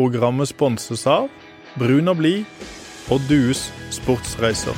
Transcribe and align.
Programmet 0.00 0.48
sponses 0.48 1.02
av 1.04 1.26
Brun 1.76 2.08
og 2.08 2.22
blid 2.22 2.46
og 3.12 3.20
Dues 3.28 3.66
sportsreiser. 3.92 4.72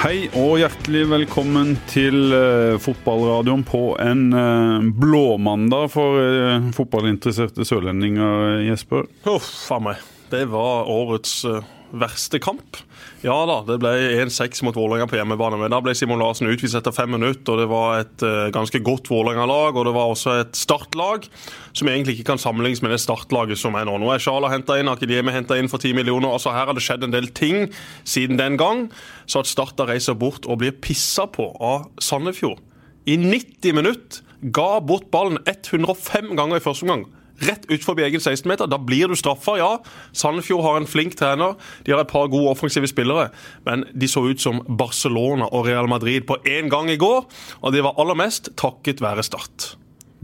Hei 0.00 0.26
og 0.34 0.56
hjertelig 0.58 1.04
velkommen 1.12 1.76
til 1.92 2.34
uh, 2.34 2.74
fotballradioen 2.82 3.62
på 3.70 3.84
en 4.02 4.24
uh, 4.34 4.82
blåmandag 4.98 5.94
for 5.94 6.18
uh, 6.18 6.72
fotballinteresserte 6.74 7.62
sørlendinger, 7.70 8.64
Jesper. 8.66 9.06
Uff 9.30 9.70
a 9.70 9.78
meg. 9.86 10.02
Det 10.34 10.42
var 10.50 10.90
årets 10.90 11.38
uh, 11.46 11.62
verste 11.94 12.38
kamp. 12.42 12.78
Ja 13.24 13.36
da, 13.48 13.60
det 13.66 13.78
ble 13.82 13.92
1-6 14.22 14.62
mot 14.66 14.76
Vålerenga 14.76 15.06
på 15.10 15.18
hjemmebane, 15.18 15.58
men 15.60 15.72
da 15.72 15.80
ble 15.82 15.94
Simon 15.96 16.20
Larsen 16.22 16.50
utvist 16.50 16.76
etter 16.78 16.94
fem 16.94 17.10
minutter. 17.14 17.54
og 17.54 17.60
Det 17.62 17.68
var 17.70 18.00
et 18.02 18.24
uh, 18.26 18.48
ganske 18.54 18.80
godt 18.84 19.10
Vålerenga-lag, 19.10 19.76
og 19.76 19.88
det 19.88 19.94
var 19.96 20.12
også 20.12 20.36
et 20.42 20.58
startlag 20.58 21.28
som 21.76 21.90
egentlig 21.90 22.16
ikke 22.16 22.30
kan 22.32 22.42
sammenlignes 22.42 22.82
med 22.84 22.94
det 22.94 23.00
startlaget 23.04 23.60
som 23.60 23.76
er 23.78 23.88
nå. 23.88 23.96
Nå 24.02 24.12
er 24.12 24.22
Sjala 24.22 24.50
henta 24.52 24.78
inn, 24.80 24.90
Akademi 24.92 25.34
henta 25.34 25.58
inn 25.58 25.70
for 25.72 25.82
10 25.82 25.96
millioner. 25.98 26.32
altså 26.32 26.54
Her 26.54 26.70
har 26.70 26.76
det 26.76 26.84
skjedd 26.86 27.06
en 27.06 27.14
del 27.14 27.30
ting 27.36 27.68
siden 28.04 28.40
den 28.40 28.58
gang, 28.60 28.86
så 29.26 29.42
at 29.42 29.50
Start 29.50 29.80
reiser 29.88 30.16
bort 30.18 30.46
og 30.46 30.60
blir 30.62 30.74
pissa 30.74 31.26
på 31.30 31.50
av 31.60 31.90
Sandefjord. 32.02 32.62
I 33.06 33.16
90 33.20 33.76
minutter 33.76 34.24
ga 34.52 34.80
bort 34.84 35.10
ballen 35.12 35.38
105 35.46 36.34
ganger 36.36 36.58
i 36.58 36.64
første 36.64 36.86
omgang 36.86 37.06
rett 37.44 37.66
utenfor 37.68 38.00
egen 38.00 38.20
16-meter. 38.20 38.70
Da 38.70 38.78
blir 38.78 39.10
du 39.10 39.16
straffa, 39.18 39.56
ja. 39.60 39.70
Sandefjord 40.16 40.64
har 40.64 40.80
en 40.80 40.88
flink 40.90 41.16
trener. 41.18 41.56
De 41.84 41.94
har 41.94 42.04
et 42.04 42.12
par 42.12 42.30
gode 42.32 42.52
offensive 42.52 42.88
spillere. 42.90 43.30
Men 43.66 43.84
de 43.92 44.08
så 44.10 44.24
ut 44.28 44.42
som 44.42 44.62
Barcelona 44.68 45.50
og 45.52 45.66
Real 45.68 45.88
Madrid 45.90 46.26
på 46.28 46.38
én 46.44 46.70
gang 46.72 46.90
i 46.92 47.00
går. 47.00 47.26
Og 47.62 47.74
det 47.74 47.84
var 47.86 47.98
aller 48.00 48.18
mest 48.18 48.52
takket 48.56 49.02
være 49.04 49.24
Start. 49.26 49.74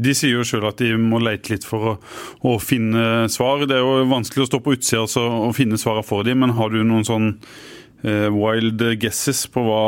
De 0.03 0.15
sier 0.17 0.39
jo 0.39 0.45
sjøl 0.47 0.65
at 0.71 0.81
de 0.81 0.95
må 0.97 1.19
lete 1.21 1.53
litt 1.53 1.67
for 1.69 1.91
å, 1.91 1.93
å, 2.49 2.57
finne 2.63 3.29
svar. 3.33 3.67
Det 3.69 3.77
er 3.77 3.85
jo 3.85 4.07
vanskelig 4.11 4.47
å 4.47 4.49
stå 4.49 4.63
på 4.65 4.77
utsida 4.79 5.03
altså, 5.05 5.27
og 5.49 5.57
finne 5.57 5.79
svarene 5.81 6.07
for 6.07 6.25
dem, 6.27 6.41
men 6.43 6.55
har 6.57 6.73
du 6.73 6.81
noen 6.81 7.05
sånn 7.07 7.29
eh, 8.07 8.29
wild 8.33 8.83
guesses 9.03 9.45
på 9.53 9.65
hva, 9.67 9.83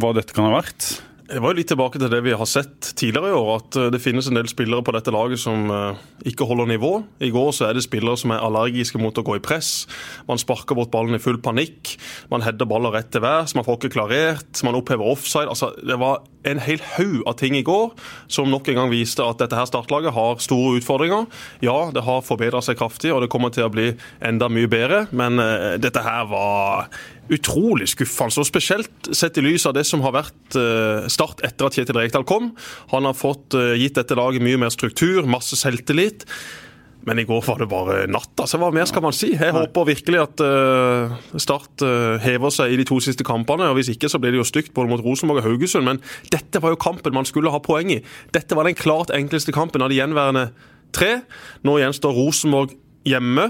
hva 0.00 0.14
dette 0.16 0.36
kan 0.36 0.48
ha 0.48 0.56
vært? 0.56 0.88
Det 1.28 1.42
var 1.44 1.52
jo 1.52 1.58
litt 1.58 1.68
tilbake 1.68 2.00
til 2.00 2.08
det 2.08 2.22
vi 2.24 2.32
har 2.32 2.48
sett 2.48 2.94
tidligere 2.96 3.34
i 3.34 3.36
år, 3.36 3.48
at 3.58 3.76
eh, 3.76 3.90
det 3.92 4.00
finnes 4.00 4.30
en 4.30 4.38
del 4.38 4.46
spillere 4.48 4.80
på 4.84 4.94
dette 4.96 5.12
laget 5.12 5.42
som 5.42 5.68
eh, 5.68 5.98
ikke 6.30 6.46
holder 6.48 6.70
nivå. 6.70 6.92
I 7.20 7.28
går 7.34 7.50
så 7.52 7.66
er 7.66 7.76
det 7.76 7.84
spillere 7.84 8.16
som 8.16 8.32
er 8.32 8.40
allergiske 8.46 9.00
mot 9.02 9.20
å 9.20 9.24
gå 9.26 9.36
i 9.36 9.42
press. 9.44 9.84
Man 10.30 10.40
sparker 10.40 10.78
bort 10.78 10.92
ballen 10.94 11.18
i 11.18 11.20
full 11.20 11.36
panikk. 11.44 11.98
Man 12.32 12.46
header 12.46 12.70
baller 12.70 12.96
rett 12.96 13.12
til 13.12 13.20
værs, 13.26 13.52
man 13.58 13.66
får 13.66 13.76
ikke 13.76 13.92
klarert, 13.98 14.62
man 14.64 14.80
opphever 14.80 15.12
offside. 15.12 15.52
Altså, 15.52 15.74
det 15.84 16.00
var 16.00 16.24
en 16.48 16.62
hel 16.62 16.82
haug 16.96 17.22
av 17.28 17.36
ting 17.40 17.56
i 17.58 17.64
går 17.66 17.92
som 18.30 18.50
nok 18.50 18.70
en 18.70 18.80
gang 18.82 18.92
viste 18.92 19.24
at 19.24 19.40
dette 19.42 19.58
her 19.58 19.68
startlaget 19.68 20.14
har 20.16 20.40
store 20.42 20.78
utfordringer. 20.80 21.28
Ja, 21.64 21.90
det 21.94 22.04
har 22.06 22.24
forbedra 22.26 22.62
seg 22.64 22.78
kraftig, 22.80 23.12
og 23.14 23.22
det 23.24 23.30
kommer 23.32 23.52
til 23.54 23.68
å 23.68 23.72
bli 23.72 23.92
enda 24.24 24.50
mye 24.52 24.70
bedre, 24.70 25.06
men 25.16 25.40
uh, 25.42 25.76
dette 25.80 26.02
her 26.04 26.28
var 26.30 26.88
utrolig 27.28 27.90
skuffende. 27.92 28.40
og 28.40 28.48
Spesielt 28.48 29.10
sett 29.12 29.38
i 29.38 29.44
lys 29.44 29.66
av 29.68 29.76
det 29.76 29.84
som 29.88 30.02
har 30.04 30.16
vært 30.16 30.56
uh, 30.56 31.08
Start 31.12 31.42
etter 31.46 31.68
at 31.68 31.76
Kjetil 31.76 32.00
Rekdal 32.00 32.24
kom. 32.28 32.54
Han 32.94 33.08
har 33.08 33.16
fått 33.16 33.56
uh, 33.58 33.74
gitt 33.78 33.98
dette 33.98 34.16
laget 34.18 34.44
mye 34.44 34.60
mer 34.60 34.72
struktur, 34.74 35.28
masse 35.28 35.58
selvtillit. 35.60 36.24
Men 37.08 37.22
i 37.22 37.26
går 37.28 37.44
var 37.46 37.62
det 37.62 37.68
bare 37.70 37.98
natt. 38.10 38.34
altså 38.36 38.60
Hva 38.60 38.68
mer 38.74 38.88
skal 38.88 39.04
man 39.04 39.16
si? 39.16 39.30
Jeg 39.32 39.54
håper 39.56 39.88
virkelig 39.88 40.20
at 40.20 40.42
uh, 40.44 41.14
Start 41.40 41.84
uh, 41.84 42.18
hever 42.22 42.52
seg 42.52 42.74
i 42.74 42.80
de 42.80 42.86
to 42.88 42.98
siste 43.04 43.24
kampene. 43.26 43.70
og 43.70 43.78
Hvis 43.78 43.92
ikke 43.94 44.10
så 44.12 44.20
blir 44.20 44.34
det 44.34 44.42
jo 44.42 44.48
stygt 44.48 44.74
både 44.76 44.92
mot 44.92 45.04
Rosenborg 45.04 45.40
og 45.42 45.48
Haugesund. 45.48 45.88
Men 45.88 46.02
dette 46.32 46.60
var 46.64 46.74
jo 46.74 46.82
kampen 46.82 47.16
man 47.16 47.28
skulle 47.28 47.52
ha 47.54 47.62
poeng 47.64 47.94
i. 47.94 48.02
Dette 48.36 48.58
var 48.58 48.68
den 48.68 48.76
klart 48.78 49.14
enkleste 49.14 49.54
kampen 49.56 49.84
av 49.84 49.92
de 49.92 50.00
gjenværende 50.00 50.50
tre. 50.92 51.22
Nå 51.64 51.78
gjenstår 51.80 52.16
Rosenborg 52.16 52.76
hjemme 53.08 53.48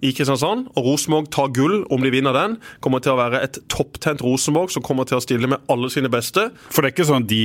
i 0.00 0.12
Kristiansand. 0.16 0.70
Og 0.74 0.88
Rosenborg 0.88 1.30
tar 1.34 1.52
gull 1.56 1.82
om 1.92 2.04
de 2.04 2.12
vinner 2.12 2.36
den. 2.36 2.56
Kommer 2.84 3.02
til 3.04 3.14
å 3.14 3.20
være 3.20 3.42
et 3.46 3.60
topptent 3.72 4.24
Rosenborg 4.24 4.72
som 4.74 4.84
kommer 4.86 5.08
til 5.08 5.20
å 5.20 5.24
stille 5.24 5.50
med 5.50 5.62
alle 5.72 5.92
sine 5.92 6.10
beste. 6.12 6.48
For 6.70 6.82
det 6.82 6.90
er 6.90 6.96
ikke 6.96 7.08
sånn 7.10 7.24
at 7.26 7.30
de 7.30 7.44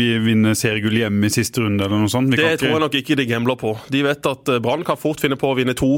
vil 0.00 0.26
vinne 0.26 0.56
seriegull 0.58 1.00
hjemme 1.02 1.28
i 1.28 1.34
siste 1.34 1.64
runde 1.64 1.86
eller 1.86 2.04
noe 2.04 2.12
sånt? 2.12 2.32
Vi 2.32 2.40
det 2.40 2.58
tror 2.62 2.76
jeg 2.76 2.84
nok 2.86 3.00
ikke 3.02 3.18
de 3.20 3.30
gambler 3.30 3.60
på. 3.60 3.76
De 3.92 4.04
vet 4.06 4.30
at 4.32 4.52
eh, 4.52 4.60
Brann 4.62 4.84
kan 4.86 5.00
fort 5.00 5.22
finne 5.22 5.38
på 5.40 5.50
å 5.50 5.56
vinne 5.58 5.76
to 5.78 5.92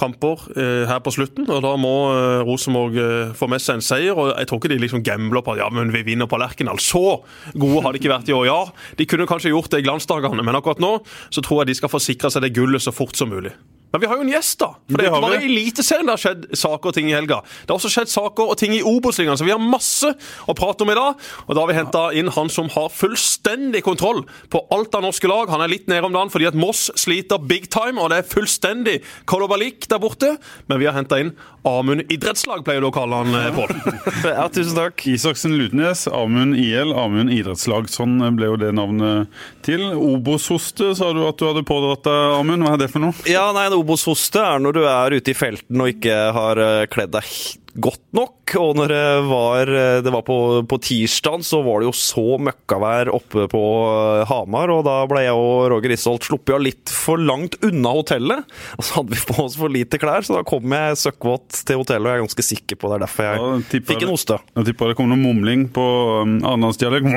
kamper 0.00 0.44
eh, 0.56 0.84
her 0.88 1.00
på 1.04 1.12
slutten, 1.14 1.48
og 1.50 1.62
da 1.64 1.72
må 1.80 1.92
eh, 2.14 2.42
Rosenborg 2.46 2.96
eh, 3.00 3.32
få 3.36 3.48
med 3.50 3.62
seg 3.62 3.78
en 3.78 3.84
seier. 3.84 4.16
og 4.16 4.32
Jeg 4.32 4.48
tror 4.48 4.60
ikke 4.60 4.72
de 4.72 4.78
liksom 4.80 5.04
gambler 5.06 5.44
på 5.44 5.54
at 5.54 5.62
ja, 5.62 5.68
men 5.74 5.92
vi 5.94 6.04
vinner 6.06 6.30
på 6.30 6.40
Lerkendal. 6.40 6.80
Så 6.82 7.20
gode 7.52 7.82
har 7.84 7.92
de 7.92 8.00
ikke 8.00 8.12
vært 8.12 8.30
i 8.30 8.36
år. 8.36 8.46
Ja, 8.48 8.60
de 8.96 9.08
kunne 9.10 9.28
kanskje 9.30 9.52
gjort 9.52 9.72
det 9.74 9.82
i 9.82 9.88
glansdagene, 9.88 10.46
men 10.46 10.58
akkurat 10.58 10.82
nå 10.82 10.96
så 11.28 11.44
tror 11.44 11.62
jeg 11.62 11.72
de 11.72 11.80
skal 11.82 11.92
få 11.92 12.02
sikra 12.02 12.32
seg 12.32 12.46
det 12.46 12.54
gullet 12.56 12.84
så 12.84 12.94
fort 12.94 13.18
som 13.18 13.32
mulig. 13.32 13.52
Men 13.92 14.02
vi 14.02 14.06
har 14.10 14.20
jo 14.20 14.24
en 14.26 14.32
gjest, 14.32 14.58
da. 14.60 14.68
For 14.86 15.00
Det 15.00 15.06
er 15.06 15.10
ikke 15.10 15.22
bare 15.24 15.40
i 15.40 15.48
Eliteserien 15.50 16.06
det 16.06 16.14
har 16.14 16.22
skjedd 16.22 16.44
saker 16.60 16.92
og 16.92 16.96
ting 16.96 17.10
i 17.10 17.16
helga. 17.16 17.40
Det 17.42 17.72
har 17.72 17.78
også 17.80 17.90
skjedd 17.90 18.12
saker 18.12 18.52
og 18.52 18.58
ting 18.60 18.74
i 18.76 18.82
Obos-ligaen, 18.86 19.38
så 19.38 19.46
vi 19.46 19.54
har 19.54 19.62
masse 19.62 20.12
å 20.46 20.56
prate 20.56 20.86
om 20.86 20.92
i 20.92 20.98
dag. 20.98 21.24
Og 21.48 21.56
da 21.56 21.64
har 21.64 21.70
vi 21.70 21.78
henta 21.78 22.04
inn 22.14 22.30
han 22.36 22.52
som 22.52 22.70
har 22.70 22.90
fullstendig 22.94 23.82
kontroll 23.86 24.22
på 24.52 24.62
alt 24.74 24.94
av 24.94 25.02
norske 25.06 25.30
lag. 25.30 25.50
Han 25.50 25.64
er 25.64 25.72
litt 25.72 25.90
nede 25.90 26.06
om 26.06 26.14
dagen 26.14 26.30
fordi 26.30 26.46
at 26.50 26.58
Moss 26.58 26.88
sliter 26.98 27.42
big 27.42 27.66
time, 27.72 27.98
og 27.98 28.12
det 28.12 28.22
er 28.22 28.30
fullstendig 28.30 29.00
kolobalik 29.30 29.88
der 29.90 30.02
borte. 30.02 30.36
Men 30.70 30.82
vi 30.82 30.86
har 30.90 30.96
henta 30.98 31.18
inn 31.22 31.34
Amund 31.66 32.06
idrettslag, 32.08 32.62
pleier 32.64 32.80
du 32.80 32.88
å 32.88 32.94
kalle 32.94 33.18
han, 33.20 33.34
eh, 33.36 33.50
Pål. 33.52 33.74
ja, 34.24 34.46
tusen 34.48 34.78
takk. 34.78 35.02
Isaksen 35.10 35.58
Lutnes, 35.58 36.06
Amund 36.08 36.56
IL, 36.56 36.94
Amund 36.96 37.32
idrettslag. 37.34 37.90
Sånn 37.92 38.16
ble 38.38 38.48
jo 38.48 38.56
det 38.60 38.70
navnet 38.78 39.28
til. 39.66 39.82
Obos-hoste 39.92 40.94
sa 40.96 41.10
du 41.12 41.20
at 41.26 41.36
du 41.36 41.44
hadde 41.50 41.66
pådratt 41.68 42.06
deg, 42.06 42.38
Amund. 42.38 42.64
Hva 42.64 42.78
er 42.78 42.80
det 42.80 42.88
for 42.94 43.04
noe? 43.04 43.28
Ja, 43.28 43.50
nei, 43.56 43.66
Obos-hoste 43.80 44.42
er 44.44 44.62
når 44.62 44.76
du 44.76 44.84
er 44.84 45.16
ute 45.16 45.32
i 45.32 45.36
felten 45.36 45.82
og 45.82 45.92
ikke 45.94 46.16
har 46.36 46.60
eh, 46.60 46.86
kledd 46.92 47.16
deg 47.16 47.34
godt 47.74 48.02
nok. 48.16 48.36
Og 48.58 48.74
når 48.78 48.90
det 48.90 49.04
var, 49.28 49.70
det 50.02 50.10
var 50.10 50.24
på, 50.26 50.36
på 50.66 50.78
tirsdag, 50.82 51.44
så 51.46 51.60
var 51.62 51.80
det 51.80 51.90
jo 51.90 51.94
så 51.96 52.24
møkkavær 52.42 53.12
oppe 53.14 53.46
på 53.50 53.62
eh, 53.86 54.24
Hamar. 54.30 54.72
Og 54.74 54.82
da 54.86 54.96
ble 55.10 55.24
jeg 55.26 55.36
og 55.38 55.68
Roger 55.74 55.94
Isholt 55.94 56.26
sluppet 56.26 56.56
av 56.56 56.64
litt 56.64 56.92
for 56.92 57.20
langt 57.20 57.58
unna 57.66 57.94
hotellet. 58.00 58.56
Og 58.78 58.86
så 58.86 58.98
hadde 58.98 59.14
vi 59.14 59.22
på 59.28 59.38
oss 59.44 59.56
for 59.60 59.72
lite 59.72 60.00
klær, 60.02 60.26
så 60.26 60.38
da 60.38 60.44
kom 60.46 60.74
jeg 60.74 60.98
søkkvåt 61.04 61.62
til 61.68 61.82
hotellet. 61.82 62.06
Og 62.06 62.10
jeg 62.10 62.20
er 62.20 62.26
ganske 62.26 62.46
sikker 62.50 62.80
på 62.80 62.90
det 62.90 62.98
er 62.98 63.04
derfor 63.06 63.28
jeg 63.28 63.40
ja, 63.40 63.80
fikk 63.92 64.04
en 64.06 64.12
hoste. 64.14 64.40
Jeg 64.58 64.70
tipper 64.70 64.92
det 64.92 64.98
kom 64.98 65.10
noe 65.10 65.20
mumling 65.20 65.66
på 65.74 65.86
um, 66.24 66.36
arendalsdialekt. 66.42 67.08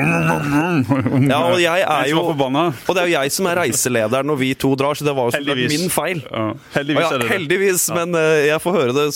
Ja, 1.24 1.40
og 1.50 1.60
jeg 1.62 1.82
er 1.82 2.08
jo 2.10 2.22
Og 2.30 2.90
det 2.94 3.00
er 3.02 3.06
jo 3.08 3.14
jeg 3.14 3.34
som 3.34 3.48
er 3.50 3.60
reiseleder 3.64 4.26
når 4.26 4.40
vi 4.40 4.54
to 4.58 4.74
drar, 4.78 4.96
så 4.98 5.06
det 5.06 5.14
var 5.16 5.34
jo 5.34 5.54
min 5.58 5.90
feil. 5.92 6.22
Ja. 6.30 6.50
Heldigvis, 6.74 7.10
ja, 7.10 7.28
heldigvis 7.30 7.86
men 7.94 8.14
uh, 8.16 8.40
jeg 8.44 8.60
får 8.62 8.78
høre 8.78 8.96
det 8.96 9.08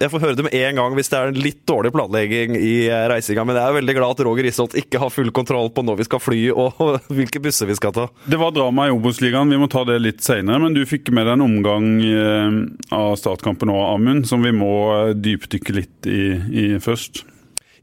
jeg 0.00 0.08
får 0.08 0.22
høre 0.22 0.36
det 0.38 0.46
med 0.46 0.54
en 0.56 0.78
gang 0.80 0.94
hvis 0.96 1.10
det 1.12 1.18
er 1.18 1.30
en 1.30 1.40
litt 1.44 1.60
dårlig 1.68 1.92
planlegging 1.92 2.54
i 2.56 2.74
eh, 2.88 3.06
reisinga. 3.10 3.44
Men 3.44 3.58
jeg 3.58 3.68
er 3.68 3.76
veldig 3.76 3.96
glad 3.98 4.14
at 4.14 4.22
Roger 4.24 4.48
Isholt 4.48 4.76
ikke 4.80 5.02
har 5.02 5.12
full 5.12 5.28
kontroll 5.36 5.68
på 5.76 5.84
når 5.84 6.00
vi 6.00 6.06
skal 6.08 6.22
fly 6.24 6.40
og 6.54 6.80
hvilke 7.18 7.42
busser 7.44 7.68
vi 7.68 7.76
skal 7.76 7.92
ta. 7.96 8.06
Det 8.24 8.40
var 8.40 8.54
drama 8.56 8.88
i 8.88 8.94
Obos-ligaen, 8.94 9.52
vi 9.52 9.60
må 9.60 9.68
ta 9.70 9.84
det 9.88 9.98
litt 10.00 10.24
seinere. 10.24 10.62
Men 10.64 10.76
du 10.76 10.86
fikk 10.88 11.12
med 11.12 11.28
deg 11.28 11.36
en 11.36 11.46
omgang 11.50 11.90
eh, 12.06 12.58
av 12.96 13.12
startkampen 13.20 13.68
nå, 13.68 13.76
Amund, 13.90 14.28
som 14.30 14.44
vi 14.46 14.54
må 14.56 14.72
eh, 14.96 15.14
dypdykke 15.20 15.76
litt 15.76 16.08
i, 16.08 16.24
i 16.48 16.66
først. 16.80 17.26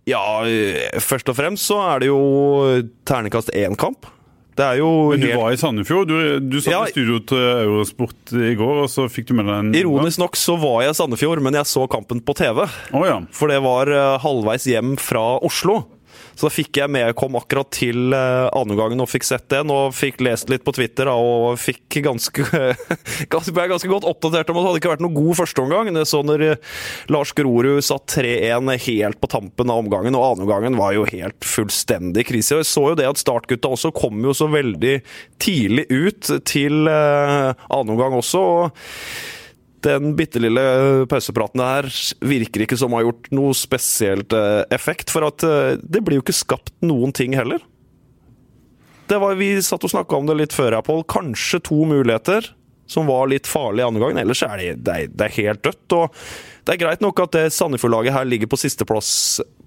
Ja, 0.08 0.24
først 1.04 1.28
og 1.28 1.36
fremst 1.36 1.68
så 1.68 1.82
er 1.84 2.00
det 2.02 2.08
jo 2.08 2.20
terningkast 3.06 3.52
én-kamp. 3.52 4.08
Det 4.58 4.66
er 4.66 4.80
jo 4.80 4.90
Men 5.12 5.22
du 5.22 5.28
helt... 5.28 5.38
var 5.38 5.54
i 5.54 5.60
Sandefjord? 5.62 6.10
Du, 6.10 6.16
du 6.42 6.58
satt 6.58 6.74
ja, 6.74 6.80
i 6.88 6.94
studio 6.96 7.20
til 7.30 7.44
Eurosport 7.44 8.34
i 8.34 8.56
går, 8.58 8.84
og 8.86 8.90
så 8.90 9.06
fikk 9.12 9.30
du 9.30 9.36
med 9.38 9.46
deg 9.50 9.60
en 9.62 9.76
Ironisk 9.78 10.22
nok 10.24 10.40
så 10.40 10.58
var 10.58 10.82
jeg 10.86 10.96
i 10.96 10.98
Sandefjord, 10.98 11.44
men 11.46 11.60
jeg 11.60 11.70
så 11.70 11.86
kampen 11.92 12.24
på 12.26 12.34
TV. 12.38 12.64
Oh, 12.96 13.06
ja. 13.06 13.20
For 13.36 13.54
det 13.54 13.62
var 13.66 13.92
eh, 13.94 14.16
halvveis 14.24 14.66
hjem 14.70 14.96
fra 15.02 15.26
Oslo. 15.46 15.84
Så 16.38 16.46
da 16.46 16.54
fikk 16.54 16.78
jeg 16.78 16.92
med, 16.94 17.02
jeg 17.02 17.18
kom 17.18 17.36
akkurat 17.40 17.70
til 17.74 18.14
uh, 18.14 18.46
andreomgangen 18.54 19.02
og 19.02 19.10
fikk 19.10 19.26
sett 19.26 19.48
den, 19.50 19.72
og 19.74 19.96
fikk 19.98 20.22
lest 20.22 20.52
litt 20.52 20.62
på 20.68 20.74
Twitter 20.78 21.10
og 21.10 21.58
fikk 21.58 21.98
ganske, 22.06 22.46
ble 23.58 23.66
ganske 23.72 23.90
godt 23.90 24.06
oppdatert 24.06 24.52
om 24.54 24.60
at 24.60 24.62
det 24.62 24.70
hadde 24.70 24.82
ikke 24.84 24.92
vært 24.92 25.06
noen 25.06 25.18
god 25.18 25.40
førsteomgang. 25.40 25.90
Så 26.06 26.22
når 26.26 26.44
uh, 26.46 26.76
Lars 27.14 27.34
Grorud 27.38 27.82
satt 27.86 28.06
3-1 28.20 28.70
helt 28.86 29.22
på 29.22 29.32
tampen 29.34 29.74
av 29.74 29.82
omgangen, 29.82 30.18
og 30.18 30.28
andreomgangen 30.36 30.78
var 30.78 30.94
jo 30.94 31.08
helt 31.10 31.48
fullstendig 31.48 32.28
krise. 32.30 32.54
Og 32.54 32.62
jeg 32.62 32.70
så 32.70 32.86
jo 32.92 33.00
det 33.00 33.10
at 33.10 33.24
startgutta 33.24 33.74
også 33.74 33.94
kom 33.98 34.22
jo 34.22 34.36
så 34.38 34.50
veldig 34.54 35.00
tidlig 35.42 35.88
ut 35.90 36.30
til 36.46 36.86
uh, 36.86 37.58
andreomgang 37.74 38.20
også. 38.22 38.46
og 38.46 39.36
den 39.86 40.16
bitte 40.18 40.42
lille 40.42 40.62
pausepraten 41.10 41.62
her 41.62 41.88
virker 42.26 42.64
ikke 42.66 42.78
som 42.80 42.96
har 42.98 43.06
gjort 43.06 43.30
noe 43.36 43.56
spesielt 43.58 44.34
eh, 44.34 44.64
effekt. 44.74 45.12
For 45.14 45.28
at 45.28 45.46
eh, 45.46 45.78
det 45.82 46.04
blir 46.06 46.20
jo 46.20 46.26
ikke 46.26 46.36
skapt 46.36 46.74
noen 46.86 47.14
ting 47.16 47.36
heller. 47.38 47.64
Var, 49.08 49.36
vi 49.40 49.54
satt 49.64 49.86
og 49.88 49.94
snakka 49.94 50.18
om 50.18 50.28
det 50.28 50.36
litt 50.42 50.56
før, 50.56 50.76
her, 50.76 50.84
Pål. 50.84 51.06
Kanskje 51.08 51.62
to 51.64 51.86
muligheter 51.88 52.50
som 52.88 53.08
var 53.08 53.28
litt 53.32 53.48
farlige 53.48 53.88
andre 53.88 54.04
gangen. 54.04 54.22
Ellers 54.24 54.44
er 54.44 54.58
det, 54.60 54.74
det, 54.88 54.96
er, 54.96 55.14
det 55.14 55.28
er 55.28 55.38
helt 55.38 55.64
dødt. 55.64 55.96
og 55.96 56.18
Det 56.64 56.76
er 56.76 56.82
greit 56.82 57.04
nok 57.04 57.22
at 57.24 57.36
det 57.36 57.46
Sandefjord-laget 57.56 58.16
her 58.16 58.28
ligger 58.28 58.52
på 58.52 58.60
sisteplass 58.60 59.12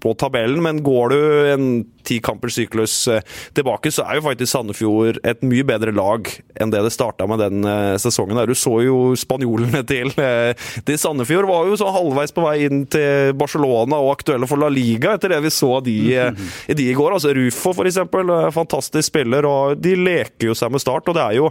på 0.00 0.14
tabellen, 0.19 0.62
men 0.64 0.82
går 0.85 1.12
du 1.12 1.20
en 1.52 1.67
ti 2.06 2.19
kampers 2.25 2.56
syklus 2.56 2.94
eh, 3.08 3.20
tilbake, 3.56 3.93
så 3.93 4.06
er 4.06 4.19
jo 4.19 4.25
faktisk 4.25 4.52
Sandefjord 4.52 5.20
et 5.26 5.44
mye 5.47 5.67
bedre 5.67 5.93
lag 5.94 6.29
enn 6.61 6.73
det 6.73 6.82
det 6.87 6.93
starta 6.94 7.26
med 7.31 7.43
den 7.43 7.67
eh, 7.69 7.97
sesongen. 8.00 8.38
der. 8.41 8.50
Du 8.50 8.58
så 8.58 8.79
jo 8.85 8.99
spanjolene 9.19 9.85
til, 9.91 10.12
eh, 10.17 10.52
til 10.87 11.00
Sandefjord 11.00 11.49
var 11.50 11.69
jo 11.69 11.79
så 11.81 11.93
halvveis 11.94 12.35
på 12.37 12.47
vei 12.47 12.56
inn 12.67 12.85
til 12.91 13.35
Barcelona 13.38 14.00
og 14.00 14.14
aktuelle 14.17 14.49
for 14.50 14.61
La 14.61 14.70
Liga 14.73 15.14
etter 15.17 15.35
det 15.35 15.43
vi 15.44 15.55
så 15.55 15.76
de, 15.85 15.99
de 16.67 16.88
i 16.88 16.97
går. 16.97 17.17
Altså 17.17 17.35
Rufo, 17.37 17.75
eksempel, 17.85 18.32
fantastisk 18.55 19.11
spiller, 19.11 19.47
og 19.49 19.81
de 19.81 19.97
leker 19.99 20.50
jo 20.50 20.56
seg 20.58 20.73
med 20.73 20.82
start. 20.82 21.08
og 21.08 21.17
det 21.17 21.25
er 21.25 21.41
jo 21.41 21.50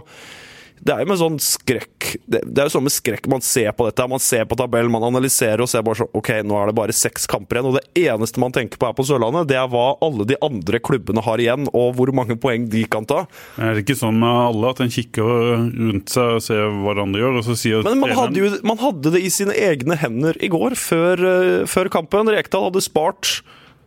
det 0.80 0.94
er 0.94 1.02
jo 1.02 1.10
med 1.10 1.18
sånn 1.20 1.36
skrekk 1.44 2.06
Det, 2.24 2.40
det 2.48 2.62
er 2.62 2.68
jo 2.68 2.72
sånn 2.72 2.86
med 2.86 2.94
skrekk 2.94 3.26
man 3.30 3.42
ser 3.44 3.68
på 3.76 3.84
dette. 3.86 4.06
Man 4.08 4.22
ser 4.22 4.46
på 4.48 4.56
tabellen, 4.58 4.92
man 4.92 5.04
analyserer 5.04 5.60
og 5.64 5.68
ser 5.70 5.84
bare 5.84 6.00
sånn 6.00 6.16
OK, 6.16 6.30
nå 6.46 6.56
er 6.56 6.70
det 6.70 6.76
bare 6.78 6.96
seks 6.96 7.28
kamper 7.30 7.58
igjen. 7.58 7.68
Og 7.68 7.76
det 7.76 8.06
eneste 8.08 8.40
man 8.42 8.54
tenker 8.56 8.80
på 8.80 8.88
her 8.88 8.96
på 8.96 9.04
Sørlandet, 9.06 9.50
det 9.50 9.58
er 9.60 9.68
hva 9.70 9.90
alle 10.02 10.26
de 10.28 10.38
andre 10.44 10.80
klubbene 10.82 11.24
har 11.26 11.42
igjen, 11.42 11.68
og 11.76 11.92
hvor 11.98 12.12
mange 12.16 12.38
poeng 12.40 12.66
de 12.72 12.86
kan 12.90 13.06
ta. 13.08 13.26
Er 13.60 13.76
det 13.76 13.84
ikke 13.84 13.98
sånn 14.00 14.18
med 14.22 14.40
alle 14.46 14.72
at 14.72 14.82
en 14.84 14.92
kikker 14.94 15.30
rundt 15.68 16.14
seg 16.14 16.38
og 16.38 16.44
ser 16.48 16.64
hva 16.80 16.96
andre 17.04 17.24
gjør, 17.24 17.38
og 17.42 17.46
så 17.50 17.58
sier 17.60 17.86
Men 17.86 18.00
man 18.00 18.16
hadde 18.16 18.40
jo 18.40 18.50
man 18.66 18.80
hadde 18.80 19.14
det 19.14 19.24
i 19.24 19.30
sine 19.32 19.54
egne 19.56 19.98
hender 20.00 20.36
i 20.40 20.50
går, 20.52 20.76
før, 20.80 21.20
uh, 21.20 21.68
før 21.70 21.92
kampen. 21.92 22.32
Rekdal 22.32 22.70
hadde 22.70 22.84
spart, 22.84 23.40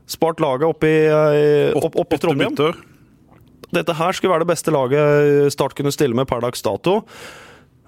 spart 0.09 0.41
laget 0.43 0.69
oppe 0.69 0.89
i, 0.89 1.05
uh, 1.09 1.77
opp, 1.81 1.97
opp 2.05 2.13
i 2.13 2.21
Trondheim. 2.21 2.57
Dette 3.73 3.95
her 3.97 4.15
skulle 4.15 4.33
være 4.33 4.45
det 4.45 4.51
beste 4.53 4.73
laget 4.73 5.53
Start 5.53 5.75
kunne 5.77 5.93
stille 5.93 6.17
med 6.17 6.27
per 6.29 6.43
dags 6.43 6.61
dato. 6.65 7.01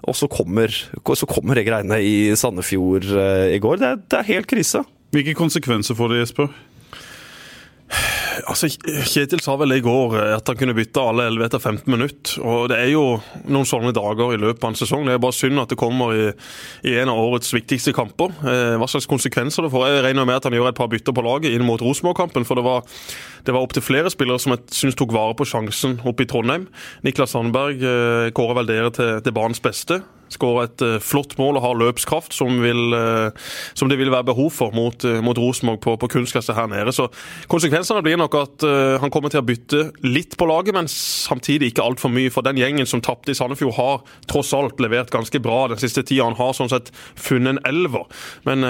Og 0.06 0.14
så 0.14 0.28
kommer, 0.30 0.70
så 0.70 1.26
kommer 1.26 1.58
greiene 1.66 1.98
i 2.04 2.34
Sandefjord 2.38 3.08
eh, 3.10 3.56
i 3.56 3.60
går. 3.62 3.80
Det 3.80 3.88
er, 3.88 4.02
det 4.06 4.18
er 4.20 4.28
helt 4.34 4.48
krise. 4.50 4.84
Hvilke 5.14 5.34
konsekvenser 5.38 5.96
får 5.98 6.12
det, 6.12 6.18
Jesper? 6.24 6.50
Altså, 8.44 8.68
Kjetil 9.08 9.40
sa 9.40 9.54
vel 9.60 9.76
i 9.76 9.82
går 9.84 10.16
eh, 10.18 10.32
at 10.36 10.50
han 10.50 10.58
kunne 10.58 10.74
bytte 10.76 11.02
alle 11.02 11.28
11 11.30 11.46
etter 11.46 11.62
15 11.62 11.92
minutter. 11.92 12.34
og 12.44 12.68
Det 12.72 12.78
er 12.82 12.90
jo 12.92 13.04
noen 13.48 13.68
sånne 13.68 13.94
dager 13.96 14.34
i 14.34 14.40
løpet 14.40 14.64
av 14.64 14.72
en 14.72 14.78
sesong. 14.78 15.06
Det 15.06 15.14
er 15.16 15.22
bare 15.22 15.36
synd 15.36 15.62
at 15.62 15.72
det 15.72 15.78
kommer 15.80 16.12
i, 16.16 16.26
i 16.86 16.96
en 17.00 17.12
av 17.12 17.20
årets 17.22 17.54
viktigste 17.54 17.94
kamper. 17.96 18.34
Eh, 18.44 18.74
hva 18.80 18.90
slags 18.90 19.08
konsekvenser 19.10 19.66
det 19.66 19.72
får. 19.72 19.86
Jeg 19.88 20.04
regner 20.08 20.28
med 20.28 20.40
at 20.40 20.48
han 20.48 20.56
gjør 20.58 20.70
et 20.72 20.80
par 20.80 20.90
bytter 20.92 21.16
på 21.16 21.24
laget 21.26 21.56
inn 21.56 21.66
mot 21.66 21.82
Rosenborg-kampen. 21.82 22.48
For 22.48 22.58
det 22.58 22.66
var, 22.66 22.84
det 23.46 23.56
var 23.56 23.64
opptil 23.64 23.86
flere 23.86 24.12
spillere 24.12 24.42
som 24.42 24.56
jeg 24.56 24.66
syns 24.82 24.98
tok 24.98 25.14
vare 25.16 25.36
på 25.38 25.48
sjansen 25.48 26.00
oppe 26.04 26.26
i 26.26 26.30
Trondheim. 26.30 26.68
Niklas 27.06 27.36
Sandberg 27.36 27.80
eh, 27.80 28.34
kårer 28.36 28.60
vel 28.60 28.70
dere 28.74 28.92
til, 28.96 29.16
til 29.24 29.36
banens 29.36 29.62
beste. 29.64 30.02
Skårer 30.32 30.66
et 30.66 30.84
uh, 30.84 30.96
flott 31.02 31.36
mål 31.38 31.60
og 31.60 31.64
har 31.64 31.78
løpskraft 31.78 32.34
som, 32.34 32.58
vil, 32.62 32.94
uh, 32.94 33.30
som, 33.78 33.90
det 33.90 33.98
vil 34.00 34.10
være 34.12 34.28
behov 34.32 34.50
for 34.54 34.74
mot, 34.74 35.06
uh, 35.06 35.20
mot 35.24 35.38
Rosenborg 35.38 35.80
på, 35.84 35.96
på 36.02 36.10
kunstgresset 36.16 36.56
her 36.56 36.70
nede. 36.70 36.94
Så 36.94 37.08
Konsekvensene 37.50 38.02
blir 38.02 38.18
nok 38.18 38.34
at 38.38 38.64
han 39.00 39.10
kommer 39.12 39.30
til 39.30 39.40
å 39.40 39.46
bytte 39.46 39.80
litt 40.04 40.34
på 40.38 40.46
laget, 40.48 40.74
men 40.74 40.88
samtidig 40.90 41.70
ikke 41.70 41.84
altfor 41.84 42.10
mye. 42.12 42.32
For 42.32 42.44
den 42.46 42.58
gjengen 42.60 42.88
som 42.88 43.02
tapte 43.04 43.32
i 43.32 43.36
Sandefjord, 43.38 43.74
har 43.76 44.02
tross 44.30 44.52
alt 44.56 44.80
levert 44.82 45.12
ganske 45.14 45.40
bra 45.42 45.66
den 45.70 45.80
siste 45.80 46.02
tida. 46.06 46.26
Han 46.26 46.38
har 46.38 46.54
sånn 46.56 46.70
sett 46.72 46.90
funnet 47.14 47.54
en 47.54 47.62
elver. 47.68 48.06
Men 48.48 48.66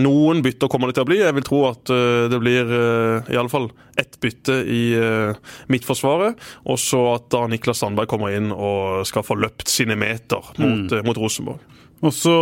noen 0.00 0.42
bytter 0.44 0.70
kommer 0.72 0.90
det 0.90 0.98
til 0.98 1.06
å 1.06 1.10
bli. 1.10 1.20
Jeg 1.22 1.36
vil 1.38 1.46
tro 1.46 1.62
at 1.70 1.92
det 2.30 2.40
blir 2.42 2.72
eh, 2.76 3.34
iallfall 3.34 3.70
ett 3.96 4.18
bytte 4.20 4.58
i 4.68 4.82
Midtforsvaret. 5.72 6.36
Og 6.68 6.80
så 6.80 7.00
at 7.14 7.30
da 7.32 7.46
Niklas 7.50 7.80
Sandberg 7.80 8.10
kommer 8.10 8.34
inn 8.36 8.50
og 8.52 9.06
skal 9.08 9.24
få 9.26 9.38
løpt 9.40 9.70
sine 9.72 9.96
meter 9.98 10.52
mot 10.56 10.92
mm 10.92 10.95
mot 11.04 11.18
Rosenborg. 11.20 11.60
Og 12.04 12.12
så 12.12 12.36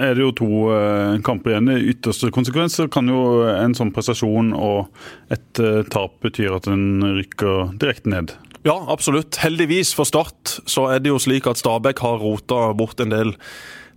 er 0.00 0.16
det 0.16 0.24
jo 0.24 0.32
to 0.36 0.50
eh, 0.72 1.18
kamper 1.24 1.54
igjen. 1.54 1.72
I 1.72 1.92
ytterste 1.92 2.30
konsekvenser 2.34 2.88
kan 2.92 3.08
jo 3.10 3.42
en 3.50 3.76
sånn 3.76 3.92
prestasjon 3.94 4.54
og 4.56 4.88
et 5.32 5.60
eh, 5.60 5.82
tap 5.92 6.16
betyr 6.24 6.56
at 6.56 6.68
en 6.70 7.02
rykker 7.18 7.74
direkte 7.80 8.12
ned. 8.12 8.34
Ja, 8.66 8.76
absolutt. 8.92 9.38
Heldigvis 9.40 9.94
for 9.96 10.08
Start 10.08 10.58
så 10.68 10.90
er 10.92 11.00
det 11.00 11.12
jo 11.12 11.20
slik 11.20 11.48
at 11.48 11.60
Stabæk 11.60 12.02
har 12.04 12.20
rota 12.20 12.70
bort 12.76 13.00
en 13.00 13.12
del 13.12 13.32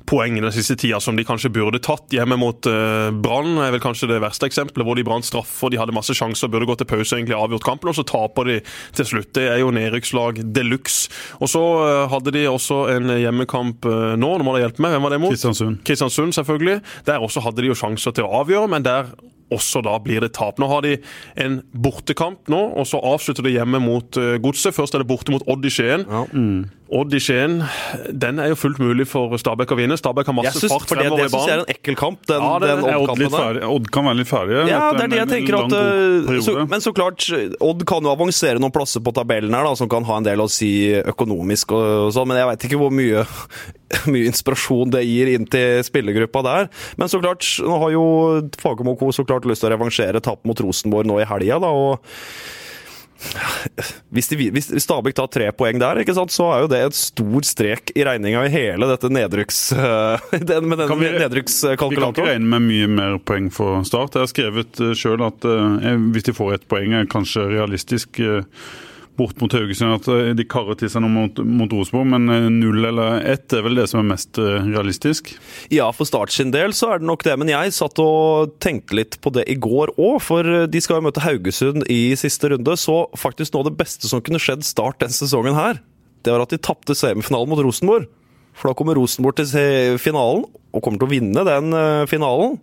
poeng 0.09 0.37
den 0.39 0.53
siste 0.53 0.75
tida 0.79 0.99
som 1.03 1.17
de 1.17 1.25
kanskje 1.27 1.51
burde 1.53 1.79
tatt. 1.83 2.05
Hjemme 2.13 2.37
mot 2.39 2.67
uh, 2.69 3.09
Brann 3.23 3.57
er 3.63 3.73
vel 3.75 3.83
kanskje 3.83 4.09
det 4.11 4.19
verste 4.23 4.47
eksempelet, 4.49 4.85
hvor 4.87 4.97
de 4.99 5.05
brant 5.07 5.27
straffer. 5.27 5.71
De 5.73 5.79
hadde 5.79 5.95
masse 5.95 6.15
sjanser, 6.17 6.51
burde 6.51 6.67
gått 6.69 6.83
til 6.83 6.89
pause 6.89 7.13
og 7.13 7.19
egentlig 7.19 7.37
avgjort 7.37 7.67
kampen, 7.67 7.91
og 7.91 7.97
så 7.97 8.05
taper 8.07 8.49
de 8.49 8.59
til 8.97 9.09
slutt. 9.09 9.31
Det 9.37 9.47
er 9.51 9.61
jo 9.63 9.73
nedrykkslag 9.75 10.43
de 10.55 10.65
luxe. 10.67 11.11
Og 11.39 11.51
så 11.51 11.61
uh, 11.61 12.05
hadde 12.11 12.35
de 12.35 12.47
også 12.51 12.83
en 12.93 13.13
hjemmekamp 13.15 13.87
uh, 13.89 14.13
nå, 14.19 14.33
nå 14.37 14.47
må 14.47 14.55
dere 14.55 14.67
hjelpe 14.67 14.85
meg, 14.85 14.95
hvem 14.95 15.07
var 15.07 15.15
det 15.15 15.21
mot? 15.23 15.35
Kristiansund. 15.35 15.79
Kristiansund, 15.87 16.35
selvfølgelig. 16.39 16.79
Der 17.09 17.23
også 17.23 17.45
hadde 17.45 17.63
de 17.63 17.71
jo 17.71 17.77
sjanser 17.77 18.15
til 18.15 18.27
å 18.27 18.43
avgjøre, 18.43 18.71
men 18.75 18.85
der 18.85 19.13
også 19.53 19.83
da 19.85 19.99
blir 20.01 20.23
det 20.23 20.31
tap. 20.33 20.57
Nå 20.57 20.65
har 20.71 20.81
de 20.81 20.95
en 21.37 21.59
bortekamp 21.77 22.49
nå, 22.49 22.61
og 22.73 22.87
så 22.89 22.97
avslutter 23.05 23.45
de 23.45 23.51
hjemme 23.53 23.77
mot 23.83 24.17
Godset. 24.41 24.73
Først 24.73 24.95
er 24.97 25.03
det 25.03 25.09
borte 25.11 25.35
mot 25.35 25.45
Odd 25.51 25.67
i 25.67 25.71
Skien. 25.73 26.07
Ja. 26.09 26.23
Mm. 26.33 26.71
Odd 26.93 27.13
i 27.17 27.19
Skien, 27.23 27.57
den 28.23 28.39
er 28.41 28.51
jo 28.51 28.57
fullt 28.59 28.79
mulig 28.81 29.05
for 29.09 29.33
Stabæk 29.41 29.71
å 29.73 29.77
vinne. 29.79 29.95
Stabæk 29.97 30.29
har 30.29 30.35
masse 30.37 30.59
synes, 30.59 30.73
fart 30.75 30.91
fremover 30.91 31.23
det, 31.23 31.25
det 31.25 31.31
i 31.31 31.33
banen. 31.33 31.33
Det 31.33 31.39
syns 31.39 31.49
jeg 31.49 31.55
er 31.55 31.63
en 31.63 31.73
ekkel 31.73 31.97
kamp, 31.97 32.21
den, 32.29 32.45
ja, 32.45 32.51
det, 32.61 32.69
den 32.69 32.85
Odd-kampen. 32.91 33.37
Odd, 33.39 33.59
Odd, 33.69 33.89
kan 33.95 34.07
være 34.09 34.19
litt 34.19 34.29
ferdig. 34.29 34.59
Ja, 34.69 34.81
det 34.93 35.05
er 35.07 35.13
det 35.13 35.19
jeg 35.21 35.31
tenker 35.31 35.57
at 35.63 35.75
eh, 35.79 36.39
så, 36.45 36.55
Men 36.69 36.85
så 36.85 36.93
klart, 36.95 37.25
Odd 37.63 37.85
kan 37.89 38.05
jo 38.05 38.13
avansere 38.13 38.61
noen 38.61 38.75
plasser 38.75 39.03
på 39.03 39.13
tabellen 39.17 39.57
her, 39.57 39.65
da, 39.65 39.75
som 39.79 39.89
kan 39.91 40.05
ha 40.09 40.19
en 40.21 40.29
del 40.29 40.45
å 40.45 40.49
si 40.51 40.71
økonomisk 41.01 41.73
og, 41.73 41.85
og 42.07 42.13
sånn, 42.15 42.29
men 42.29 42.41
jeg 42.41 42.51
veit 42.51 42.67
ikke 42.69 42.81
hvor 42.83 42.93
mye, 42.93 43.25
mye 44.13 44.29
inspirasjon 44.29 44.93
det 44.93 45.05
gir 45.07 45.33
inn 45.33 45.49
til 45.49 45.81
spillergruppa 45.87 46.45
der. 46.45 46.73
Men 47.01 47.09
så 47.11 47.21
klart, 47.23 47.47
nå 47.63 47.79
har 47.85 47.95
jo 47.95 48.05
Fagermo 48.61 48.97
så 49.13 49.25
klart 49.25 49.49
lyst 49.49 49.65
til 49.65 49.71
å 49.71 49.77
revansjere 49.77 50.21
tap 50.23 50.45
mot 50.45 50.61
Rosenborg 50.61 51.09
nå 51.09 51.23
i 51.23 51.29
helga, 51.29 51.63
da. 51.63 51.73
og 51.73 52.61
hvis, 54.13 54.29
de, 54.31 54.49
hvis, 54.53 54.69
Stabæk 54.83 55.15
tar 55.17 55.29
tre 55.31 55.49
poeng 55.55 55.79
der, 55.81 56.01
ikke 56.03 56.15
sant, 56.17 56.33
så 56.33 56.49
er 56.53 56.63
jo 56.63 56.71
det 56.71 56.81
et 56.87 56.97
stor 56.97 57.47
strek 57.47 57.93
i 57.97 58.05
regninga 58.07 58.45
i 58.47 58.53
hele 58.53 58.89
dette 58.91 59.11
nedrykks... 59.13 59.61
Den, 60.53 60.67
med 60.67 60.79
den 60.81 60.89
vi, 60.99 61.09
nedrykkskalkulatoren. 61.21 61.93
Vi 61.93 61.99
kan 62.01 62.09
ikke 62.11 62.31
regne 62.33 62.49
med 62.49 62.65
mye 62.65 62.87
mer 62.91 63.19
poeng 63.23 63.47
for 63.53 63.85
Start. 63.87 64.17
Jeg 64.17 64.25
har 64.25 64.31
skrevet 64.31 64.81
uh, 64.81 64.91
sjøl 64.97 65.23
at 65.23 65.45
uh, 65.47 65.85
hvis 66.13 66.25
de 66.27 66.35
får 66.35 66.57
ett 66.57 66.65
poeng, 66.71 66.95
er 66.97 67.07
kanskje 67.09 67.45
realistisk. 67.53 68.19
Bort 69.19 69.37
mot 69.41 69.53
Haugesund 69.53 69.93
at 69.93 70.07
eh, 70.09 70.31
de 70.33 70.45
karrer 70.49 70.77
til 70.79 70.89
seg 70.89 71.03
noe 71.03 71.13
mot, 71.13 71.41
mot 71.45 71.73
Rosenborg, 71.73 72.07
men 72.15 72.31
eh, 72.33 72.47
null 72.49 72.87
eller 72.89 73.21
ett 73.29 73.53
er 73.53 73.61
vel 73.65 73.77
det 73.77 73.85
som 73.91 74.01
er 74.01 74.07
mest 74.09 74.39
eh, 74.41 74.65
realistisk? 74.65 75.29
Ja, 75.73 75.91
for 75.93 76.09
Start 76.09 76.33
sin 76.33 76.53
del 76.53 76.73
så 76.73 76.93
er 76.93 77.01
det 77.01 77.09
nok 77.09 77.25
det, 77.27 77.35
men 77.37 77.51
jeg 77.51 77.75
satt 77.77 78.01
og 78.01 78.55
tenkte 78.63 78.97
litt 78.97 79.19
på 79.21 79.33
det 79.35 79.45
i 79.51 79.57
går 79.61 79.93
òg, 79.93 80.17
for 80.25 80.49
de 80.65 80.81
skal 80.81 80.97
jo 80.97 81.05
møte 81.05 81.21
Haugesund 81.21 81.85
i 81.93 82.15
siste 82.19 82.49
runde, 82.55 82.77
så 82.79 83.03
faktisk 83.19 83.53
noe 83.53 83.67
av 83.67 83.69
det 83.69 83.77
beste 83.83 84.09
som 84.09 84.23
kunne 84.23 84.41
skjedd 84.41 84.65
Start 84.65 85.03
den 85.03 85.13
sesongen 85.13 85.57
her, 85.57 85.77
det 86.25 86.33
var 86.33 86.45
at 86.45 86.53
de 86.55 86.61
tapte 86.61 86.95
semifinalen 86.97 87.51
mot 87.51 87.61
Rosenborg. 87.61 88.09
For 88.57 88.69
da 88.69 88.77
kommer 88.77 88.97
Rosenborg 88.97 89.37
til 89.37 89.97
finalen, 90.01 90.45
og 90.73 90.81
kommer 90.81 91.01
til 91.01 91.09
å 91.09 91.13
vinne 91.13 91.43
den 91.45 91.73
finalen. 92.09 92.55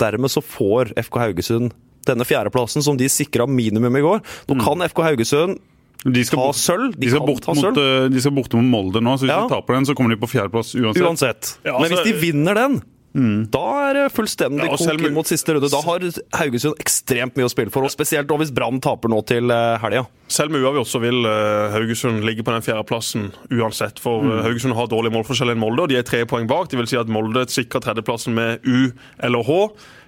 Dermed 0.00 0.32
så 0.32 0.40
får 0.44 0.92
FK 1.00 1.18
Haugesund 1.20 1.72
denne 2.08 2.26
fjerdeplassen 2.26 2.84
som 2.84 2.98
de 2.98 3.08
sikra 3.10 3.46
minimum 3.48 3.96
i 3.98 4.04
går. 4.04 4.22
Nå 4.48 4.56
mm. 4.56 4.64
kan 4.64 4.86
FK 4.88 5.02
Haugesund 5.06 5.60
de 6.02 6.24
skal, 6.26 6.40
ta 6.40 6.54
sølv. 6.58 6.94
De, 6.96 7.04
de, 7.04 7.10
skal 7.12 7.26
bort 7.26 7.46
mot, 7.46 7.76
eh, 7.78 8.06
de 8.10 8.22
skal 8.22 8.34
borte 8.34 8.58
mot 8.58 8.70
Molde 8.72 9.02
nå, 9.04 9.18
så 9.18 9.26
hvis 9.26 9.34
ja. 9.34 9.42
de 9.44 9.54
taper 9.54 9.78
den, 9.78 9.86
så 9.86 9.94
kommer 9.98 10.14
de 10.14 10.22
på 10.22 10.30
fjerdeplass 10.32 10.74
uansett. 10.74 11.04
uansett. 11.04 11.52
Ja, 11.62 11.76
altså, 11.76 11.84
Men 11.84 11.94
hvis 11.94 12.08
de 12.08 12.14
vinner 12.18 12.58
den, 12.58 12.80
mm. 13.14 13.36
da 13.54 13.62
er 13.84 13.98
det 14.00 14.06
fullstendig 14.16 14.66
ja, 14.66 14.78
inn 14.96 15.14
mot 15.14 15.30
siste 15.30 15.54
runde. 15.54 15.70
Da 15.70 15.82
har 15.86 16.08
Haugesund 16.40 16.82
ekstremt 16.82 17.38
mye 17.38 17.46
å 17.46 17.52
spille 17.52 17.74
for, 17.74 17.86
og 17.86 17.94
spesielt 17.94 18.34
hvis 18.42 18.50
Brann 18.54 18.82
taper 18.82 19.12
nå 19.14 19.22
til 19.30 19.54
eh, 19.54 19.78
helga. 19.84 20.08
Selv 20.32 20.54
med 20.54 20.64
uavgjort 20.64 20.90
så 20.90 20.98
vil 21.02 21.22
uh, 21.28 21.70
Haugesund 21.74 22.26
ligge 22.26 22.42
på 22.42 22.54
den 22.54 22.64
fjerdeplassen 22.66 23.30
uansett. 23.52 24.02
For 24.02 24.26
mm. 24.26 24.36
Haugesund 24.48 24.74
har 24.78 24.90
dårlig 24.90 25.14
målforskjell 25.14 25.54
enn 25.54 25.62
Molde, 25.62 25.86
og 25.86 25.92
de 25.92 26.00
er 26.00 26.06
tre 26.08 26.24
poeng 26.26 26.50
bak. 26.50 26.72
Det 26.72 26.80
vil 26.80 26.90
si 26.90 26.98
at 26.98 27.10
Molde 27.12 27.46
sikrer 27.52 27.84
tredjeplassen 27.84 28.34
med 28.34 28.64
U 28.66 28.90
eller 29.22 29.46
H. 29.46 29.60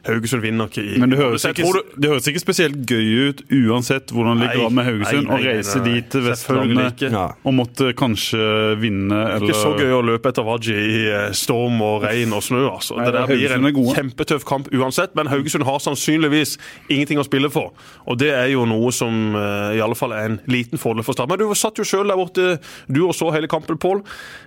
Haugesund 0.04 0.42
vinner 0.44 0.68
ikke 0.68 0.82
i 0.84 0.98
Men 1.00 1.12
det 1.12 1.18
høres, 1.18 1.44
ikke, 1.48 1.64
du... 1.64 1.92
det 1.96 2.10
høres 2.12 2.26
ikke, 2.28 2.40
spesielt 2.42 2.80
gøy 2.88 3.30
ut 3.30 3.40
uansett 3.48 4.12
hvordan 4.12 4.40
det 4.42 4.50
ligger 4.50 4.68
an 4.68 4.76
med 4.76 4.86
Haugesund. 4.88 5.30
Å 5.32 5.38
reise 5.40 5.80
dit 5.84 6.10
til 6.12 6.24
Vestlandet 6.26 7.04
og 7.14 7.54
måtte 7.56 7.92
kanskje 7.96 8.40
vinne 8.80 9.20
eller 9.34 9.48
Ikke 9.48 9.56
så 9.56 9.72
gøy 9.78 9.94
å 9.96 10.02
løpe 10.04 10.32
etter 10.32 10.44
Waji 10.44 10.74
i 10.76 10.98
eh, 11.08 11.26
storm 11.36 11.80
og 11.84 12.04
regn 12.04 12.34
og 12.36 12.44
snø. 12.44 12.64
Altså. 12.68 12.98
Nei, 12.98 13.06
det 13.08 13.14
der 13.16 13.30
blir 13.30 13.56
en 13.56 13.68
kjempetøff 13.94 14.44
kamp 14.48 14.68
uansett, 14.74 15.14
men 15.16 15.30
Haugesund 15.32 15.64
har 15.66 15.80
sannsynligvis 15.84 16.56
ingenting 16.92 17.22
å 17.22 17.26
spille 17.26 17.48
for. 17.52 17.72
Og 18.04 18.20
det 18.20 18.32
er 18.34 18.50
jo 18.52 18.66
noe 18.68 18.92
som 18.94 19.32
uh, 19.38 19.72
i 19.72 19.80
alle 19.84 19.96
fall 19.96 20.12
er 20.16 20.28
en 20.34 20.38
liten 20.50 20.80
fordel 20.80 21.06
for 21.06 21.16
Start. 21.16 21.30
Men 21.30 21.40
du 21.40 21.48
satt 21.56 21.78
jo 21.78 21.86
sjøl 21.86 22.10
der 22.10 22.18
borte, 22.18 22.58
du 22.90 23.04
og 23.06 23.14
så 23.16 23.30
hele 23.34 23.48
kampen, 23.50 23.78
Pål. 23.80 24.02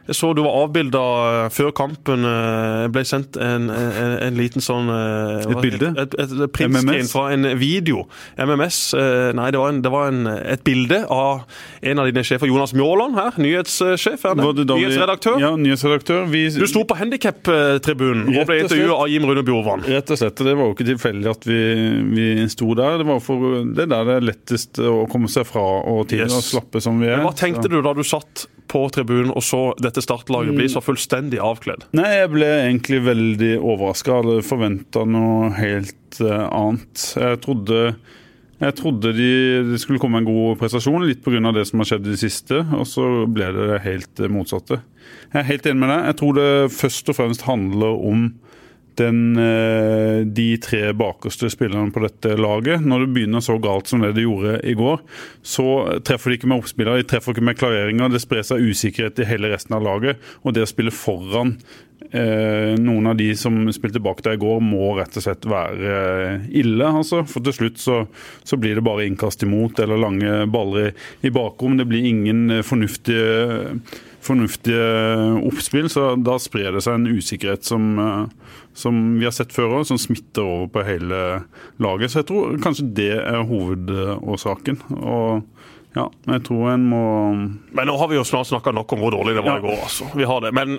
Jeg 0.07 0.17
så 0.19 0.31
du 0.35 0.41
var 0.45 0.55
avbilda 0.63 1.03
eh, 1.27 1.49
før 1.51 1.73
kampen. 1.75 2.23
ble 2.91 3.03
sendt 3.07 3.37
en, 3.41 3.69
en, 3.71 4.13
en 4.23 4.37
liten 4.39 4.63
sånn 4.63 4.89
Et 5.55 5.61
bilde? 5.63 5.89
Et, 6.03 6.15
et, 6.23 6.33
et 6.43 6.51
printscreen 6.53 7.09
fra 7.11 7.25
en 7.35 7.47
video. 7.59 8.03
MMS 8.37 8.79
eh, 8.97 9.31
Nei, 9.37 9.47
det 9.55 9.61
var, 9.61 9.69
en, 9.73 9.81
det 9.85 9.91
var 9.93 10.11
en, 10.11 10.27
et 10.27 10.63
bilde 10.67 11.01
av 11.13 11.43
en 11.81 12.01
av 12.03 12.09
dine 12.09 12.23
sjefer, 12.27 12.49
Jonas 12.51 12.73
Mjåland 12.77 13.15
her. 13.19 13.37
Nyhetssjef. 13.41 14.25
er 14.25 14.37
det? 14.39 14.47
Det 14.61 14.67
da 14.69 14.77
Nyhetsredaktør. 14.79 15.39
Ja, 15.41 15.53
nyhetsredaktør. 15.59 16.25
Vi, 16.31 16.43
Du 16.57 16.67
sto 16.69 16.83
på 16.89 16.97
handikap-tribunen 16.99 18.27
og 18.33 18.47
ble 18.49 18.59
slett. 18.67 18.89
av 18.93 19.07
Jim 19.11 19.25
Rune 19.29 19.43
Bjorvann. 19.47 19.85
Rett 19.87 20.11
og 20.13 20.19
slett. 20.19 20.35
Det 20.47 20.55
var 20.57 20.69
jo 20.71 20.75
ikke 20.75 20.87
tilfeldig 20.91 21.31
at 21.31 21.47
vi, 21.47 21.59
vi 22.13 22.27
sto 22.51 22.73
der. 22.77 22.99
Det 23.01 23.07
var 23.07 23.21
for 23.23 23.63
det 23.67 23.87
er 23.87 23.91
der 23.93 24.05
det 24.07 24.15
er 24.19 24.27
lettest 24.31 24.79
å 24.83 25.05
komme 25.11 25.29
seg 25.31 25.47
fra 25.49 25.63
og 25.87 26.07
til 26.11 26.17
Yes. 26.17 26.33
og 26.33 26.41
slappe 26.43 26.81
som 26.81 26.97
vi 26.99 27.07
er. 27.11 27.21
Hva 27.21 27.33
tenkte 27.37 27.69
du 27.69 27.77
da 27.85 27.91
du 27.93 28.01
satt 28.07 28.47
på 28.67 28.81
tribunen 28.91 29.31
og 29.31 29.43
så 29.45 29.61
dette 29.79 30.01
startlaget 30.03 30.55
bli 30.57 30.65
Mm. 30.67 30.73
så 30.75 30.81
fullstendig 30.83 31.39
avkledd? 31.39 31.85
Nei, 31.95 32.09
jeg 32.19 32.29
ble 32.33 32.45
egentlig 32.67 32.99
veldig 33.05 33.51
overraska. 33.61 34.17
Hadde 34.21 34.43
forventa 34.43 35.05
noe 35.07 35.49
helt 35.55 36.19
eh, 36.21 36.45
annet. 36.51 37.05
Jeg 37.15 37.39
trodde, 37.45 37.95
jeg 38.59 38.75
trodde 38.75 39.13
de, 39.15 39.29
det 39.71 39.79
skulle 39.79 39.99
komme 40.03 40.19
en 40.19 40.27
god 40.27 40.57
prestasjon, 40.59 41.05
litt 41.07 41.23
pga. 41.23 41.53
det 41.53 41.67
som 41.69 41.79
har 41.79 41.85
skjedd 41.91 42.07
i 42.07 42.15
det 42.15 42.19
siste. 42.23 42.63
Og 42.75 42.85
så 42.89 43.25
ble 43.31 43.51
det 43.55 43.81
helt 43.85 44.19
eh, 44.19 44.27
motsatte. 44.29 44.81
Jeg 45.31 45.39
er 45.43 45.47
helt 45.51 45.65
enig 45.65 45.79
med 45.85 45.89
deg. 45.93 46.05
Jeg 46.11 46.19
tror 46.19 46.33
det 46.35 46.49
først 46.75 47.09
og 47.09 47.15
fremst 47.15 47.47
handler 47.47 47.95
om 48.11 48.27
den, 48.97 49.37
eh, 49.37 50.25
de 50.25 50.47
tre 50.61 50.91
bakerste 50.97 51.49
spillerne 51.53 51.93
på 51.93 52.03
dette 52.03 52.35
laget. 52.39 52.85
Når 52.85 53.05
det 53.05 53.13
begynner 53.15 53.43
så 53.43 53.57
galt 53.61 53.87
som 53.87 54.01
det 54.03 54.13
det 54.17 54.25
gjorde 54.25 54.59
i 54.65 54.75
går, 54.77 55.01
så 55.45 55.67
treffer 56.05 56.31
de 56.31 56.39
ikke 56.39 56.51
med 56.51 56.63
oppspillere, 56.63 57.01
de 57.01 57.09
treffer 57.09 57.35
ikke 57.35 57.47
med 57.49 57.59
klareringer. 57.59 58.11
Det 58.13 58.23
sprer 58.23 58.45
seg 58.47 58.63
usikkerhet 58.65 59.21
i 59.21 59.27
hele 59.29 59.51
resten 59.53 59.77
av 59.77 59.85
laget. 59.85 60.23
Og 60.43 60.55
det 60.55 60.65
å 60.65 60.69
spille 60.69 60.93
foran 60.93 61.55
eh, 62.11 62.73
noen 62.79 63.11
av 63.11 63.17
de 63.19 63.29
som 63.37 63.59
spilte 63.75 64.01
bak 64.03 64.23
der 64.25 64.37
i 64.37 64.41
går, 64.41 64.59
må 64.63 64.95
rett 64.97 65.17
og 65.17 65.27
slett 65.27 65.47
være 65.49 65.93
eh, 65.93 66.49
ille. 66.63 66.89
altså. 66.89 67.23
For 67.29 67.45
til 67.45 67.57
slutt 67.59 67.81
så, 67.83 68.01
så 68.47 68.59
blir 68.59 68.77
det 68.79 68.85
bare 68.87 69.07
innkast 69.07 69.45
imot 69.45 69.79
eller 69.83 70.01
lange 70.01 70.43
baller 70.51 70.89
i, 70.89 70.91
i 71.29 71.33
bakrom. 71.33 71.77
Det 71.77 71.87
blir 71.89 72.11
ingen 72.11 72.61
fornuftige 72.65 73.81
fornuftige 74.27 74.87
oppspill, 75.47 75.89
så 75.89 76.11
da 76.19 76.37
sprer 76.41 76.75
det 76.75 76.83
seg 76.85 76.97
en 76.97 77.09
usikkerhet 77.17 77.67
som, 77.67 77.85
som 78.77 78.97
vi 79.17 79.25
har 79.25 79.33
sett 79.33 79.53
før 79.55 79.79
òg, 79.79 79.87
som 79.89 79.97
smitter 79.97 80.45
over 80.45 80.67
på 80.75 80.83
hele 80.85 81.21
laget. 81.81 82.11
Så 82.13 82.21
jeg 82.21 82.27
tror 82.29 82.57
kanskje 82.61 82.85
det 82.97 83.09
er 83.17 83.41
hovedårsaken. 83.49 84.77
Og 85.01 85.41
ja, 85.97 86.05
jeg 86.29 86.43
tror 86.45 86.69
en 86.75 86.83
må 86.91 87.03
Men 87.73 87.87
nå 87.89 87.95
har 87.97 88.07
vi 88.11 88.19
jo 88.19 88.25
snart 88.27 88.49
snakka 88.51 88.73
nok 88.75 88.93
om 88.93 89.01
hvor 89.01 89.15
dårlig 89.17 89.33
det 89.39 89.43
var 89.45 89.57
Ja. 89.57 89.63
i 89.63 89.65
går. 89.65 89.81
altså. 89.87 90.09
Vi 90.15 90.23
har 90.29 90.41
det. 90.45 90.53
Men 90.53 90.77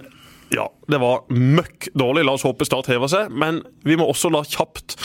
ja, 0.55 0.65
det 0.89 0.99
var 1.03 1.27
møkk 1.29 1.91
dårlig. 1.99 2.25
La 2.25 2.35
oss 2.39 2.45
håpe 2.47 2.65
Start 2.69 2.89
hever 2.89 3.11
seg. 3.11 3.33
Men 3.33 3.61
vi 3.85 3.99
må 4.01 4.07
også 4.09 4.31
la 4.33 4.41
kjapt 4.47 4.97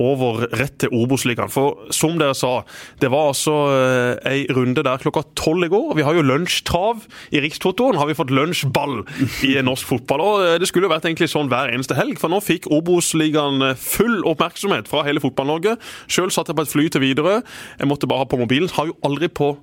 over 0.00 0.44
rett 0.60 0.76
til 0.82 0.92
Obos-ligaen. 0.94 1.50
For 1.52 1.88
som 1.94 2.18
dere 2.20 2.36
sa, 2.36 2.60
det 3.00 3.10
var 3.12 3.30
altså 3.30 3.54
eh, 3.72 4.28
ei 4.28 4.42
runde 4.52 4.84
der 4.86 5.00
klokka 5.02 5.24
tolv 5.38 5.66
i 5.66 5.70
går. 5.72 5.94
Vi 5.98 6.04
har 6.06 6.16
jo 6.16 6.24
lunsjtrav 6.26 7.06
i 7.32 7.42
Rikstotoen. 7.44 7.98
Har 8.00 8.10
vi 8.10 8.18
fått 8.18 8.34
lunsjball 8.34 9.00
i 9.48 9.56
norsk 9.64 9.88
fotball. 9.94 10.24
Og 10.26 10.44
eh, 10.44 10.58
det 10.60 10.68
skulle 10.70 10.88
jo 10.88 10.92
vært 10.92 11.08
egentlig 11.08 11.30
sånn 11.32 11.50
hver 11.52 11.72
eneste 11.72 11.96
helg, 11.98 12.20
for 12.20 12.32
nå 12.32 12.42
fikk 12.44 12.68
Obos-ligaen 12.72 13.70
eh, 13.70 13.78
full 13.80 14.20
oppmerksomhet 14.28 14.90
fra 14.90 15.06
hele 15.08 15.24
Fotball-Norge. 15.24 15.78
Sjøl 16.12 16.32
satt 16.34 16.52
jeg 16.52 16.60
på 16.60 16.68
et 16.68 16.74
fly 16.76 16.86
til 16.92 17.04
Widerøe. 17.06 17.40
Jeg 17.80 17.90
måtte 17.90 18.10
bare 18.10 18.26
ha 18.26 18.30
på 18.30 18.40
mobilen. 18.40 18.70
Har 18.76 18.92
jo 18.92 18.98
aldri 19.06 19.32
på 19.32 19.54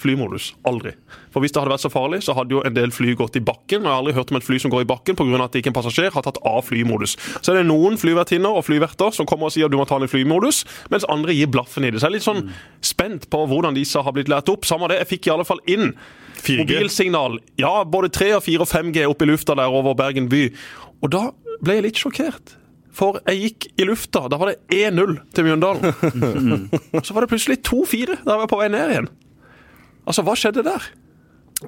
flymodus. 0.00 0.50
Aldri. 0.68 0.92
For 1.32 1.40
Hvis 1.40 1.52
det 1.52 1.60
hadde 1.62 1.72
vært 1.72 1.84
så 1.84 1.90
farlig, 1.92 2.22
så 2.24 2.34
hadde 2.36 2.52
jo 2.52 2.62
en 2.64 2.74
del 2.76 2.90
fly 2.92 3.14
gått 3.16 3.36
i 3.36 3.42
bakken. 3.44 3.84
og 3.84 3.88
Jeg 3.88 3.92
har 3.92 4.00
aldri 4.02 4.14
hørt 4.16 4.30
om 4.32 4.36
et 4.38 4.46
fly 4.46 4.58
som 4.60 4.70
går 4.72 4.84
i 4.84 4.88
bakken 4.90 5.16
pga. 5.16 5.44
at 5.44 5.56
ikke 5.56 5.72
en 5.72 5.76
passasjer 5.76 6.10
har 6.12 6.22
tatt 6.22 6.38
av 6.44 6.62
flymodus. 6.64 7.16
Så 7.40 7.52
er 7.52 7.62
det 7.62 7.66
noen 7.66 7.96
flyvertinner 7.96 8.52
og 8.56 8.64
flyverter 8.64 9.12
som 9.12 9.26
kommer 9.26 9.46
og 9.46 9.52
sier 9.52 9.66
at 9.66 9.72
du 9.72 9.76
må 9.76 9.86
ta 9.88 9.98
den 9.98 10.08
i 10.08 10.12
flymodus, 10.12 10.64
mens 10.90 11.04
andre 11.08 11.32
gir 11.32 11.46
blaffen 11.48 11.84
i 11.84 11.90
det. 11.90 12.00
Så 12.00 12.06
jeg 12.08 12.12
er 12.12 12.18
litt 12.18 12.28
sånn 12.28 12.52
spent 12.80 13.30
på 13.30 13.46
hvordan 13.46 13.74
disse 13.74 14.00
har 14.02 14.12
blitt 14.12 14.28
lært 14.28 14.48
opp. 14.52 14.64
Samme 14.64 14.88
det, 14.88 14.98
jeg 15.04 15.12
fikk 15.16 15.26
i 15.28 15.34
alle 15.36 15.44
fall 15.48 15.60
inn 15.66 15.94
4G. 16.42 16.58
mobilsignal. 16.60 17.40
Ja, 17.56 17.84
både 17.84 18.08
3, 18.12 18.34
og 18.36 18.42
4 18.44 18.60
og 18.60 18.68
5G 18.68 19.06
opp 19.08 19.22
i 19.22 19.26
lufta 19.32 19.56
der 19.56 19.72
over 19.72 19.94
Bergen 19.94 20.28
by. 20.28 20.50
Og 21.02 21.10
da 21.10 21.30
ble 21.62 21.78
jeg 21.80 21.86
litt 21.88 22.00
sjokkert. 22.00 22.56
For 22.96 23.18
jeg 23.28 23.42
gikk 23.42 23.66
i 23.76 23.84
lufta. 23.84 24.24
Da 24.32 24.38
var 24.40 24.52
det 24.52 24.58
1-0 24.72 25.18
til 25.36 25.44
Mjøndalen. 25.44 26.70
Og 26.96 27.04
så 27.04 27.12
var 27.12 27.26
det 27.26 27.28
plutselig 27.34 27.58
2-4 27.66 28.22
da 28.24 28.36
jeg 28.36 28.40
var 28.40 28.48
på 28.48 28.60
vei 28.60 28.68
ned 28.72 28.92
igjen. 28.94 29.08
Altså, 30.06 30.24
hva 30.26 30.36
skjedde 30.38 30.64
der? 30.66 30.88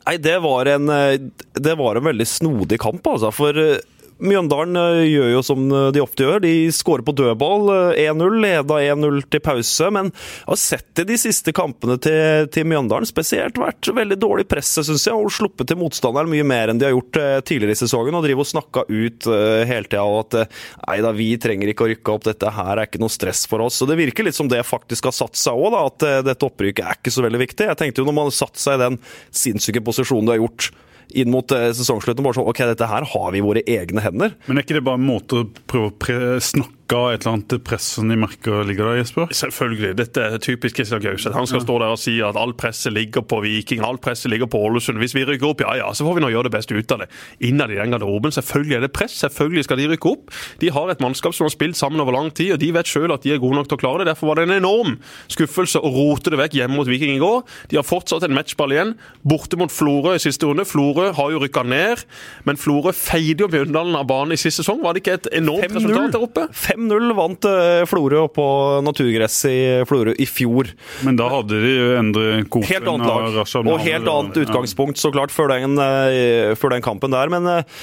Nei, 0.05 0.17
det 0.21 0.37
var 0.45 0.69
en, 0.71 0.89
eh, 0.93 1.17
det 1.59 1.75
var 1.81 1.99
en 1.99 2.09
veldig 2.11 2.27
snodig 2.29 2.79
kamp, 2.83 3.07
altså. 3.09 3.33
For 3.35 3.57
eh, 3.59 3.81
Mjøndalen 4.19 4.75
eh, 4.75 5.05
gjør 5.13 5.29
jo 5.31 5.41
som 5.47 5.67
eh, 5.71 5.89
de 5.95 6.03
ofte 6.03 6.25
gjør. 6.25 6.41
De 6.43 6.53
skårer 6.75 7.05
på 7.07 7.15
dødball. 7.21 7.69
eh, 7.95 8.09
1-0, 8.11 8.39
leda 8.43 8.79
1-0 8.83 9.21
til 9.31 9.43
pause. 9.45 9.91
Men 9.95 10.11
jeg 10.11 10.49
har 10.49 10.61
sett 10.61 10.89
det 10.99 11.07
de 11.13 11.19
siste 11.23 11.55
kampene 11.55 11.99
til, 12.03 12.49
til 12.55 12.67
Mjøndalen. 12.69 13.07
Spesielt 13.09 13.61
vært 13.61 13.91
veldig 13.95 14.19
dårlig 14.19 14.49
presse, 14.51 14.83
syns 14.87 15.07
jeg. 15.07 15.15
Og 15.15 15.31
sluppet 15.35 15.71
til 15.71 15.79
motstanderen 15.79 16.31
mye 16.33 16.47
mer 16.47 16.73
enn 16.73 16.81
de 16.83 16.89
har 16.89 16.97
gjort 16.97 17.21
eh, 17.23 17.37
tidligere 17.47 17.77
i 17.77 17.81
sesongen. 17.83 18.19
Og 18.19 18.27
driver 18.27 18.43
og 18.43 18.51
snakka 18.51 18.85
ut 18.89 19.29
hele 19.69 19.87
tida 19.87 20.03
og 20.07 20.19
at 20.25 20.51
nei 20.89 20.99
da, 21.05 21.11
vi 21.15 21.29
trenger 21.41 21.71
ikke 21.71 21.87
å 21.87 21.91
rykke 21.93 22.15
opp. 22.17 22.27
Dette 22.27 22.53
her 22.59 22.75
er 22.75 22.89
ikke 22.89 23.03
noe 23.03 23.13
stress 23.13 23.45
for 23.51 23.63
oss. 23.63 23.79
Så 23.79 23.87
det 23.89 23.99
virker 24.01 24.27
litt 24.27 24.39
som 24.39 24.51
det 24.51 24.65
faktisk 24.67 25.09
har 25.11 25.15
satt 25.15 25.39
seg 25.39 25.59
òg, 25.59 25.79
at 25.79 26.07
dette 26.27 26.47
opprykket 26.47 26.85
er 26.85 26.99
ikke 26.99 27.15
så 27.15 27.25
veldig 27.25 27.43
viktig. 27.45 27.71
Jeg 27.71 27.79
tenkte 27.79 28.03
jo 28.03 28.09
når 28.09 28.19
man 28.19 28.31
har 28.31 28.39
satt 28.41 28.59
seg 28.59 28.79
i 28.79 28.85
den 28.87 29.01
sinnssyke 29.35 29.83
posisjonen 29.85 30.29
du 30.29 30.35
har 30.35 30.43
gjort 30.43 30.71
inn 31.17 31.31
mot 31.33 31.53
eh, 31.57 31.71
sesongslutten, 31.77 32.25
bare 32.25 32.39
sånn 32.39 32.49
OK, 32.51 32.65
dette 32.69 32.89
her 32.91 33.07
har 33.13 33.31
vi 33.35 33.41
i 33.41 33.45
våre 33.45 33.63
egne 33.69 34.05
hender. 34.05 34.35
Men 34.47 34.61
er 34.61 34.67
ikke 34.67 34.79
det 34.79 34.85
bare 34.89 35.01
en 35.01 35.09
måte 35.09 35.43
å 35.43 35.49
prøve 35.71 36.35
å 36.37 36.43
snakke 36.43 36.78
av 36.95 37.13
et 37.13 37.23
eller 37.23 37.35
annet 37.37 37.49
til 37.53 37.61
pressen 37.65 38.13
i 38.13 38.17
merker 38.19 38.65
ligger 38.69 38.91
der, 38.91 38.99
Jesper? 39.01 39.33
Selvfølgelig. 39.35 39.91
Dette 39.99 40.25
er 40.25 40.43
typisk 40.43 40.79
Kristian 40.79 41.03
Gauseth. 41.03 41.35
Han 41.37 41.49
skal 41.49 41.63
stå 41.65 41.79
der 41.83 41.95
og 41.95 42.01
si 42.01 42.15
at 42.25 42.39
all 42.39 42.55
presset 42.59 42.95
ligger 42.95 43.25
på 43.29 43.41
Viking, 43.45 43.83
all 43.85 43.99
presset 44.03 44.31
ligger 44.33 44.49
på 44.51 44.61
Ålesund. 44.69 45.01
Hvis 45.03 45.15
vi 45.17 45.25
rykker 45.29 45.51
opp, 45.51 45.65
ja 45.65 45.75
ja, 45.81 45.89
så 45.97 46.07
får 46.07 46.19
vi 46.19 46.25
nå 46.25 46.31
gjøre 46.33 46.49
det 46.49 46.55
beste 46.57 46.77
ut 46.77 46.95
av 46.95 47.05
det. 47.05 47.09
Innad 47.49 47.75
i 47.75 47.79
den 47.81 47.95
garderoben, 47.95 48.35
selvfølgelig 48.35 48.79
er 48.79 48.87
det 48.87 48.93
press. 48.97 49.17
Selvfølgelig 49.23 49.67
skal 49.69 49.81
de 49.83 49.89
rykke 49.93 50.13
opp. 50.15 50.35
De 50.63 50.73
har 50.75 50.93
et 50.93 51.03
mannskap 51.05 51.37
som 51.37 51.49
har 51.49 51.55
spilt 51.55 51.79
sammen 51.79 52.01
over 52.05 52.17
lang 52.17 52.31
tid, 52.33 52.55
og 52.57 52.63
de 52.63 52.71
vet 52.77 52.89
sjøl 52.89 53.15
at 53.15 53.27
de 53.27 53.35
er 53.35 53.43
gode 53.43 53.59
nok 53.59 53.71
til 53.71 53.79
å 53.79 53.83
klare 53.83 54.03
det. 54.03 54.11
Derfor 54.13 54.33
var 54.33 54.41
det 54.41 54.49
en 54.49 54.57
enorm 54.59 54.97
skuffelse 55.33 55.83
å 55.83 55.93
rote 55.93 56.33
det 56.33 56.41
vekk 56.41 56.59
hjemme 56.61 56.79
mot 56.81 56.89
Viking 56.89 57.17
i 57.17 57.23
går. 57.23 57.45
De 57.73 57.81
har 57.81 57.87
fortsatt 57.87 58.25
en 58.29 58.37
matchball 58.37 58.77
igjen. 58.77 58.95
Borte 59.29 59.61
mot 59.61 59.73
Florø 59.73 60.17
i 60.17 60.23
siste 60.23 60.49
runde. 60.49 60.67
Florø 60.69 61.11
har 61.19 61.35
jo 61.35 61.43
rykka 61.45 61.67
ned, 61.69 62.07
men 62.49 62.61
Florø 62.61 62.95
feide 62.97 63.45
jo 63.45 63.53
Bjørndalen 63.53 63.97
av 63.99 64.09
banen 64.09 64.37
i 64.37 64.41
siste 64.41 64.63
sesong. 64.63 64.81
Var 64.85 64.97
det 64.97 65.05
ikke 65.05 65.19
et 65.19 65.31
enormt 65.39 65.77
resultat 65.77 66.17
der 66.17 66.25
oppe? 66.25 66.49
5-0 66.79 67.15
vant 67.19 67.49
eh, 67.49 67.85
Florø 67.89 68.27
på 68.35 68.47
naturgress 68.87 69.39
i 69.51 69.59
Florø 69.89 70.15
i 70.19 70.27
fjor. 70.29 70.71
Men 71.07 71.19
da 71.19 71.29
hadde 71.33 71.59
de 71.63 71.73
jo 71.75 71.89
Endre 71.99 72.29
Kofen 72.47 72.71
Helt 72.71 72.91
annet 72.93 73.09
lag. 73.09 73.41
og, 73.43 73.73
Og 73.73 73.83
helt 73.83 74.13
annet 74.13 74.39
utgangspunkt, 74.45 75.01
så 75.01 75.11
klart, 75.15 75.35
før 75.35 75.51
den, 75.57 75.79
eh, 75.83 76.55
før 76.59 76.77
den 76.77 76.85
kampen 76.85 77.15
der. 77.15 77.33
Men 77.33 77.49
eh, 77.51 77.83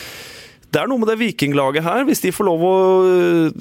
det 0.76 0.82
er 0.82 0.90
noe 0.92 1.00
med 1.00 1.08
det 1.08 1.22
vikinglaget 1.22 1.86
her. 1.86 2.04
Hvis 2.04 2.20
de, 2.26 2.34
får 2.36 2.50
lov 2.50 2.64
å, 2.68 2.74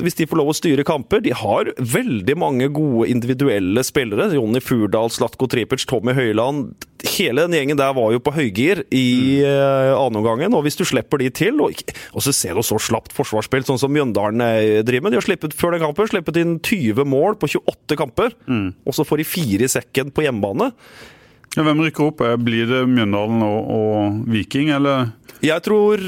hvis 0.03 0.17
de 0.19 0.27
får 0.27 0.41
lov 0.41 0.49
å 0.51 0.57
styre 0.57 0.85
kamper 0.87 1.23
De 1.23 1.31
har 1.37 1.71
veldig 1.79 2.35
mange 2.41 2.67
gode 2.75 3.07
individuelle 3.13 3.85
spillere. 3.87 4.33
Jonny 4.35 4.59
Furdal, 4.65 5.13
Slatko 5.15 5.47
Tripic, 5.51 5.85
Tommy 5.87 6.17
Høiland. 6.17 6.73
Hele 7.15 7.45
den 7.45 7.55
gjengen 7.55 7.79
der 7.79 7.95
var 7.95 8.11
jo 8.11 8.23
på 8.25 8.35
høygir 8.35 8.83
i 8.89 9.07
mm. 9.45 9.95
annenomgangen. 9.95 10.57
Og 10.59 10.67
hvis 10.67 10.81
du 10.81 10.83
slipper 10.89 11.23
de 11.23 11.31
til 11.31 11.63
Og, 11.63 11.85
og 12.17 12.27
så 12.27 12.35
ser 12.35 12.59
du 12.59 12.65
så 12.67 12.81
slapt 12.83 13.15
forsvarsspill, 13.15 13.63
sånn 13.69 13.79
som 13.79 13.95
Mjøndalen 13.95 14.43
eh, 14.43 14.83
driver 14.83 15.07
med. 15.07 15.15
De 15.15 15.23
har 15.23 15.29
slippet 15.29 15.55
før 15.55 15.77
den 15.77 15.85
kampen 15.87 16.11
slippet 16.11 16.43
inn 16.43 16.59
20 16.59 17.07
mål 17.15 17.39
på 17.39 17.53
28 17.55 18.01
kamper. 18.01 18.35
Og 18.83 18.99
så 18.99 19.07
får 19.07 19.23
de 19.23 19.31
fire 19.37 19.69
i 19.69 19.71
sekken 19.71 20.11
på 20.11 20.27
hjemmebane. 20.27 20.73
Ja, 21.55 21.63
hvem 21.63 21.85
rykker 21.87 22.11
opp? 22.11 22.27
Eh, 22.27 22.35
Blir 22.43 22.67
det 22.67 22.83
Mjøndalen 22.91 23.47
og, 23.47 23.73
og 23.79 24.21
Viking, 24.35 24.75
eller? 24.75 25.15
Jeg 25.45 25.63
tror 25.63 26.03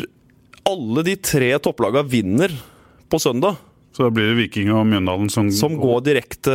alle 0.66 1.06
de 1.06 1.16
tre 1.16 1.54
topplagene 1.62 2.06
vinner 2.10 2.52
på 3.10 3.20
søndag. 3.22 3.56
Så 3.96 4.04
da 4.04 4.10
blir 4.12 4.26
det 4.28 4.34
Viking 4.36 4.68
og 4.76 4.82
Mjøndalen 4.84 5.30
som, 5.32 5.46
Som 5.56 5.78
går 5.80 6.02
direkte, 6.04 6.52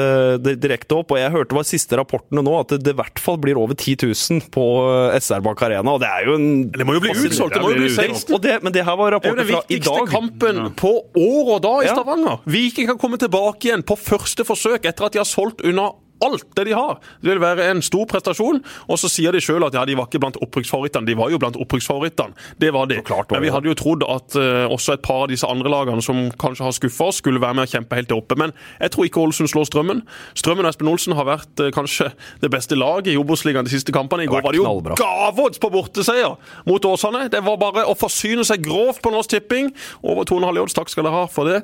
direkte 0.61 0.93
opp. 0.99 1.09
Og 1.15 1.17
jeg 1.17 1.31
hørte 1.33 1.55
var 1.57 1.65
siste 1.65 1.97
rapportene 1.97 2.43
nå, 2.45 2.51
at 2.59 2.75
det, 2.75 2.77
det 2.85 2.93
i 2.93 2.97
hvert 2.99 3.17
fall 3.23 3.39
blir 3.41 3.57
over 3.57 3.73
10 3.73 3.95
000 4.03 4.43
på 4.53 4.65
eh, 4.91 5.15
SR 5.17 5.41
Bank 5.47 5.63
Arena. 5.65 5.95
Og 5.95 6.03
det 6.03 6.11
er 6.11 6.29
jo 6.29 6.35
en 6.37 6.45
Det 6.69 6.85
må 6.85 6.99
jo 6.99 7.01
bli 7.07 7.15
utsolgt! 7.17 7.55
Det 7.57 7.63
må 7.63 7.71
jo 7.73 7.79
bli 7.79 7.89
utsolgt. 7.89 8.29
Men 8.29 8.43
det 8.45 8.51
her 8.53 8.59
det, 8.59 8.59
men 8.67 8.75
det 8.77 8.85
her 8.85 8.99
var 8.99 9.15
Det 9.17 9.23
er 9.25 9.33
jo 9.33 9.39
den 9.41 9.49
viktigste 9.55 9.95
dag. 9.97 10.11
kampen 10.13 10.61
på 10.77 10.93
år 11.23 11.49
og 11.55 11.59
dag 11.65 11.81
i 11.81 11.89
Ja. 11.89 11.95
Stavanger. 11.97 12.37
Viking 12.45 12.91
kan 12.93 13.01
komme 13.01 13.17
tilbake 13.17 13.71
igjen 13.71 13.81
på 13.89 13.97
første 13.97 14.45
forsøk 14.45 14.85
etter 14.85 15.09
at 15.09 15.17
de 15.17 15.23
har 15.23 15.29
solgt 15.31 15.65
unna 15.65 15.89
alt 16.25 16.47
det 16.57 16.67
de 16.69 16.75
har. 16.77 16.99
Det 17.21 17.33
vil 17.33 17.41
være 17.41 17.69
en 17.71 17.81
stor 17.85 18.07
prestasjon. 18.09 18.61
Og 18.87 18.99
så 18.99 19.09
sier 19.11 19.35
de 19.35 19.41
sjøl 19.43 19.65
at 19.67 19.75
ja, 19.77 19.85
de 19.87 19.95
var 19.97 20.09
ikke 20.09 20.21
blant 20.23 20.39
opprykksfavorittene. 20.41 21.07
De 21.09 21.17
var 21.17 21.31
jo 21.33 21.39
blant 21.41 21.59
opprykksfavorittene. 21.59 22.35
Det 22.61 22.71
var 22.75 22.89
de. 22.91 23.01
klart 23.05 23.31
Men 23.33 23.43
vi 23.45 23.53
hadde 23.53 23.71
jo 23.71 23.77
trodd 23.77 24.05
at 24.07 24.37
uh, 24.39 24.71
også 24.71 24.95
et 24.97 25.05
par 25.05 25.25
av 25.25 25.31
disse 25.31 25.47
andre 25.47 25.71
lagene 25.71 26.03
som 26.05 26.27
kanskje 26.41 26.67
har 26.67 26.75
skuffa 26.77 27.09
oss, 27.11 27.21
skulle 27.21 27.41
være 27.41 27.57
med 27.59 27.67
og 27.67 27.75
kjempe 27.75 27.99
helt 27.99 28.11
der 28.11 28.19
oppe. 28.19 28.37
Men 28.39 28.55
jeg 28.79 28.93
tror 28.95 29.07
ikke 29.07 29.23
Ålesund 29.23 29.51
slår 29.51 29.69
Strømmen. 29.71 30.03
Strømmen 30.37 30.67
og 30.67 30.73
Espen 30.73 30.91
Olsen 30.91 31.17
har 31.17 31.27
vært 31.29 31.63
uh, 31.63 31.71
kanskje 31.75 32.11
det 32.43 32.51
beste 32.53 32.77
laget 32.79 33.13
i 33.13 33.17
Obos-ligaen 33.21 33.67
de 33.67 33.73
siste 33.73 33.95
kampene. 33.95 34.25
I 34.27 34.31
går 34.31 34.45
var 34.45 34.55
det 34.55 34.61
jo 34.61 34.95
gavodds 34.99 35.61
på 35.61 35.71
borteseier 35.73 36.37
mot 36.67 36.85
Åsane. 36.85 37.27
Det 37.31 37.43
var 37.45 37.59
bare 37.61 37.87
å 37.89 37.97
forsyne 37.97 38.45
seg 38.47 38.63
grovt 38.65 39.01
på 39.03 39.13
Norsk 39.13 39.35
Tipping. 39.35 39.71
Over 40.01 40.27
2,5 40.29 40.63
odds, 40.65 40.77
takk 40.77 40.91
skal 40.91 41.07
dere 41.07 41.21
ha 41.21 41.27
for 41.31 41.49
det. 41.49 41.61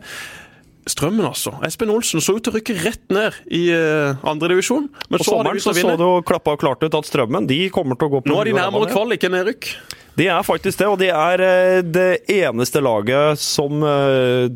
Strømmen, 0.92 1.26
altså. 1.28 1.54
Espen 1.68 1.92
Olsen 1.94 2.24
så 2.24 2.38
ut 2.38 2.44
til 2.46 2.54
å 2.54 2.58
rykke 2.58 2.78
rett 2.84 3.04
ned 3.14 3.38
i 3.54 3.68
uh, 3.74 4.18
andredivisjon. 4.28 4.90
Men 5.08 5.20
På 5.20 5.26
så 5.26 5.36
sommeren 5.36 5.62
så, 5.64 5.76
så 5.76 5.94
det 5.94 6.08
jo 6.08 6.24
klappa 6.28 6.56
og 6.58 6.64
klart 6.64 6.84
ut 6.86 6.98
at 6.98 7.10
Strømmen 7.10 7.50
de 7.50 7.62
kommer 7.74 8.00
til 8.00 8.10
å 8.10 8.18
gå 8.18 8.24
på 8.26 8.34
Nå 8.34 8.42
er 8.42 8.50
de 8.50 8.56
og 8.56 8.62
nærmere 8.62 8.92
kvalik 8.92 9.28
enn 9.28 9.36
nedrykk. 9.38 9.72
De 10.18 10.26
er 10.34 10.46
faktisk 10.46 10.80
det, 10.80 10.88
og 10.90 10.98
de 10.98 11.12
er 11.14 11.44
eh, 11.46 11.80
det 11.86 12.12
eneste 12.40 12.82
laget 12.82 13.38
som 13.42 13.84
eh, 13.86 14.50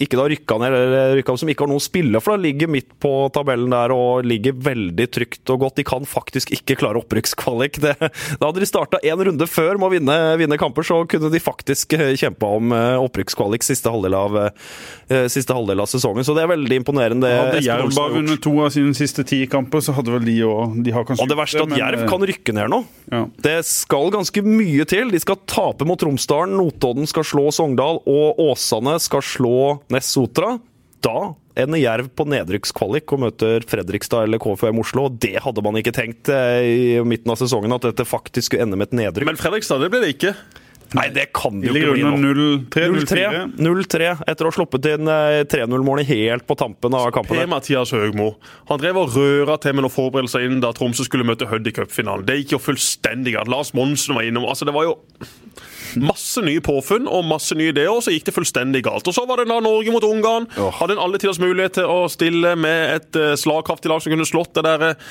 ikke 0.00 0.16
da 0.16 0.24
rykka 0.32 0.56
ned, 0.60 0.74
eller 0.74 1.14
rykka 1.18 1.34
opp, 1.34 1.40
som 1.42 1.50
ikke 1.52 1.66
har 1.66 1.70
noe 1.70 1.80
å 1.80 1.84
spille 1.84 2.20
for. 2.22 2.32
Da 2.34 2.44
ligger 2.46 2.70
midt 2.72 2.94
på 3.02 3.12
tabellen 3.34 3.72
der 3.72 3.92
og 3.92 4.24
ligger 4.24 4.56
veldig 4.56 5.06
trygt 5.12 5.52
og 5.52 5.66
godt. 5.66 5.76
De 5.80 5.84
kan 5.86 6.06
faktisk 6.08 6.54
ikke 6.56 6.78
klare 6.80 7.02
opprykkskvalik. 7.02 7.80
Da 7.80 7.96
hadde 8.00 8.62
de 8.62 8.68
starta 8.68 9.00
én 9.04 9.20
runde 9.20 9.46
før 9.50 9.76
med 9.80 9.90
å 9.90 9.92
vinne, 9.92 10.16
vinne 10.40 10.56
kamper, 10.60 10.86
så 10.86 11.02
kunne 11.10 11.30
de 11.32 11.40
faktisk 11.42 11.92
eh, 11.96 12.14
kjempa 12.18 12.48
om 12.56 12.72
eh, 12.76 12.96
opprykkskvalik 13.00 13.64
siste 13.66 13.92
halvdel 13.92 14.16
av, 14.16 14.38
eh, 14.40 15.26
siste 15.32 15.54
halvdel 15.56 15.82
av 15.84 15.90
sesongen. 15.90 16.24
Så 16.26 16.36
det 16.36 16.44
er 16.46 16.52
veldig 16.54 16.80
imponerende. 16.80 17.28
det 17.28 17.36
Hadde 17.36 17.62
Jerv 17.66 17.92
bare 17.96 18.16
vunnet 18.16 18.42
to 18.44 18.54
av 18.64 18.72
sine 18.74 18.96
siste 18.96 19.24
ti 19.28 19.42
kamper, 19.50 19.84
så 19.84 19.94
hadde 19.96 20.14
vel 20.14 20.24
de 20.26 20.38
òg 20.46 20.80
De 20.84 20.94
har 20.94 21.04
kanskje 21.08 21.24
Og 21.24 21.30
det 21.30 21.38
verste 21.38 21.60
er 21.60 21.68
at 21.68 21.82
Jerv 21.82 22.04
men, 22.04 22.10
kan 22.14 22.26
rykke 22.32 22.56
ned 22.56 22.72
nå. 22.72 22.80
ja. 23.12 23.22
Det 23.50 23.56
skal 23.68 24.12
ganske 24.14 24.44
mye 24.46 24.88
til. 24.88 25.12
De 25.12 25.20
skal 25.22 25.38
tape 25.50 25.86
mot 25.88 26.00
Tromsdalen, 26.00 26.56
Notodden 26.56 27.08
skal 27.10 27.26
slå 27.26 27.48
Sogndal, 27.54 28.00
og 28.08 28.40
Åsane 28.48 28.96
skal 29.02 29.24
slå 29.26 29.58
Ness 29.94 30.10
Sotra. 30.14 30.56
Da 31.00 31.32
ender 31.60 31.80
Jerv 31.80 32.10
på 32.16 32.26
nedrykkskvalik 32.28 33.12
og 33.14 33.22
møter 33.24 33.64
Fredrikstad 33.68 34.26
eller 34.26 34.40
KFUM 34.42 34.82
Oslo. 34.82 35.08
Det 35.10 35.38
hadde 35.42 35.64
man 35.64 35.78
ikke 35.80 35.94
tenkt 35.96 36.28
eh, 36.32 36.60
i 36.64 37.04
midten 37.06 37.32
av 37.32 37.40
sesongen, 37.40 37.72
at 37.76 37.88
dette 37.88 38.08
faktisk 38.08 38.50
skulle 38.50 38.66
ende 38.68 38.78
med 38.80 38.90
et 38.90 38.98
nedrykk. 39.00 39.28
Men 39.30 39.40
Fredrikstad, 39.40 39.80
det 39.82 39.90
ble 39.92 40.02
det 40.04 40.14
ikke. 40.16 40.34
Nei, 40.98 41.06
det 41.14 41.28
kan 41.36 41.60
det 41.62 41.68
jo 41.70 41.74
ikke 41.78 41.92
bli 41.94 42.02
nå. 42.02 42.16
0-3, 42.18 42.86
0-3 42.90 43.20
0-4. 43.30 43.42
0-3 43.62 44.08
etter 44.32 44.46
å 44.46 44.50
ha 44.50 44.56
sluppet 44.56 44.88
inn 44.90 45.10
eh, 45.12 45.42
3-0-målet 45.46 46.08
helt 46.10 46.46
på 46.48 46.56
tampen 46.58 46.96
av 46.98 47.10
kampen. 47.14 47.36
der. 47.36 47.44
Per-Mathias 47.46 47.92
Høgmo. 47.94 48.32
Han 48.72 48.80
drev 48.82 48.98
og 49.04 49.14
røra 49.14 49.54
til 49.62 49.76
med 49.76 49.86
noen 49.86 49.94
forberedelser 49.94 50.48
inn 50.48 50.58
da 50.64 50.72
Tromsø 50.74 51.06
skulle 51.06 51.26
møte 51.28 51.46
Hødd 51.50 51.70
i 51.70 51.74
cupfinalen. 51.76 52.26
Det 52.26 52.40
gikk 52.40 52.56
jo 52.56 52.62
fullstendig 52.64 53.36
galt. 53.36 53.50
Lars 53.52 53.70
Monsen 53.76 54.18
var 54.18 54.26
innom. 54.26 54.48
Altså, 54.50 54.66
det 54.66 54.74
var 54.74 54.88
jo 54.88 54.96
masse 56.00 56.42
nye 56.46 56.62
påfunn 56.62 57.06
og 57.10 57.24
masse 57.26 57.54
nye 57.58 57.72
ideer, 57.72 57.90
og 57.90 58.02
så 58.06 58.12
gikk 58.14 58.28
det 58.28 58.34
fullstendig 58.36 58.82
galt. 58.86 59.06
Og 59.10 59.14
så 59.16 59.24
var 59.26 59.40
det 59.42 59.48
da 59.50 59.60
Norge 59.62 59.94
mot 59.94 60.04
Ungarn. 60.06 60.46
Hadde 60.78 60.94
en 60.98 61.02
alle 61.02 61.18
tiders 61.22 61.40
mulighet 61.42 61.78
til 61.80 61.86
å 61.90 62.04
stille 62.10 62.52
med 62.58 62.96
et 62.98 63.18
eh, 63.18 63.32
slagkraftig 63.38 63.90
lag 63.90 64.02
som 64.02 64.12
kunne 64.14 64.26
slått 64.28 64.54
det 64.58 64.66
der 64.66 64.84
eh, 64.92 65.08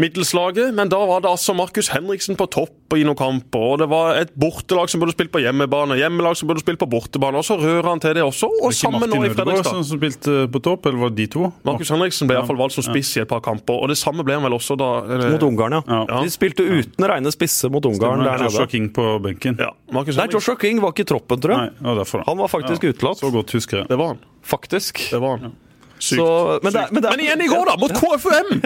middelslaget, 0.00 0.74
men 0.74 0.88
da 0.92 0.98
var 1.06 1.22
det 1.24 1.30
altså 1.30 1.54
Markus 1.56 1.88
Henriksen 1.94 2.36
på 2.38 2.46
topp 2.50 2.94
i 2.94 3.02
noen 3.06 3.16
kamper. 3.18 3.64
og 3.74 3.78
Det 3.82 3.88
var 3.90 4.18
et 4.20 4.32
bortelag 4.38 4.90
som 4.92 5.00
burde 5.02 5.14
spilt 5.14 5.32
på 5.34 5.40
hjemmebane, 5.42 5.96
hjemmelag 5.98 6.36
som 6.38 6.48
burde 6.50 6.62
spilt 6.62 6.78
på 6.78 6.88
bortebane. 6.90 7.40
og 7.40 7.44
Så 7.46 7.56
rører 7.58 7.88
han 7.88 8.00
til 8.02 8.14
det 8.14 8.22
også, 8.22 8.46
og 8.62 8.70
det 8.70 8.78
sammen 8.78 9.00
nå 9.00 9.06
Martin 9.08 9.24
i 9.24 9.30
Ødegaard 9.30 9.48
Fredrikstad. 9.48 9.84
som 9.84 9.98
spilte 9.98 10.36
på 10.52 10.62
topp, 10.62 10.86
eller 10.86 10.98
var 11.04 11.10
det 11.14 11.16
de 11.16 11.26
to? 11.34 11.52
Markus 11.64 11.90
Henriksen 11.90 12.28
ble 12.30 12.36
i 12.36 12.40
hvert 12.40 12.50
fall 12.52 12.60
valgt 12.60 12.76
som 12.78 12.86
spiss 12.86 13.16
i 13.16 13.24
et 13.24 13.28
par 13.30 13.40
kamper, 13.44 13.74
og 13.82 13.88
det 13.90 13.98
samme 13.98 14.24
ble 14.26 14.34
han 14.38 14.46
vel 14.46 14.56
også 14.58 14.76
da 14.78 14.90
eh, 15.08 15.26
Mot 15.34 15.42
Ungarn, 15.48 15.78
ja. 15.80 16.04
Ja. 16.08 16.20
De 16.22 16.30
spilte 16.30 16.62
uten 16.66 17.08
reine 17.08 17.32
spisse 17.34 17.70
mot 17.72 17.84
Ungarn 17.88 18.22
der 18.24 18.44
Joshua. 18.46 18.66
King 18.70 18.90
på 18.94 19.18
benken. 19.24 19.58
Ja, 19.58 19.72
Nei, 19.90 20.28
Joshua 20.30 20.56
King 20.60 20.80
var 20.82 20.92
ikke 20.94 21.06
i 21.06 21.10
troppen, 21.14 21.40
tror 21.40 21.56
jeg. 21.56 21.74
Nei, 21.80 21.94
var. 21.98 22.24
Han 22.26 22.38
var 22.38 22.48
faktisk 22.52 22.84
Ja, 22.84 22.90
utelatt. 22.94 23.18
Så 23.18 23.30
godt 23.32 23.52
husker 23.56 23.82
jeg. 23.82 23.88
Det 23.88 23.98
var 23.98 24.14
han. 24.14 24.18
Faktisk. 24.44 25.10
Det 25.10 25.20
var 25.20 25.38
han. 25.38 25.52
Så, 25.98 26.58
men, 26.62 26.72
det, 26.72 26.80
er- 26.80 26.88
men, 26.92 27.02
det 27.02 27.08
er- 27.08 27.16
Men 27.16 27.20
igjen 27.20 27.40
i 27.44 27.46
går, 27.48 27.64
da, 27.64 27.76
mot 27.80 27.90
KFUM! 27.90 28.60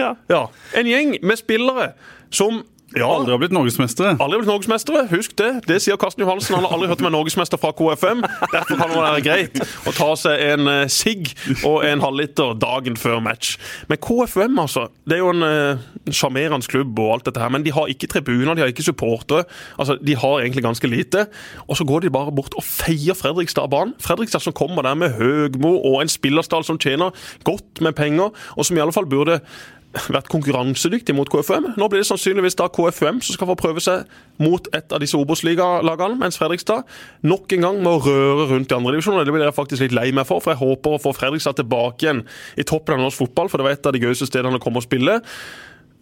En 0.79 0.85
gjeng 0.85 1.15
med 1.23 1.37
spillere 1.37 1.91
som 2.31 2.63
ja, 2.97 3.05
Aldri 3.05 3.33
har 3.35 3.39
blitt 3.41 3.53
norgesmestere. 3.53 4.15
Aldri 4.17 4.39
blitt 4.41 4.49
norgesmestere, 4.49 5.03
husk 5.11 5.35
det. 5.37 5.49
Det 5.69 5.77
sier 5.83 5.97
Karsten 6.01 6.23
Johansen. 6.23 6.55
Han 6.57 6.65
har 6.65 6.73
aldri 6.73 6.89
hørt 6.89 7.03
om 7.03 7.09
en 7.11 7.15
norgesmester 7.19 7.61
fra 7.61 7.69
KFM. 7.77 8.23
Derfor 8.53 8.79
kan 8.79 8.89
det 8.89 8.97
være 8.97 9.21
greit 9.25 9.59
å 9.61 9.93
ta 9.93 10.09
seg 10.17 10.41
en 10.47 10.71
eh, 10.71 10.89
sigg 10.89 11.29
og 11.67 11.85
en 11.85 12.01
halvliter 12.01 12.55
dagen 12.57 12.97
før 12.97 13.21
match. 13.21 13.57
Men 13.91 14.01
KFM, 14.01 14.57
altså. 14.65 14.87
Det 15.05 15.19
er 15.19 15.21
jo 15.21 15.29
en 15.35 15.45
eh, 15.45 15.85
sjarmerende 16.09 16.65
klubb 16.69 16.97
og 16.97 17.13
alt 17.13 17.29
dette 17.29 17.43
her, 17.43 17.53
men 17.53 17.65
de 17.65 17.75
har 17.75 17.93
ikke 17.93 18.09
tribuner, 18.09 18.55
de 18.57 18.65
har 18.65 18.73
ikke 18.73 18.87
supportere. 18.89 19.45
Altså, 19.77 19.99
de 20.01 20.17
har 20.17 20.41
egentlig 20.41 20.65
ganske 20.65 20.89
lite. 20.89 21.27
Og 21.67 21.77
så 21.77 21.85
går 21.85 22.07
de 22.07 22.13
bare 22.13 22.33
bort 22.33 22.57
og 22.57 22.65
feier 22.65 23.17
Fredrikstad 23.17 23.69
banen. 23.69 23.93
Fredrikstad 24.01 24.41
som 24.47 24.55
kommer 24.57 24.87
der 24.87 24.97
med 24.97 25.13
Høgmo 25.19 25.77
og 25.77 26.01
en 26.01 26.09
spillerstall 26.09 26.65
som 26.65 26.81
tjener 26.81 27.13
godt 27.45 27.83
med 27.85 27.93
penger, 27.93 28.33
og 28.57 28.65
som 28.65 28.77
i 28.77 28.81
alle 28.81 28.95
fall 28.95 29.09
burde 29.09 29.43
vært 29.89 30.29
konkurransedyktig 30.29 31.15
mot 31.17 31.29
KFUM. 31.31 31.71
Nå 31.79 31.87
blir 31.89 32.03
det 32.03 32.07
sannsynligvis 32.09 32.57
da 32.59 32.67
KFUM 32.69 33.21
som 33.25 33.35
skal 33.35 33.49
få 33.49 33.55
prøve 33.57 33.81
seg 33.81 34.09
mot 34.41 34.67
et 34.75 34.93
av 34.93 35.01
disse 35.01 35.17
Obos-lagene, 35.17 36.17
mens 36.19 36.37
Fredrikstad 36.37 36.85
nok 37.25 37.55
en 37.57 37.65
gang 37.65 37.79
må 37.85 37.95
røre 38.05 38.45
rundt 38.51 38.69
i 38.69 38.77
andredivisjonen. 38.77 39.25
Det 39.25 39.33
blir 39.33 39.47
jeg 39.47 39.57
faktisk 39.57 39.87
litt 39.87 39.97
lei 39.97 40.11
meg 40.15 40.29
for, 40.29 40.43
for 40.45 40.53
jeg 40.53 40.61
håper 40.61 40.95
å 40.95 41.01
få 41.01 41.15
Fredrikstad 41.17 41.57
tilbake 41.57 42.05
igjen 42.05 42.21
i 42.59 42.67
toppen 42.67 42.99
av 42.99 43.07
norsk 43.07 43.23
fotball, 43.25 43.49
for 43.49 43.59
det 43.61 43.67
var 43.67 43.77
et 43.77 43.89
av 43.89 43.97
de 43.97 44.03
gøyeste 44.03 44.29
stedene 44.29 44.61
å 44.61 44.63
komme 44.63 44.81
og 44.81 44.85
spille. 44.85 45.19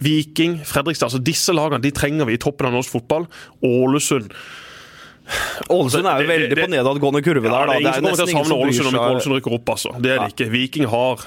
Viking, 0.04 0.60
Fredrikstad, 0.68 1.08
altså 1.08 1.24
disse 1.24 1.56
lagene 1.56 1.82
de 1.82 1.96
trenger 1.96 2.28
vi 2.28 2.36
i 2.36 2.42
toppen 2.42 2.68
av 2.70 2.76
norsk 2.76 3.00
fotball. 3.00 3.30
Ålesund. 3.66 4.36
Ålesund 5.70 6.08
er 6.08 6.22
jo 6.24 6.28
veldig 6.30 6.50
det- 6.50 6.56
det- 6.56 6.64
på 6.66 6.72
nedadgående 6.72 7.22
kurve 7.24 7.44
Ja, 7.52 7.66
der. 7.66 7.66
det 7.68 7.76
er 7.76 7.80
ingen 7.80 7.94
som 7.94 8.04
kommer 8.04 8.16
til 8.16 8.24
å 8.24 8.28
nesten 8.28 8.30
ingen 8.30 8.46
savne 8.46 8.48
som 8.48 8.58
bryr 8.58 8.68
Ålesund 8.68 8.88
om 8.88 8.94
ikke. 8.94 9.12
Ålesund 9.12 9.36
rykker 9.38 9.54
opp, 9.58 9.66
altså. 9.76 10.02
Det 10.02 10.12
er 10.12 10.20
det 10.24 10.36
ikke. 10.36 10.50
Viking 10.52 10.86
har 10.88 11.18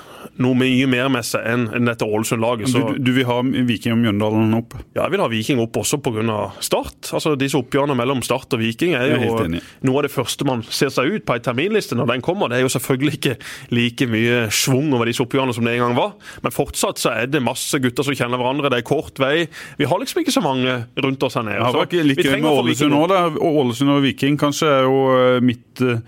noe 0.40 0.54
mye 0.54 0.86
mer 0.88 1.08
med 1.08 1.24
seg 1.24 1.44
enn 1.46 1.68
enn 1.74 1.84
dette 1.88 2.04
Ålesund-laget. 2.06 2.66
Du, 2.66 2.72
så... 2.72 2.82
du 2.96 3.12
vil 3.12 3.24
ha 3.28 3.42
Viking 3.42 3.92
og 3.92 3.98
Mjøndalen 4.00 4.54
opp? 4.56 4.74
Ja, 4.94 5.02
jeg 5.04 5.10
vil 5.12 5.20
ha 5.20 5.28
Viking 5.28 5.60
opp 5.60 5.76
også 5.80 6.00
pga. 6.00 6.52
Start. 6.60 7.10
Altså, 7.12 7.36
Disse 7.36 7.58
oppgjørene 7.58 7.96
mellom 7.96 8.22
Start 8.22 8.52
og 8.56 8.60
Viking 8.60 8.94
er 8.94 9.10
jo 9.10 9.36
er 9.40 9.60
noe 9.82 9.96
av 10.00 10.02
det 10.06 10.12
første 10.12 10.46
man 10.46 10.62
ser 10.62 10.88
seg 10.94 11.10
ut 11.12 11.26
på 11.26 11.34
ei 11.34 11.42
terminliste 11.44 11.96
når 11.98 12.06
den 12.14 12.22
kommer. 12.22 12.48
Det 12.48 12.58
er 12.60 12.64
jo 12.64 12.72
selvfølgelig 12.72 13.18
ikke 13.18 13.36
like 13.70 14.06
mye 14.08 14.48
schwung 14.54 14.92
over 14.94 15.10
disse 15.10 15.20
oppgjørene 15.24 15.54
som 15.56 15.64
det 15.64 15.74
en 15.76 15.84
gang 15.88 15.96
var, 15.98 16.12
men 16.44 16.52
fortsatt 16.52 17.00
så 17.00 17.12
er 17.16 17.26
det 17.26 17.42
masse 17.42 17.76
gutter 17.82 18.06
som 18.06 18.14
kjenner 18.14 18.40
hverandre. 18.40 18.70
Det 18.70 18.78
er 18.80 18.86
kort 18.86 19.18
vei. 19.20 19.48
Vi 19.78 19.84
har 19.84 19.98
liksom 19.98 20.22
ikke 20.22 20.32
så 20.32 20.42
mange 20.44 20.86
rundt 21.00 21.22
oss 21.26 21.34
her 21.34 21.42
nede. 21.42 21.58
Det 21.60 21.68
har 21.68 21.80
vært 21.84 21.96
litt 22.06 22.22
vi 22.22 22.28
gøy 22.30 22.40
med. 22.40 23.38
Ålesund 23.40 23.89
og 23.90 24.04
Viking. 24.04 24.38
Kanskje 24.40 24.68
er 24.70 24.86
jo 24.86 24.98
eh, 25.14 25.40
mitt, 25.44 25.82
eh, 25.82 26.00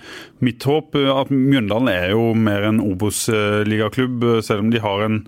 mitt 0.45 0.65
håp. 0.69 0.97
At 0.99 1.33
Mjøndalen 1.33 1.91
er 1.93 2.13
jo 2.15 2.31
mer 2.37 2.69
en 2.69 2.83
Obos-ligaklubb. 2.83 4.27
Selv 4.45 4.67
om 4.67 4.73
de 4.73 4.83
har 4.83 5.07
en 5.07 5.23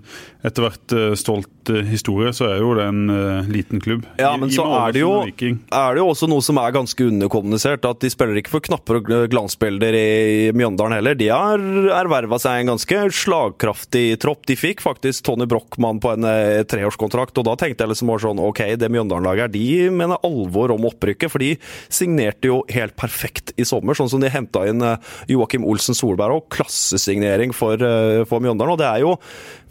etter 0.45 0.65
hvert 0.65 0.93
eh, 0.93 1.13
stolt 1.17 1.71
eh, 1.73 1.85
historie, 1.89 2.31
så 2.35 2.49
er 2.51 2.61
jo 2.61 2.73
det 2.77 2.85
en 2.91 3.09
eh, 3.09 3.49
liten 3.49 3.81
klubb. 3.81 4.05
Ja, 4.21 4.35
men 4.37 4.51
I, 4.51 4.55
så 4.57 4.65
er 4.77 4.93
det, 4.93 5.01
jo, 5.01 5.13
er 5.25 5.95
det 5.95 6.01
jo 6.03 6.09
også 6.11 6.29
noe 6.29 6.43
som 6.45 6.59
er 6.61 6.75
ganske 6.75 7.07
underkommunisert. 7.09 7.85
At 7.87 8.03
de 8.03 8.11
spiller 8.13 8.37
ikke 8.39 8.53
for 8.53 8.65
knapper 8.65 8.99
og 8.99 9.09
glansbilder 9.31 9.97
i 9.97 10.51
Mjøndalen 10.55 10.99
heller. 10.99 11.17
De 11.17 11.31
har 11.31 11.61
erverva 12.01 12.39
seg 12.41 12.61
en 12.61 12.73
ganske 12.75 13.01
slagkraftig 13.23 14.05
tropp. 14.21 14.45
De 14.49 14.57
fikk 14.59 14.83
faktisk 14.85 15.25
Tony 15.25 15.47
Brochmann 15.49 16.01
på 16.03 16.13
en 16.13 16.29
treårskontrakt, 16.69 17.37
og 17.41 17.47
da 17.47 17.55
tenkte 17.59 17.85
jeg 17.85 17.93
liksom 17.93 18.11
bare 18.11 18.25
sånn 18.27 18.43
OK, 18.43 18.61
det 18.79 18.91
Mjøndalen-laget 18.93 19.47
er 19.47 19.55
de 19.55 19.95
mener 19.95 20.21
alvor 20.25 20.75
om 20.75 20.89
opprykket. 20.91 21.33
For 21.33 21.41
de 21.41 21.55
signerte 21.89 22.51
jo 22.51 22.61
helt 22.73 22.95
perfekt 22.99 23.55
i 23.57 23.65
sommer, 23.67 23.97
sånn 23.97 24.11
som 24.11 24.21
de 24.21 24.29
henta 24.33 24.65
inn 24.69 24.83
Joakim 25.31 25.65
Olsen 25.67 25.97
Solberg 25.97 26.39
og 26.39 26.51
klassesignering 26.53 27.55
for, 27.55 27.79
eh, 27.79 28.23
for 28.29 28.43
Mjøndalen. 28.43 28.75
Og 28.75 28.81
det 28.81 28.91
er 28.91 29.03
jo 29.05 29.17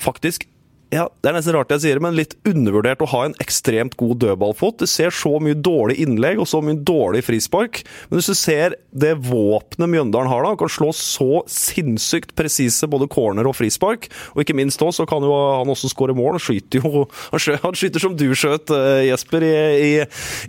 faktisk 0.03 0.49
ja, 0.94 1.09
Det 1.09 1.31
er 1.31 1.35
nesten 1.35 1.57
rart 1.57 1.73
jeg 1.75 1.83
sier 1.83 1.99
det, 1.99 2.05
men 2.05 2.14
litt 2.14 2.37
undervurdert 2.47 3.03
å 3.03 3.09
ha 3.11 3.23
en 3.27 3.35
ekstremt 3.42 3.97
god 3.99 4.20
dødballfot. 4.23 4.79
Du 4.83 4.87
ser 4.90 5.14
så 5.14 5.33
mye 5.42 5.57
dårlig 5.59 5.97
innlegg 6.05 6.38
og 6.42 6.47
så 6.51 6.61
mye 6.62 6.79
dårlig 6.87 7.25
frispark. 7.27 7.81
Men 8.11 8.20
hvis 8.20 8.31
du 8.31 8.38
ser 8.38 8.77
det 8.94 9.14
våpenet 9.27 9.90
Mjøndalen 9.90 10.31
har, 10.31 10.47
da, 10.47 10.55
kan 10.61 10.70
slå 10.70 10.92
så 10.94 11.42
sinnssykt 11.51 12.37
presise 12.38 12.87
både 12.90 13.09
corner 13.11 13.49
og 13.51 13.57
frispark. 13.59 14.07
Og 14.37 14.44
ikke 14.44 14.57
minst 14.59 14.83
da, 14.83 14.92
så 14.94 15.09
kan 15.09 15.25
jo 15.25 15.35
han 15.35 15.75
også 15.75 15.90
skåre 15.90 16.14
mål. 16.16 16.37
Han 16.38 16.47
skyter 16.47 16.85
jo 16.85 17.07
Han 17.35 17.77
skyter 17.77 18.03
som 18.03 18.14
du 18.18 18.29
skjøt, 18.37 18.70
eh, 18.75 19.09
Jesper, 19.09 19.44
i, 19.51 19.55
i, 19.88 19.92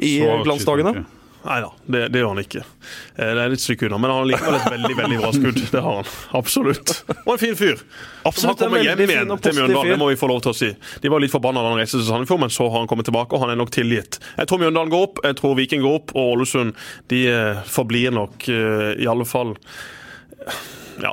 i 0.06 0.16
glansdagene. 0.46 1.08
Nei 1.46 1.60
da, 1.62 1.68
det, 1.94 2.00
det 2.10 2.22
gjør 2.24 2.32
han 2.34 2.40
ikke. 2.42 2.62
Eh, 3.16 3.32
Det 3.38 3.42
er 3.44 3.52
litt 3.54 3.62
stykke 3.62 3.86
unna, 3.86 4.00
men 4.02 4.10
han 4.10 4.20
har 4.24 4.30
likevel 4.32 4.56
et 4.58 4.68
veldig 4.74 4.96
veldig 4.98 5.18
bra 5.22 5.30
skudd. 5.36 5.60
Det 5.76 5.82
har 5.86 6.00
han. 6.00 6.08
Absolutt. 6.40 6.94
Og 7.26 7.32
en 7.36 7.42
fin 7.44 7.54
fyr. 7.60 7.84
Absolutt, 8.26 8.56
han 8.64 8.72
kommer 8.72 8.82
hjem 8.82 9.04
igjen 9.06 9.34
til 9.46 9.58
Mjøndalen, 9.60 9.92
det 9.94 10.00
må 10.02 10.08
vi 10.10 10.18
få 10.18 10.30
lov 10.32 10.42
til 10.46 10.54
å 10.56 10.58
si. 10.58 10.72
De 11.04 11.12
var 11.14 11.22
litt 11.22 11.34
forbanna 11.36 11.62
da 11.62 11.70
han 11.76 11.78
reiste 11.84 12.00
til 12.02 12.08
Sandefjord, 12.10 12.42
men 12.48 12.54
så 12.56 12.66
har 12.72 12.82
han 12.82 12.90
kommet 12.90 13.06
tilbake, 13.12 13.38
og 13.38 13.46
han 13.46 13.54
er 13.54 13.60
nok 13.62 13.70
tilgitt. 13.76 14.18
Jeg 14.40 14.50
tror 14.50 14.64
Mjøndalen 14.64 14.94
går 14.96 15.06
opp, 15.10 15.22
jeg 15.28 15.38
tror 15.44 15.54
Viking 15.62 15.86
går 15.86 16.00
opp, 16.02 16.16
og 16.18 16.34
Ålesund 16.40 16.74
de 17.14 17.22
eh, 17.30 17.62
forblir 17.78 18.16
nok 18.18 18.50
eh, 18.50 18.90
i 19.06 19.10
alle 19.12 19.30
fall 19.30 19.54
ja, 21.02 21.12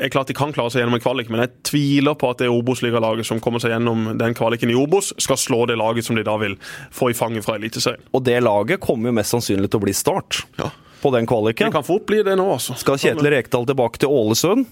er 0.00 0.10
klart 0.12 0.30
De 0.30 0.36
kan 0.36 0.52
klare 0.54 0.72
seg 0.72 0.82
gjennom 0.82 0.96
en 0.98 1.02
kvalik, 1.02 1.28
men 1.32 1.42
jeg 1.44 1.52
tviler 1.68 2.16
på 2.18 2.30
at 2.32 2.40
det 2.42 2.48
Obos-ligalaget 2.52 3.28
som 3.28 3.40
kommer 3.44 3.62
seg 3.62 3.74
gjennom 3.74 4.10
den 4.20 4.36
kvaliken 4.38 4.72
i 4.72 4.76
Obos, 4.78 5.12
skal 5.20 5.40
slå 5.40 5.64
det 5.68 5.78
laget 5.80 6.06
som 6.08 6.16
de 6.18 6.24
da 6.26 6.36
vil 6.40 6.56
få 6.94 7.10
i 7.12 7.16
fanget 7.16 7.46
fra 7.46 7.58
Eliteserien. 7.60 8.02
Og 8.16 8.24
det 8.26 8.38
laget 8.44 8.80
kommer 8.84 9.10
jo 9.12 9.18
mest 9.20 9.34
sannsynlig 9.34 9.70
til 9.70 9.80
å 9.80 9.84
bli 9.86 9.96
Start 9.96 10.42
Ja. 10.58 10.70
på 11.02 11.12
den 11.14 11.26
Det 11.26 11.72
kan 11.72 11.84
fort 11.84 12.06
bli 12.06 12.22
det 12.22 12.36
nå, 12.36 12.48
altså. 12.52 12.76
Skal 12.78 12.98
Kjetil 12.98 13.30
Rekdal 13.30 13.66
tilbake 13.66 13.98
til 13.98 14.08
Ålesund? 14.08 14.66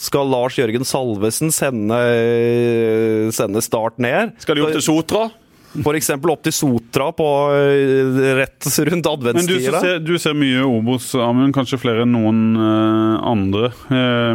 Skal 0.00 0.30
Lars 0.32 0.56
Jørgen 0.56 0.86
Salvesen 0.88 1.50
sende, 1.52 1.98
sende 3.36 3.60
Start 3.60 3.98
ned? 4.00 4.32
Skal 4.40 4.56
de 4.56 4.62
opp 4.64 4.72
til 4.72 4.84
Sotra? 4.84 5.26
F.eks. 5.78 6.10
opp 6.18 6.42
til 6.42 6.54
Sotra 6.54 7.10
på 7.14 7.26
eh, 7.54 8.18
rett 8.38 8.66
rundt 8.90 9.08
Men 9.22 9.46
du, 9.46 9.54
ser, 9.62 10.00
du 10.02 10.14
ser 10.18 10.34
mye 10.34 10.64
Obos, 10.66 11.12
Amund, 11.14 11.54
kanskje 11.54 11.78
flere 11.78 12.02
enn 12.04 12.14
noen 12.16 12.40
eh, 12.58 13.14
andre. 13.30 13.70
Eh, 13.86 14.34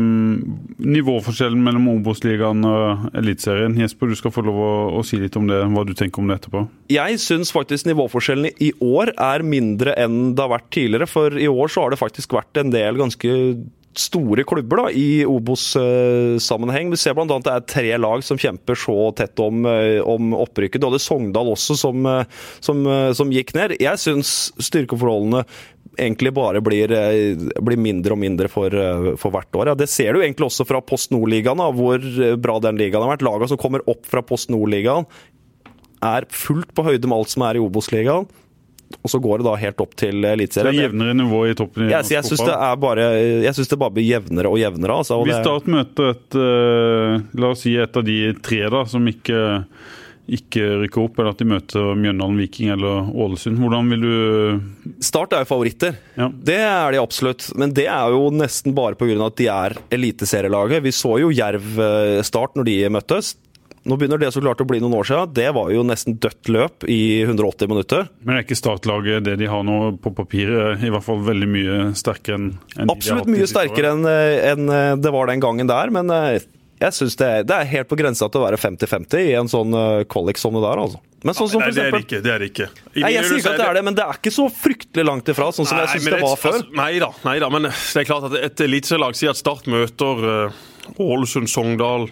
nivåforskjellen 0.96 1.60
mellom 1.66 1.90
Obos-ligaen 1.98 2.64
og 2.70 3.10
Eliteserien. 3.20 3.76
Jesper, 3.80 4.12
du 4.12 4.20
skal 4.20 4.34
få 4.36 4.46
lov 4.48 4.62
å, 4.64 4.74
å 5.02 5.06
si 5.08 5.20
litt 5.20 5.36
om 5.40 5.50
det, 5.52 5.60
hva 5.76 5.86
du 5.88 5.94
tenker 5.98 6.24
om 6.24 6.32
det 6.32 6.40
etterpå. 6.40 6.66
Jeg 6.94 7.20
syns 7.24 7.52
faktisk 7.56 7.90
nivåforskjellen 7.90 8.52
i 8.64 8.72
år 8.80 9.12
er 9.20 9.44
mindre 9.46 9.96
enn 10.00 10.36
det 10.36 10.46
har 10.46 10.56
vært 10.56 10.72
tidligere. 10.76 11.10
For 11.10 11.36
i 11.36 11.50
år 11.52 11.72
så 11.72 11.86
har 11.86 11.96
det 11.96 12.02
faktisk 12.02 12.38
vært 12.38 12.64
en 12.64 12.72
del 12.74 13.02
ganske 13.02 13.36
store 14.00 14.44
klubber 14.48 14.84
da, 14.84 14.86
i 14.92 15.26
Obos-sammenheng. 15.26 16.92
Vi 16.94 17.00
ser 17.00 17.16
bl.a. 17.16 17.26
det 17.28 17.52
er 17.52 17.68
tre 17.70 17.94
lag 18.02 18.24
som 18.26 18.40
kjemper 18.40 18.78
så 18.80 18.98
tett 19.18 19.40
om, 19.44 19.66
eh, 19.70 20.00
om 20.02 20.34
opprykket. 20.38 20.82
Du 20.82 20.90
hadde 20.90 21.02
Sogndal 21.04 21.52
også 21.54 21.78
som, 21.80 22.06
eh, 22.06 22.26
som, 22.60 22.86
eh, 22.88 23.12
som 23.14 23.32
gikk 23.32 23.56
ned. 23.56 23.78
Jeg 23.80 24.02
syns 24.02 24.52
styrkeforholdene 24.60 25.46
egentlig 25.96 26.34
bare 26.36 26.60
blir, 26.60 26.92
blir 27.64 27.80
mindre 27.80 28.18
og 28.18 28.20
mindre 28.20 28.50
for, 28.52 28.74
for 29.16 29.32
hvert 29.32 29.56
år. 29.56 29.72
Ja, 29.72 29.76
det 29.80 29.88
ser 29.88 30.12
du 30.12 30.20
egentlig 30.20 30.50
også 30.50 30.66
fra 30.68 30.82
Post 30.84 31.14
Nord-ligaen, 31.16 31.62
hvor 31.78 32.04
bra 32.36 32.60
den 32.60 32.76
ligaen 32.82 33.06
har 33.06 33.14
vært. 33.14 33.24
Lagene 33.24 33.48
som 33.48 33.62
kommer 33.62 33.86
opp 33.88 34.04
fra 34.04 34.20
Post 34.22 34.52
Nord-ligaen, 34.52 35.08
er 36.04 36.28
fullt 36.36 36.74
på 36.76 36.84
høyde 36.84 37.08
med 37.08 37.16
alt 37.16 37.32
som 37.32 37.46
er 37.48 37.56
i 37.56 37.64
Obos-ligaen. 37.64 38.28
Og 39.04 39.12
så 39.12 39.20
går 39.22 39.42
det 39.42 39.46
da 39.48 39.56
helt 39.62 39.82
opp 39.84 39.96
til 40.00 40.24
er 40.26 40.34
Eliteserien. 40.38 40.80
jevnere 40.88 41.14
nivå 41.18 41.44
i 41.50 41.58
toppen 41.58 41.88
i 41.88 41.92
Jeg, 41.92 42.08
jeg 42.16 42.26
syns 42.26 42.46
det 42.46 42.56
bare 42.82 43.10
Jeg 43.44 43.54
synes 43.58 43.70
det 43.70 43.80
bare 43.82 43.94
blir 43.98 44.08
jevnere 44.08 44.50
og 44.50 44.58
jevnere. 44.62 44.96
Altså, 45.04 45.20
og 45.20 45.28
Hvis 45.28 45.42
Start 45.44 45.68
møter 45.70 46.10
et 46.16 46.40
eh, 46.40 47.28
La 47.42 47.52
oss 47.54 47.62
si 47.66 47.76
et 47.78 48.00
av 48.00 48.04
de 48.08 48.18
tre 48.46 48.64
da, 48.74 48.82
som 48.90 49.06
ikke, 49.10 49.44
ikke 50.40 50.66
rykker 50.82 51.04
opp, 51.04 51.20
eller 51.22 51.36
at 51.36 51.42
de 51.44 51.48
møter 51.52 51.92
Mjøndalen 52.02 52.40
Viking 52.42 52.72
eller 52.74 53.12
Ålesund, 53.14 53.60
hvordan 53.62 53.94
vil 53.94 54.06
du 54.08 54.98
Start 55.06 55.34
er 55.38 55.44
jo 55.46 55.52
favoritter. 55.52 55.98
Ja. 56.18 56.32
Det 56.34 56.58
er 56.66 56.96
de 56.96 57.02
absolutt. 57.04 57.52
Men 57.60 57.74
det 57.78 57.86
er 57.92 58.14
jo 58.16 58.32
nesten 58.34 58.74
bare 58.78 58.98
pga. 58.98 59.20
at 59.28 59.38
de 59.38 59.50
er 59.54 59.78
eliteserielaget. 59.94 60.82
Vi 60.86 60.96
så 60.96 61.20
jo 61.22 61.34
Jerv 61.36 61.78
eh, 61.78 62.22
Start 62.26 62.58
når 62.58 62.72
de 62.72 62.78
møttes. 62.90 63.36
Nå 63.86 64.00
begynner 64.02 64.18
det 64.18 64.32
så 64.34 64.42
klart 64.42 64.62
å 64.64 64.66
bli 64.66 64.80
noen 64.82 64.96
år 64.98 65.06
siden. 65.06 65.34
Det 65.38 65.46
var 65.54 65.70
jo 65.70 65.84
nesten 65.86 66.18
dødt 66.22 66.50
løp 66.50 66.88
i 66.90 67.22
180 67.22 67.70
minutter. 67.70 68.08
Men 68.26 68.40
er 68.40 68.46
ikke 68.46 68.58
startlaget 68.58 69.28
det 69.28 69.36
de 69.44 69.50
har 69.52 69.62
nå 69.68 69.94
på 70.02 70.10
papiret, 70.18 70.82
i 70.82 70.90
hvert 70.90 71.06
fall 71.06 71.22
veldig 71.26 71.50
mye 71.54 71.78
sterkere 71.98 72.40
enn 72.40 72.48
en 72.82 72.94
Absolutt 72.94 73.30
de 73.30 73.36
mye 73.36 73.50
sterkere 73.50 73.94
enn 73.94 74.06
enn, 74.10 74.70
eh, 74.74 74.92
det 74.98 75.12
var 75.14 75.30
den 75.30 75.44
gangen 75.44 75.70
der, 75.70 75.92
men 75.94 76.10
eh, 76.14 76.42
jeg 76.82 76.96
synes 76.98 77.16
det, 77.20 77.30
det 77.48 77.56
er 77.56 77.70
helt 77.72 77.90
på 77.92 77.98
grensa 78.00 78.28
til 78.28 78.42
å 78.42 78.46
være 78.48 78.60
50-50 78.60 79.22
i 79.22 79.36
en 79.40 79.50
sånn 79.52 79.78
eh, 79.78 80.06
kvalik 80.12 80.42
som 80.42 80.58
det 80.58 80.64
der, 80.66 80.82
altså. 80.82 81.02
Men 81.26 81.38
sånn 81.38 81.52
som 81.54 81.62
Nei, 81.62 81.70
for 81.70 81.78
det 81.78 81.86
er 81.86 81.94
det 81.94 82.02
ikke. 82.04 82.22
det 82.26 82.34
er 82.34 82.46
ikke. 82.46 82.68
Nei, 83.00 83.12
jeg 83.16 83.28
sier 83.30 83.40
ikke 83.40 83.54
at 83.54 83.62
det 83.62 83.68
er 83.68 83.78
det, 83.78 83.84
men 83.88 83.98
det 83.98 84.06
er 84.06 84.20
ikke 84.20 84.34
så 84.34 84.48
fryktelig 84.54 85.06
langt 85.08 85.30
ifra, 85.32 85.52
sånn 85.56 85.70
som 85.70 85.80
jeg 85.82 85.94
syns 85.94 86.10
det 86.10 86.24
var 86.26 86.42
før. 86.42 86.58
Altså, 86.60 86.78
nei 86.82 86.92
da, 87.02 87.12
nei 87.26 87.36
da, 87.42 87.52
men 87.54 87.70
det 87.70 88.02
er 88.02 88.10
klart 88.10 88.28
at 88.32 88.40
et 88.42 88.66
eliteserielag 88.66 89.18
sier 89.18 89.34
at 89.34 89.40
Start 89.40 89.70
møter 89.72 90.26
Ålesund, 90.26 91.00
Ålesund, 91.02 91.50
Sogndal, 91.50 92.10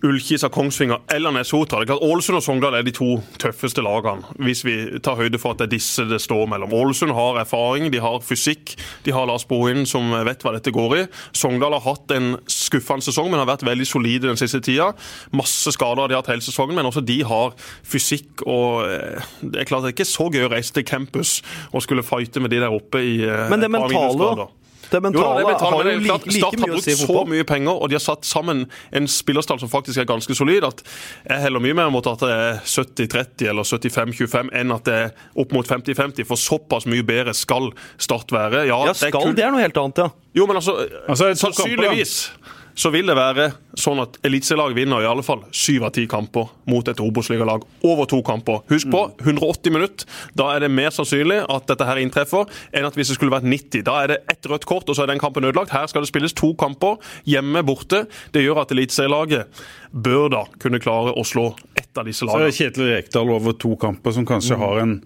Ullkisa, 0.00 0.48
Kongsvinger 0.48 1.02
eller 1.12 1.34
er 1.36 1.44
klart 1.44 2.02
Ålesund 2.02 2.38
og 2.38 2.44
Sogndal 2.44 2.78
er 2.78 2.84
de 2.86 2.92
to 2.96 3.18
tøffeste 3.40 3.82
lagene, 3.84 4.24
hvis 4.40 4.62
vi 4.64 4.76
tar 5.04 5.18
høyde 5.18 5.38
for 5.40 5.52
at 5.52 5.60
det 5.60 5.66
er 5.68 5.74
disse 5.74 6.06
det 6.08 6.22
står 6.24 6.46
mellom. 6.48 6.72
Ålesund 6.72 7.12
har 7.12 7.42
erfaring, 7.42 7.90
de 7.92 8.00
har 8.00 8.22
fysikk, 8.24 8.76
de 9.04 9.12
har 9.12 9.28
Lars 9.28 9.44
Bohin 9.44 9.84
som 9.88 10.08
vet 10.24 10.40
hva 10.40 10.54
dette 10.56 10.72
går 10.72 10.96
i. 10.96 11.02
Sogndal 11.36 11.76
har 11.76 11.84
hatt 11.84 12.14
en 12.16 12.32
skuffende 12.48 13.04
sesong, 13.04 13.28
men 13.28 13.42
har 13.42 13.50
vært 13.50 13.66
veldig 13.68 13.88
solide 13.88 14.30
den 14.30 14.40
siste 14.40 14.62
tida. 14.64 14.92
Masse 15.36 15.74
skader 15.76 16.06
har 16.06 16.12
de 16.12 16.16
hatt 16.16 16.32
hele 16.32 16.44
sesongen, 16.44 16.78
men 16.78 16.88
også 16.88 17.04
de 17.04 17.20
har 17.28 17.52
fysikk 17.84 18.46
og 18.48 18.86
eh, 18.88 19.28
Det 19.40 19.60
er 19.60 19.68
klart 19.68 19.84
det 19.84 19.90
er 19.90 19.98
ikke 19.98 20.08
så 20.08 20.30
gøy 20.32 20.46
å 20.46 20.52
reise 20.52 20.72
til 20.74 20.86
campus 20.86 21.40
og 21.74 21.84
skulle 21.84 22.06
fighte 22.06 22.40
med 22.40 22.52
de 22.54 22.62
der 22.62 22.72
oppe 22.72 23.02
i 23.04 23.20
eh, 23.26 23.48
Men 23.52 23.60
det 23.60 23.68
et 23.68 24.56
par 24.90 25.00
mentale, 25.04 25.40
jo. 25.40 25.46
Det 25.46 25.52
mentale 25.54 25.70
det 25.70 25.70
har 25.70 25.76
jo 25.76 25.84
det 25.84 25.94
er 25.94 26.00
like, 26.00 26.34
Start 26.40 26.52
like 26.52 26.60
har 26.60 26.66
mye 26.66 26.70
å 26.70 26.74
brukt 26.74 26.84
si 26.84 26.96
så 27.06 27.24
mye 27.30 27.44
penger, 27.48 27.72
og 27.82 27.88
de 27.92 27.94
har 27.98 28.04
satt 28.04 28.24
sammen 28.28 28.64
en 28.92 29.08
spillerstall 29.08 29.60
som 29.62 29.70
faktisk 29.72 29.98
er 30.02 30.08
ganske 30.10 30.34
solid. 30.34 30.64
at 30.64 30.82
Jeg 31.28 31.40
heller 31.46 31.60
mye 31.60 31.74
mer 31.74 31.90
mot 31.94 32.06
at 32.06 32.20
det 32.24 32.30
er 32.30 32.60
70-30 32.64 33.48
eller 33.50 33.62
75-25 33.62 34.52
enn 34.60 34.72
at 34.76 34.84
det 34.84 34.94
er 35.06 35.10
opp 35.36 35.52
mot 35.56 35.66
50-50, 35.66 36.24
for 36.28 36.36
såpass 36.40 36.86
mye 36.90 37.02
bedre 37.06 37.34
skal 37.34 37.70
Start 37.98 38.32
være. 38.32 38.66
Ja, 38.66 38.80
Ja, 38.80 38.92
det 38.92 39.02
er 39.08 39.10
skal 39.14 39.34
det 39.34 39.44
er 39.44 39.50
noe 39.54 39.60
helt 39.62 39.76
annet, 39.76 39.98
ja. 39.98 40.08
Jo, 40.34 40.46
men 40.46 40.56
altså, 40.56 40.76
Altså, 41.08 41.30
Sannsynligvis. 41.34 41.54
kamper, 41.54 41.66
sannsynligvis 41.66 42.59
så 42.80 42.88
vil 42.94 43.10
det 43.10 43.16
være 43.18 43.50
sånn 43.80 43.98
at 44.00 44.14
eliteserielaget 44.24 44.78
vinner 44.78 45.02
i 45.04 45.08
alle 45.10 45.24
fall 45.26 45.42
syv 45.52 45.84
av 45.88 45.92
ti 45.96 46.06
kamper 46.10 46.48
mot 46.70 46.86
et 46.88 47.00
Obos-ligalag 47.04 47.64
over 47.86 48.08
to 48.08 48.22
kamper. 48.24 48.62
Husk 48.72 48.88
på, 48.92 49.02
Mm. 49.10 49.36
180 49.36 49.74
minutter. 49.74 50.06
Da 50.38 50.46
er 50.54 50.60
det 50.64 50.70
mer 50.72 50.88
sannsynlig 50.94 51.42
at 51.48 51.66
dette 51.68 51.84
her 51.86 52.00
inntreffer, 52.00 52.48
enn 52.72 52.86
at 52.88 52.96
hvis 52.96 53.10
det 53.12 53.18
skulle 53.18 53.34
vært 53.34 53.44
90. 53.48 53.82
Da 53.84 53.98
er 54.02 54.06
det 54.14 54.18
ett 54.32 54.48
rødt 54.48 54.64
kort, 54.68 54.88
og 54.88 54.96
så 54.96 55.04
er 55.04 55.12
den 55.12 55.20
kampen 55.20 55.44
ødelagt. 55.44 55.74
Her 55.76 55.86
skal 55.92 56.02
det 56.06 56.08
spilles 56.08 56.32
to 56.32 56.54
kamper, 56.54 56.96
hjemme, 57.28 57.62
borte. 57.66 58.06
Det 58.32 58.44
gjør 58.46 58.62
at 58.62 58.72
eliteserielaget 58.72 59.46
bør 59.92 60.30
da 60.32 60.44
kunne 60.62 60.80
klare 60.80 61.12
å 61.12 61.24
slå 61.26 61.50
ett 61.76 61.98
av 61.98 62.06
disse 62.08 62.24
lagene. 62.24 62.48
Så 62.50 62.64
er 62.64 62.72
det 62.72 62.74
Kjetil 62.78 62.90
Rekdal 62.94 63.30
over 63.36 63.52
to 63.60 63.74
kamper, 63.76 64.12
som 64.16 64.24
kanskje 64.28 64.56
har 64.60 64.80
en 64.86 65.02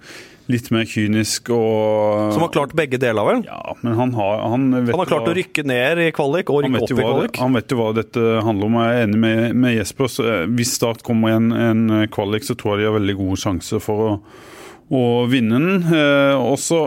litt 0.53 0.67
mer 0.75 0.85
kynisk 0.85 1.49
og 1.57 2.33
Som 2.35 2.43
har 2.45 2.51
klart 2.53 2.75
begge 2.77 2.99
deler, 3.01 3.25
vel? 3.25 3.45
Ja, 3.49 3.73
men 3.81 3.95
han 3.97 4.11
har 4.13 4.43
Han, 4.53 4.67
vet 4.75 4.91
Han 4.93 5.01
har 5.01 5.09
klart 5.09 5.25
hva- 5.25 5.33
å 5.33 5.37
rykke 5.39 5.65
ned 5.65 6.03
i 6.05 6.11
kvalik 6.13 6.51
og 6.53 6.65
rykke 6.67 6.83
opp 6.85 6.91
i 6.91 6.99
kvalik. 6.99 7.37
han 7.41 7.55
vet 7.57 7.69
jo 7.73 7.79
hva 7.81 7.95
dette 7.97 8.25
handler 8.45 8.67
om. 8.69 8.75
Jeg 8.85 8.99
er 8.99 9.07
enig 9.07 9.21
med, 9.23 9.55
med 9.57 9.77
Jesper. 9.79 10.11
Eh, 10.25 10.45
hvis 10.59 10.75
Start 10.77 11.03
kommer 11.07 11.33
i 11.33 11.39
en, 11.39 11.49
en 11.53 12.09
kvalik, 12.13 12.45
så 12.45 12.57
tror 12.61 12.75
jeg 12.77 12.85
de 12.85 12.91
har 12.93 12.99
veldig 13.01 13.17
gode 13.23 13.41
sjanser 13.41 13.81
for 13.81 14.05
å, 14.05 14.11
å 14.93 15.03
vinne 15.33 15.57
den. 15.63 15.89
Eh, 15.95 16.35
og 16.37 16.59
så 16.61 16.83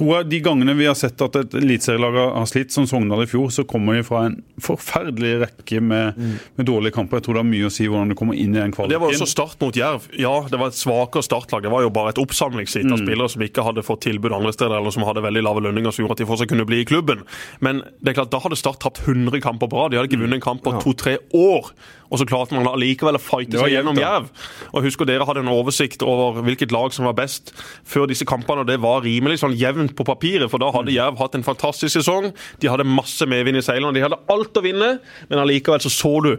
tror 0.00 0.12
jeg 0.16 0.28
de 0.32 0.40
gangene 0.48 0.74
vi 0.78 0.86
har 0.88 0.96
sett 0.98 1.20
at 1.22 1.36
et 1.36 1.54
eliteserielag 1.60 2.16
har 2.34 2.48
slitt, 2.48 2.72
som 2.72 2.86
Sogndal 2.88 3.26
i 3.26 3.28
fjor, 3.30 3.50
så 3.52 3.66
kommer 3.68 3.98
de 4.00 4.04
fra 4.08 4.24
en 4.30 4.38
forferdelig 4.64 5.34
rekke 5.44 5.80
med, 5.84 6.16
med 6.56 6.66
dårlige 6.68 6.94
kamper. 6.96 7.20
Jeg 7.20 7.26
tror 7.28 7.36
det 7.38 7.42
har 7.44 7.50
mye 7.50 7.68
å 7.68 7.72
si 7.74 7.86
hvordan 7.90 8.10
du 8.12 8.16
kommer 8.18 8.38
inn 8.40 8.54
i 8.56 8.60
den 8.60 8.72
kvaliken. 8.72 8.94
Det 8.96 9.00
var 9.02 9.12
også 9.12 9.28
start 9.28 9.60
mot 9.60 9.76
Jerv. 9.76 10.08
Ja, 10.16 10.32
det 10.50 10.60
var 10.60 10.72
et 10.72 10.78
svakere 10.80 11.24
startlag. 11.26 11.62
Det 11.66 11.72
var 11.72 11.84
jo 11.84 11.92
bare 11.94 12.14
et 12.14 12.22
oppsamlingshit 12.22 12.86
Mm. 12.90 12.94
av 12.96 12.98
spillere 13.04 13.28
som 13.30 13.42
ikke 13.44 13.62
hadde 13.66 13.82
fått 13.84 14.00
tilbud 14.06 14.32
andre 14.32 14.52
steder, 14.56 14.72
eller 14.80 14.90
som 14.94 15.04
hadde 15.04 15.20
veldig 15.22 15.42
lave 15.44 15.60
lønninger 15.66 15.92
som 15.92 16.02
gjorde 16.04 16.16
at 16.16 16.22
de 16.24 16.28
fortsatt 16.30 16.48
kunne 16.48 16.64
bli 16.66 16.80
i 16.80 16.88
klubben. 16.88 17.22
Men 17.60 17.82
det 18.00 18.14
er 18.14 18.22
klart, 18.22 18.30
da 18.32 18.40
hadde 18.40 18.56
Start 18.60 18.80
tapt 18.80 19.02
100 19.06 19.40
kamper 19.40 19.68
på 19.68 19.76
rad. 19.78 19.90
De 19.92 19.96
hadde 20.00 20.08
ikke 20.10 20.20
vunnet 20.20 20.40
en 20.40 20.44
kamp 20.44 20.62
på 20.64 20.72
to-tre 20.82 21.18
år. 21.32 21.70
Og 22.10 22.18
så 22.18 22.26
klarte 22.26 22.52
man 22.56 22.66
allikevel 22.66 23.14
å 23.14 23.22
fighte 23.22 23.60
seg 23.60 23.70
gjennom. 23.70 23.96
Jerv. 24.00 24.26
Og 24.74 24.82
husker 24.82 25.06
dere 25.06 25.24
hadde 25.28 25.44
en 25.44 25.52
oversikt 25.52 26.02
over 26.02 26.42
hvilket 26.42 26.72
lag 26.74 26.90
som 26.92 27.06
var 27.06 27.14
best 27.14 27.52
før 27.86 28.08
disse 28.10 28.26
kampene, 28.26 28.64
og 28.64 28.66
det 28.66 28.80
var 28.82 29.04
rimelig 29.06 29.38
sånn 29.44 29.54
jevnt 29.56 29.89
på 29.96 30.04
papiret, 30.06 30.50
for 30.50 30.58
da 30.58 30.70
Mm. 30.70 30.74
hadde 30.78 30.92
Jerv 30.94 31.18
hatt 31.18 31.34
en 31.34 31.42
fantastisk 31.42 31.98
sesong. 32.00 32.32
De 32.60 32.68
hadde 32.68 32.84
masse 32.86 33.26
medvind 33.26 33.56
i 33.56 33.60
seilene, 33.64 33.92
de 33.94 34.00
hadde 34.04 34.18
alt 34.28 34.54
å 34.54 34.62
vinne, 34.62 35.00
men 35.28 35.38
allikevel 35.38 35.80
så 35.80 35.90
så 35.90 36.22
du 36.22 36.36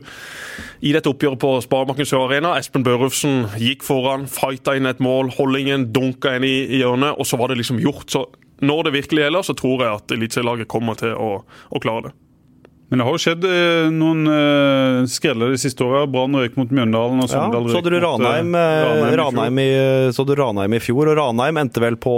i 0.82 0.92
dette 0.94 1.10
oppgjøret 1.10 1.40
på 1.40 1.62
Sparebanken 1.62 2.06
Sør 2.06 2.28
Arena. 2.30 2.56
Espen 2.58 2.84
Børufsen 2.84 3.46
gikk 3.58 3.84
foran, 3.84 4.28
fighta 4.28 4.76
inn 4.76 4.86
et 4.86 5.00
mål, 5.00 5.32
Hollingen 5.38 5.92
dunka 5.94 6.36
inn 6.38 6.44
i, 6.44 6.80
hjørnet, 6.82 7.18
og 7.20 7.26
så 7.26 7.38
var 7.38 7.50
det 7.50 7.58
liksom 7.62 7.80
gjort. 7.82 8.08
Så 8.10 8.26
når 8.62 8.84
det 8.86 8.94
virkelig 8.94 9.24
gjelder, 9.26 9.42
så 9.44 9.56
tror 9.58 9.80
jeg 9.82 9.96
at 9.96 10.12
eliteserielaget 10.18 10.68
kommer 10.68 10.96
til 10.96 11.14
å, 11.18 11.44
å 11.72 11.80
klare 11.82 12.10
det. 12.10 12.12
Men 12.92 13.00
det 13.00 13.06
har 13.08 13.14
jo 13.16 13.22
skjedd 13.24 13.46
eh, 13.48 13.90
noen 13.96 14.26
eh, 14.28 15.06
skreller 15.08 15.54
de 15.54 15.60
siste 15.62 15.80
åra. 15.86 16.02
Brann 16.12 16.34
røyk 16.36 16.58
mot 16.60 16.68
Mjøndalen. 16.76 17.22
og 17.24 17.30
Ja, 17.30 17.38
Sogndal 17.40 17.70
så 17.70 17.78
røyk 17.78 17.78
hadde 17.78 17.94
du 17.94 17.96
mot, 17.96 18.04
eh, 18.04 18.26
Ranheim, 18.28 18.56
eh, 18.56 18.82
i 18.92 19.06
fjor. 19.08 19.18
Ranheim, 19.22 19.60
i, 19.64 20.12
så 20.12 20.26
du 20.28 20.34
Ranheim 20.36 20.74
i 20.76 20.80
fjor, 20.84 21.08
og 21.08 21.16
Ranheim 21.22 21.56
endte 21.62 21.80
vel 21.80 21.96
på 21.96 22.16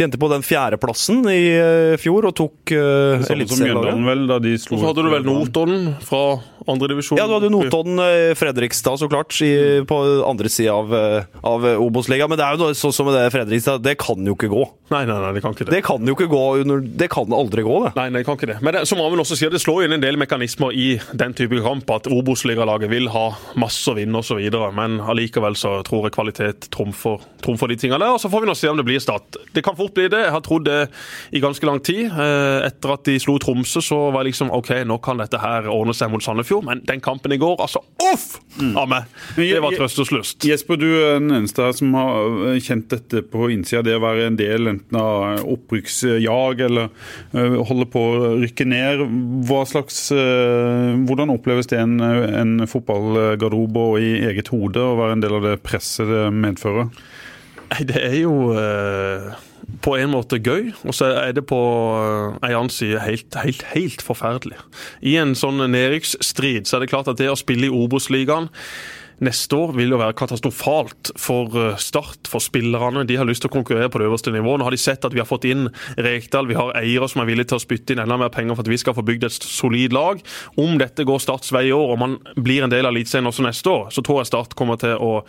De 0.00 0.06
endte 0.06 0.16
på 0.16 0.30
den 0.32 0.40
fjerdeplassen 0.40 1.18
i 1.28 1.42
eh, 1.52 1.94
fjor 2.00 2.30
og 2.30 2.32
tok 2.38 2.72
uh, 2.72 3.20
Og 3.20 3.26
så 3.28 3.34
hadde 3.36 5.04
du 5.04 5.10
vel. 5.12 5.26
Notodden 5.28 5.90
fra 6.00 6.40
andredivisjon. 6.64 7.18
Ja, 7.20 7.26
du 7.28 7.34
hadde 7.36 7.50
Notodden, 7.52 8.00
eh, 8.00 8.32
Fredrikstad 8.38 8.96
så 8.96 9.10
klart, 9.12 9.36
i, 9.44 9.84
på 9.84 9.98
andre 10.24 10.48
sida 10.48 10.72
av, 10.72 10.94
av 11.44 11.66
Obos-ligaen. 11.84 12.32
Men 12.32 12.40
det 12.40 12.46
er 12.46 12.56
jo 12.56 12.70
sånn 12.80 12.94
som 12.96 13.10
med 13.10 13.18
det 13.18 13.26
Fredrikstad, 13.34 13.84
det 13.84 13.98
kan 14.00 14.24
jo 14.24 14.38
ikke 14.38 14.48
gå. 14.48 14.64
Nei, 14.90 15.04
nei, 15.04 15.18
nei, 15.20 15.34
det 15.36 15.42
kan 15.44 15.52
ikke 15.52 15.68
det. 15.68 15.74
Det 15.76 15.82
kan 15.86 16.08
jo 16.08 16.16
ikke 16.16 16.30
gå 16.32 16.42
under 16.64 16.80
Det 16.82 17.06
kan 17.12 17.36
aldri 17.36 17.62
gå, 17.66 17.76
det. 17.84 17.92
Nei, 17.98 18.08
nei, 18.08 18.22
det 18.22 18.28
kan 18.30 18.40
ikke 18.40 18.48
det. 18.54 18.56
Men 18.64 18.78
det, 18.78 18.86
som 18.88 19.02
Amund 19.04 19.22
også 19.22 19.36
sier, 19.38 19.52
det 19.52 19.60
slår 19.62 19.84
inn 19.84 19.98
en 19.98 20.02
del 20.02 20.16
mekanismer 20.20 20.72
i 20.72 20.88
den 21.12 21.36
type 21.36 21.60
kamp. 21.62 21.92
At 21.92 22.08
Obos-ligalaget 22.10 22.90
vil 22.90 23.12
ha 23.12 23.26
masse 23.60 23.84
å 23.92 23.98
vinne 24.00 24.24
osv. 24.24 24.40
Men 24.74 24.98
allikevel 25.04 25.60
så 25.60 25.76
tror 25.86 26.08
jeg 26.08 26.16
kvalitet 26.16 26.70
trumfer, 26.72 27.20
trumfer 27.44 27.70
de 27.70 27.78
tingene 27.84 28.00
der. 28.02 28.16
Og 28.16 28.24
så 28.24 28.32
får 28.32 28.46
vi 28.46 28.50
nå 28.50 28.56
se 28.58 28.72
om 28.72 28.80
det 28.80 28.88
blir 28.88 28.98
Start. 29.00 29.38
Det 29.54 29.62
kan 29.64 29.78
fort 29.78 29.89
fort 29.90 29.94
blir 29.94 30.10
det. 30.10 30.24
Jeg 30.24 30.34
har 30.34 30.42
trodd 30.44 30.66
det 30.66 30.88
i 31.32 31.40
ganske 31.40 31.66
lang 31.66 31.80
tid. 31.82 32.06
Eh, 32.10 32.66
etter 32.66 32.94
at 32.94 33.04
de 33.04 33.18
slo 33.20 33.38
Tromsø, 33.38 33.80
så 33.82 33.98
var 34.10 34.22
jeg 34.22 34.32
liksom 34.32 34.50
OK, 34.54 34.70
nå 34.86 34.98
kan 35.02 35.18
dette 35.18 35.38
her 35.40 35.68
ordne 35.70 35.94
seg 35.94 36.10
mot 36.10 36.22
Sandefjord. 36.22 36.64
Men 36.64 36.82
den 36.86 37.00
kampen 37.00 37.32
i 37.32 37.38
går, 37.40 37.58
altså 37.60 37.82
uff 38.10 38.38
av 38.76 38.88
meg! 38.90 39.08
Det 39.36 39.60
var 39.62 39.74
trøstesløst. 39.74 40.44
Jesper, 40.46 40.78
du 40.80 40.88
er 40.88 41.18
den 41.20 41.30
eneste 41.34 41.64
her 41.64 41.74
som 41.76 41.94
har 41.96 42.58
kjent 42.62 42.90
dette 42.90 43.22
på 43.30 43.50
innsida. 43.50 43.82
Det 43.86 43.96
å 43.98 44.02
være 44.04 44.28
en 44.30 44.38
del 44.38 44.70
enten 44.70 45.00
av 45.00 45.44
opprykksjag 45.50 46.64
eller 46.66 46.90
øh, 47.34 47.58
holde 47.68 47.88
på 47.90 48.04
å 48.10 48.34
rykke 48.40 48.66
ned. 48.68 49.04
Hva 49.48 49.64
slags, 49.68 50.10
hvordan 50.10 51.32
oppleves 51.32 51.70
det 51.70 51.80
en, 51.80 51.98
en 52.00 52.66
fotballgarderobe 52.68 53.86
og 53.92 54.04
i 54.04 54.12
eget 54.30 54.50
hode 54.52 54.82
å 54.82 54.96
være 54.98 55.16
en 55.16 55.24
del 55.24 55.38
av 55.38 55.46
det 55.46 55.58
presset 55.64 56.08
det 56.10 56.26
medfører? 56.34 56.90
Nei, 57.70 57.84
Det 57.86 58.02
er 58.02 58.16
jo 58.24 58.34
eh, 58.58 59.30
på 59.84 59.96
en 59.96 60.12
måte 60.12 60.40
gøy, 60.40 60.70
og 60.84 60.96
så 60.96 61.10
er 61.22 61.34
det 61.36 61.46
på 61.48 61.58
eh, 61.58 62.38
en 62.40 62.54
annen 62.54 62.72
side 62.72 63.02
helt, 63.04 63.36
helt, 63.40 63.66
helt 63.74 64.04
forferdelig. 64.04 64.60
I 65.00 65.16
en 65.22 65.36
sånn 65.38 65.62
nedrykksstrid 65.72 66.68
så 66.68 66.78
er 66.78 66.84
det 66.84 66.92
klart 66.92 67.10
at 67.10 67.20
det 67.20 67.30
å 67.32 67.38
spille 67.38 67.70
i 67.70 67.74
Obos-ligaen 67.74 68.50
neste 69.24 69.56
år 69.56 69.74
vil 69.76 69.92
jo 69.92 70.00
være 70.00 70.16
katastrofalt 70.16 71.12
for 71.20 71.56
eh, 71.58 71.78
Start, 71.80 72.28
for 72.30 72.42
spillerne. 72.42 73.04
De 73.08 73.18
har 73.20 73.28
lyst 73.28 73.44
til 73.44 73.50
å 73.50 73.54
konkurrere 73.54 73.90
på 73.92 74.00
det 74.00 74.08
øverste 74.08 74.32
nivået. 74.34 74.60
Nå 74.60 74.68
har 74.68 74.74
de 74.74 74.80
sett 74.80 75.04
at 75.06 75.14
vi 75.14 75.20
har 75.22 75.28
fått 75.28 75.46
inn 75.48 75.68
Rekdal, 76.00 76.48
vi 76.48 76.58
har 76.58 76.72
eiere 76.80 77.08
som 77.10 77.22
er 77.22 77.30
villige 77.30 77.52
til 77.52 77.60
å 77.60 77.64
spytte 77.64 77.94
inn 77.94 78.02
enda 78.04 78.18
mer 78.20 78.32
penger 78.34 78.56
for 78.56 78.64
at 78.64 78.72
vi 78.72 78.80
skal 78.80 78.96
få 78.96 79.04
bygd 79.06 79.28
et 79.28 79.36
solid 79.44 79.96
lag. 79.96 80.22
Om 80.60 80.78
dette 80.80 81.06
går 81.08 81.22
Starts 81.22 81.52
vei 81.54 81.66
i 81.68 81.74
år, 81.76 81.94
og 81.94 82.00
man 82.00 82.18
blir 82.36 82.64
en 82.64 82.72
del 82.72 82.88
av 82.88 82.94
Eliteserien 82.94 83.28
også 83.28 83.44
neste 83.44 83.72
år, 83.72 83.90
så 83.94 84.04
tror 84.04 84.22
jeg 84.22 84.32
Start 84.32 84.56
kommer 84.58 84.80
til 84.80 84.96
å 84.96 85.20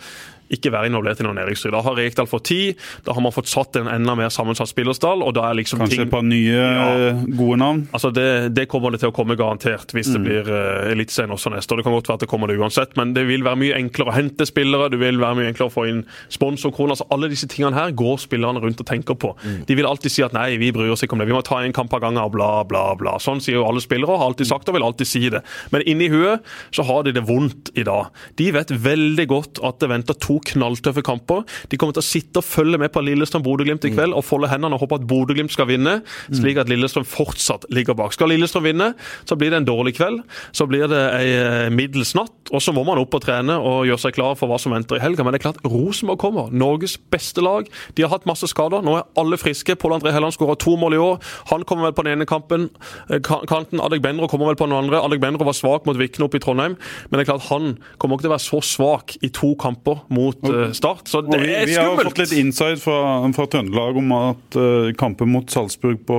ikke 0.52 0.72
være 0.74 0.90
involvert 0.90 1.20
i 1.22 1.26
noen 1.26 1.38
nedrykksstrid. 1.40 1.72
Da 1.74 1.80
har 1.86 1.96
Rekdal 1.98 2.28
fått 2.30 2.44
tid, 2.50 2.80
da 3.06 3.14
har 3.16 3.24
man 3.24 3.32
fått 3.34 3.48
satt 3.50 3.76
en 3.80 3.88
enda 3.88 4.14
mer 4.18 4.28
sammensatt 4.32 4.68
spillerstall. 4.70 5.22
og 5.24 5.34
da 5.36 5.48
er 5.50 5.58
liksom 5.60 5.80
Kanskje 5.82 5.96
ting... 5.96 6.06
et 6.06 6.12
par 6.12 6.22
nye 6.22 6.52
Ja. 6.52 7.12
gode 7.38 7.58
navn? 7.60 7.82
Altså 7.92 8.10
det, 8.14 8.26
det 8.54 8.68
kommer 8.68 8.92
det 8.92 9.00
til 9.02 9.10
å 9.12 9.16
komme 9.16 9.36
garantert 9.38 9.92
hvis 9.96 10.10
det 10.12 10.20
blir 10.24 10.48
uh, 10.52 10.90
Eliteserien 10.92 11.32
også 11.34 11.50
neste 11.54 11.72
år. 11.72 11.80
Det 11.82 11.86
kan 11.88 11.96
godt 11.96 12.08
være 12.10 12.20
at 12.20 12.24
det 12.26 12.30
kommer 12.30 12.48
det 12.52 12.58
uansett, 12.60 12.96
men 12.96 13.14
det 13.16 13.26
vil 13.28 13.44
være 13.46 13.60
mye 13.60 13.76
enklere 13.78 14.12
å 14.12 14.16
hente 14.16 14.46
spillere. 14.48 14.90
Det 14.92 15.00
vil 15.00 15.18
være 15.22 15.38
mye 15.40 15.48
enklere 15.52 15.70
å 15.70 15.74
få 15.74 15.86
inn 15.90 16.04
sponsorkroner. 16.32 16.94
Altså 16.96 17.06
alle 17.14 17.30
disse 17.32 17.48
tingene 17.50 17.76
her 17.76 17.92
går 17.96 18.20
spillerne 18.22 18.60
rundt 18.62 18.80
og 18.82 18.88
tenker 18.88 19.16
på. 19.18 19.32
De 19.68 19.76
vil 19.78 19.88
alltid 19.88 20.12
si 20.12 20.22
at 20.26 20.34
nei, 20.36 20.56
vi 20.60 20.72
bryr 20.74 20.92
oss 20.92 21.02
ikke 21.06 21.16
om 21.16 21.22
det. 21.22 21.28
Vi 21.30 21.36
må 21.36 21.42
ta 21.46 21.62
en 21.64 21.72
kamp 21.76 21.92
av 21.96 22.02
gangen 22.04 22.22
og 22.22 22.32
bla, 22.36 22.50
bla, 22.68 22.84
bla. 22.98 23.16
Sånn 23.22 23.40
sier 23.42 23.58
jo 23.60 23.66
alle 23.68 23.82
spillere, 23.84 24.18
har 24.20 24.28
alltid 24.32 24.50
sagt 24.50 24.68
og 24.70 24.76
vil 24.76 24.84
alltid 24.86 25.08
si 25.08 25.24
det. 25.32 25.42
Men 25.72 25.84
inni 25.88 26.10
huet 26.12 26.44
så 26.74 26.84
har 26.88 27.04
de 27.06 27.14
det 27.16 27.24
vondt 27.28 27.72
i 27.78 27.84
dag. 27.88 28.10
De 28.38 28.50
vet 28.54 28.70
veldig 28.84 29.26
godt 29.30 29.62
at 29.64 29.80
det 29.82 29.88
venter 29.92 30.18
to 30.22 30.38
knalltøffe 30.48 31.04
kamper. 31.06 31.44
De 31.70 31.78
kommer 31.80 31.96
til 31.96 32.02
å 32.02 32.06
sitte 32.06 32.42
og 32.42 32.46
følge 32.46 32.80
med 32.80 32.92
på 32.94 33.02
Lillestrøm-Bodø-Glimt 33.04 33.86
i 33.88 33.92
kveld 33.94 34.16
og 34.16 34.24
folde 34.26 34.50
hendene 34.50 34.76
og 34.76 34.84
håpe 34.84 35.00
at 35.00 35.06
Bodø-Glimt 35.08 35.54
skal 35.54 35.68
vinne, 35.70 36.00
slik 36.34 36.60
at 36.60 36.70
Lillestrøm 36.70 37.06
fortsatt 37.08 37.66
ligger 37.74 37.96
bak. 37.98 38.14
Skal 38.16 38.32
Lillestrøm 38.32 38.66
vinne, 38.68 38.92
så 39.28 39.38
blir 39.38 39.52
det 39.52 39.62
en 39.62 39.68
dårlig 39.68 39.96
kveld. 39.98 40.22
Så 40.52 40.66
blir 40.70 40.88
det 40.90 41.02
ei 41.16 41.28
eh, 41.32 41.68
middels 41.74 42.14
natt, 42.18 42.34
og 42.52 42.62
så 42.62 42.74
må 42.74 42.84
man 42.86 43.00
opp 43.00 43.14
og 43.16 43.24
trene 43.24 43.56
og 43.58 43.86
gjøre 43.88 44.04
seg 44.06 44.16
klar 44.16 44.36
for 44.38 44.50
hva 44.50 44.58
som 44.62 44.74
venter 44.74 44.98
i 44.98 45.02
helga. 45.02 45.24
Men 45.24 45.34
det 45.34 45.42
er 45.42 45.46
klart, 45.48 45.62
Rosenborg 45.66 46.20
kommer. 46.22 46.52
Norges 46.52 46.98
beste 47.12 47.44
lag. 47.44 47.68
De 47.96 48.04
har 48.04 48.12
hatt 48.12 48.28
masse 48.28 48.48
skader. 48.50 48.84
Nå 48.84 48.98
er 48.98 49.08
alle 49.20 49.38
friske. 49.40 49.76
Pål 49.78 49.98
André 49.98 50.12
Helland 50.14 50.36
skåra 50.36 50.56
to 50.60 50.76
mål 50.80 50.96
i 50.96 51.02
år. 51.02 51.20
Han 51.52 51.66
kommer 51.68 51.88
vel 51.88 51.96
på 51.96 52.06
den 52.06 52.16
ene 52.16 52.28
kampen. 52.28 52.68
Eh, 53.08 53.20
Kanten 53.22 53.82
Adek 53.82 54.02
Benro 54.04 54.28
kommer 54.30 54.50
vel 54.50 54.58
på 54.60 54.68
den 54.68 54.76
andre. 54.76 55.02
Adek 55.02 55.22
Benro 55.22 55.46
var 55.48 55.56
svak 55.56 55.86
mot 55.88 55.98
Vikne 55.98 56.26
oppe 56.26 56.40
i 56.40 56.42
Trondheim, 56.42 56.76
men 57.08 57.18
det 57.18 57.24
er 57.24 57.32
klart 57.32 57.48
han 57.50 57.76
kommer 58.00 58.16
ikke 58.16 58.26
til 58.26 58.32
å 58.32 58.36
være 58.36 58.46
så 58.46 58.60
svak 58.64 59.16
i 59.22 59.30
to 59.34 59.52
kamper 59.60 60.04
mot 60.12 60.31
eh, 60.32 60.72
Start. 60.76 61.08
Så 61.08 61.22
det 61.26 61.40
vi, 61.42 61.52
er 61.54 61.68
vi 61.68 61.76
har 61.78 61.98
fått 61.98 62.20
litt 62.22 62.34
insight 62.38 62.80
fra, 62.82 63.20
fra 63.36 63.46
Trøndelag 63.50 64.00
om 64.00 64.12
at 64.16 64.58
uh, 64.58 64.90
kampen 64.98 65.30
mot 65.32 65.48
Salzburg 65.52 66.00
på, 66.08 66.18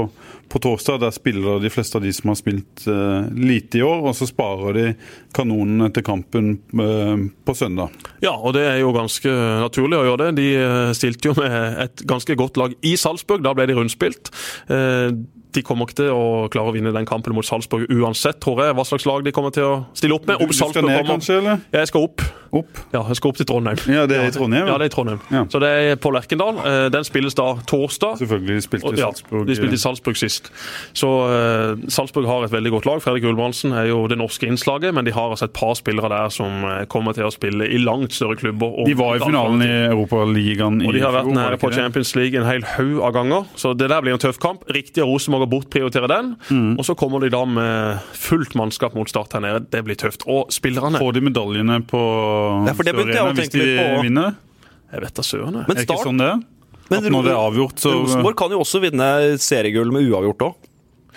på 0.51 0.61
torsdag, 0.63 1.01
der 1.03 1.13
spiller 1.15 1.61
de 1.63 1.71
fleste 1.73 1.99
av 1.99 2.05
de 2.05 2.13
som 2.15 2.31
har 2.31 2.39
spilt 2.39 2.85
uh, 2.87 3.29
lite 3.33 3.81
i 3.81 3.85
år, 3.85 4.07
og 4.09 4.17
så 4.17 4.27
sparer 4.29 4.79
de 4.79 4.87
kanonene 5.35 5.91
til 5.93 6.05
kampen 6.07 6.55
uh, 6.79 7.27
på 7.45 7.57
søndag. 7.57 7.93
Ja, 8.25 8.35
og 8.35 8.55
det 8.57 8.65
er 8.69 8.81
jo 8.83 8.93
ganske 8.95 9.37
naturlig 9.63 10.01
å 10.01 10.07
gjøre 10.09 10.29
det. 10.29 10.33
De 10.41 10.49
stilte 10.97 11.31
jo 11.31 11.37
med 11.39 11.79
et 11.87 12.03
ganske 12.09 12.37
godt 12.39 12.59
lag 12.61 12.75
i 12.85 12.97
Salzburg. 12.99 13.43
Da 13.45 13.55
ble 13.57 13.69
de 13.69 13.77
rundspilt. 13.77 14.31
De 15.53 15.61
kommer 15.65 15.87
ikke 15.87 15.99
til 16.01 16.11
å 16.13 16.47
klare 16.53 16.71
å 16.71 16.73
vinne 16.73 16.93
den 16.95 17.07
kampen 17.07 17.35
mot 17.37 17.45
Salzburg 17.45 17.85
uansett, 17.91 18.39
tror 18.41 18.63
jeg. 18.63 18.75
Hva 18.77 18.85
slags 18.87 19.05
lag 19.09 19.25
de 19.25 19.33
kommer 19.35 19.53
til 19.53 19.67
å 19.67 19.73
stille 19.97 20.15
opp 20.17 20.25
med. 20.25 20.39
Du, 20.39 20.47
Om 20.47 20.49
du 20.49 20.57
skal 20.57 20.71
Salzburg 20.71 20.89
ned, 20.89 21.09
kanskje? 21.09 21.37
eller? 21.41 21.61
Jeg 21.75 21.91
skal 21.91 22.07
opp. 22.07 22.23
Opp? 22.53 22.81
Ja, 22.93 23.03
jeg 23.09 23.19
skal 23.19 23.33
opp 23.33 23.41
til 23.41 23.49
Trondheim. 23.49 23.83
Ja, 23.89 24.02
det 24.09 24.17
er 24.19 24.27
i 24.27 24.31
Trondheim, 24.31 24.65
ja. 24.67 24.73
Ja, 24.73 24.77
det 24.77 24.85
er 24.87 24.91
i 24.91 24.95
Trondheim. 24.95 25.19
Ja. 25.31 25.43
Så 25.49 25.59
det 25.63 25.69
er 25.69 25.95
på 26.01 26.11
Lerkendal. 26.13 26.57
Eh, 26.65 26.89
Den 26.93 27.03
spilles 27.03 27.33
da 27.35 27.55
torsdag. 27.69 28.17
Selvfølgelig 28.21 28.63
spilte 28.67 28.85
Og- 28.85 28.97
Ja, 28.97 29.09
Salzburg 29.11 29.47
de 29.47 29.55
spilte 29.55 29.73
i 29.73 29.81
Salzburg 29.81 30.17
sist. 30.17 30.51
Så 30.93 31.07
uh, 31.07 31.75
Salzburg 31.89 32.25
har 32.27 32.43
et 32.45 32.51
veldig 32.51 32.71
godt 32.71 32.85
lag. 32.85 33.01
Fredrik 33.01 33.23
Ulbrandsen 33.23 33.73
er 33.73 33.87
jo 33.89 34.07
det 34.07 34.17
norske 34.17 34.47
innslaget, 34.47 34.93
men 34.93 35.05
de 35.05 35.11
har 35.11 35.29
altså 35.33 35.45
et 35.45 35.53
par 35.53 35.73
spillere 35.75 36.09
der 36.09 36.29
som 36.29 36.63
eh, 36.65 36.85
kommer 36.85 37.13
til 37.13 37.23
å 37.25 37.31
spille 37.33 37.65
i 37.67 37.77
langt 37.81 38.13
større 38.13 38.35
klubber. 38.37 38.67
og- 38.79 38.85
De 38.87 38.93
var 38.93 39.15
i 39.15 39.19
finalen 39.19 39.61
i 39.61 39.71
Europaligaen 39.89 40.81
i 40.81 40.85
fjor. 40.85 40.87
og 40.87 40.93
de 40.93 40.99
har 40.99 41.11
vært 41.17 41.33
nære 41.33 41.59
på? 41.59 41.71
Champions 41.73 42.15
League 42.15 42.35
en 42.39 42.45
hel 42.45 42.61
haug 42.75 43.01
av 43.01 43.13
ganger. 43.13 43.45
Så 43.55 43.73
det 43.77 43.89
der 43.89 44.01
blir 44.01 44.13
en 44.13 44.19
tøff 44.19 44.39
kamp. 44.39 44.63
Riktig 44.69 45.01
av 45.01 45.07
Rosenborg 45.09 45.47
å 45.47 45.49
bortprioritere 45.49 46.07
den. 46.07 46.35
Mm. 46.49 46.77
Og 46.79 46.85
så 46.85 46.95
kommer 46.95 47.19
de 47.21 47.29
da 47.29 47.43
med 47.45 47.99
fullt 48.13 48.53
mannskap 48.55 48.93
mot 48.95 49.09
Start 49.09 49.33
her 49.33 49.41
nede. 49.41 49.65
Det 49.69 49.83
blir 49.85 49.95
tøft. 49.95 50.23
Og 50.27 50.49
spillerne 50.53 50.97
Får 50.99 51.13
de 51.13 51.21
medaljene 51.21 51.81
på 51.85 51.99
Ja, 52.67 52.73
for 52.73 52.83
det 52.83 52.93
jeg 52.93 53.01
å 53.01 53.33
Sørene 53.33 53.39
hvis 53.39 53.49
de 53.53 53.65
på. 53.77 53.82
Vinner? 54.03 54.35
Jeg 54.93 55.01
vet 55.05 55.15
da 55.17 55.25
søren. 55.25 55.55
Er 55.63 55.69
det 55.73 55.85
ikke 55.87 55.99
sånn 56.03 56.21
det? 56.21 56.27
er? 56.33 56.41
Men 56.91 56.99
At 56.99 57.13
når 57.15 57.23
det 57.25 57.31
er 57.31 57.39
avgjort, 57.39 57.79
så 57.81 57.93
Rosenborg 57.95 58.37
kan 58.37 58.53
jo 58.53 58.59
også 58.61 58.81
vinne 58.83 59.07
seriegull 59.41 59.93
med 59.95 60.05
uavgjort 60.11 60.43
òg. 60.49 60.67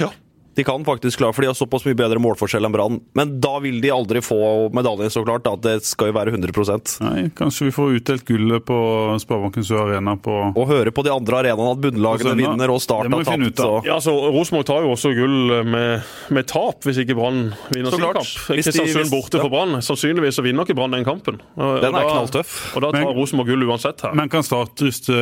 Ja. 0.00 0.10
De 0.56 0.64
kan 0.64 0.84
faktisk 0.86 1.20
klare, 1.20 1.34
for 1.36 1.44
de 1.44 1.50
har 1.50 1.56
såpass 1.56 1.84
mye 1.84 1.96
bedre 1.98 2.16
målforskjell 2.22 2.64
enn 2.64 2.72
Brann. 2.72 2.94
Men 3.18 3.34
da 3.44 3.58
vil 3.60 3.76
de 3.84 3.90
aldri 3.92 4.22
få 4.24 4.38
medaljen, 4.72 5.12
så 5.12 5.20
klart. 5.26 5.44
Da. 5.44 5.52
Det 5.60 5.84
skal 5.84 6.08
jo 6.08 6.14
være 6.16 6.32
100% 6.32 6.94
Nei, 7.04 7.26
kanskje 7.36 7.66
vi 7.68 7.72
får 7.76 7.98
utdelt 7.98 8.24
gullet 8.28 8.64
på 8.64 8.76
Sparebanken 9.20 9.66
Sør 9.66 9.82
Arena 9.90 10.14
på 10.16 10.32
Og 10.56 10.70
høre 10.70 10.92
på 10.96 11.04
de 11.04 11.12
andre 11.12 11.42
arenaene 11.42 11.74
at 11.74 11.82
bunnlagene 11.84 12.32
Og 12.32 12.40
vinner 12.40 12.72
og 12.72 12.80
Start 12.80 13.10
har 13.12 13.26
tapt. 13.28 13.60
Så. 13.60 13.68
Ja, 13.84 13.98
så 14.00 14.14
Rosenborg 14.32 14.64
tar 14.70 14.86
jo 14.86 14.94
også 14.94 15.12
gull 15.16 15.36
med, 15.68 16.08
med 16.32 16.48
tap, 16.48 16.80
hvis 16.88 17.02
ikke 17.04 17.18
Brann 17.18 17.42
vinner 17.74 17.92
sin 17.92 18.06
kamp. 18.06 18.32
Kristiansund 18.48 19.12
borte 19.12 19.36
ja. 19.36 19.44
for 19.44 19.52
Brann. 19.52 19.76
Sannsynligvis 19.84 20.40
så 20.40 20.46
vinner 20.46 20.64
ikke 20.64 20.78
Brann 20.78 20.96
den 20.96 21.04
kampen. 21.06 21.42
Og, 21.58 21.82
Den 21.84 21.92
og 21.92 22.00
er 22.00 22.08
da- 22.08 22.16
knalltøff. 22.16 22.56
Og 22.72 22.86
da 22.86 22.94
tar 22.96 23.04
Men- 23.04 23.16
Rosenborg 23.20 23.52
gull 23.52 23.68
uansett 23.68 24.00
her. 24.08 24.16
Men 24.16 24.32
kan 24.32 24.46
Start 24.46 24.80
ryste 24.80 25.12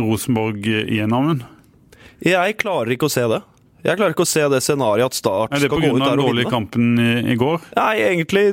Rosenborg 0.00 0.64
igjennom 0.64 1.28
den? 1.34 1.44
Jeg 2.24 2.56
klarer 2.58 2.96
ikke 2.96 3.06
å 3.06 3.12
se 3.12 3.28
det. 3.30 3.42
Jeg 3.86 3.98
klarer 3.98 4.14
ikke 4.14 4.26
å 4.26 4.28
se 4.28 4.44
det 4.50 4.60
scenarioet 4.64 5.12
at 5.12 5.18
Start 5.18 5.54
Er 5.54 5.62
det 5.62 5.70
skal 5.70 5.82
gå 5.82 5.86
pga. 5.86 5.94
ut 5.94 6.02
der 6.02 6.16
den 6.16 6.24
dårlige 6.24 6.52
kampen 6.52 6.94
i, 6.98 7.10
i 7.32 7.36
går? 7.38 7.66
Nei, 7.78 7.92
egentlig 8.08 8.46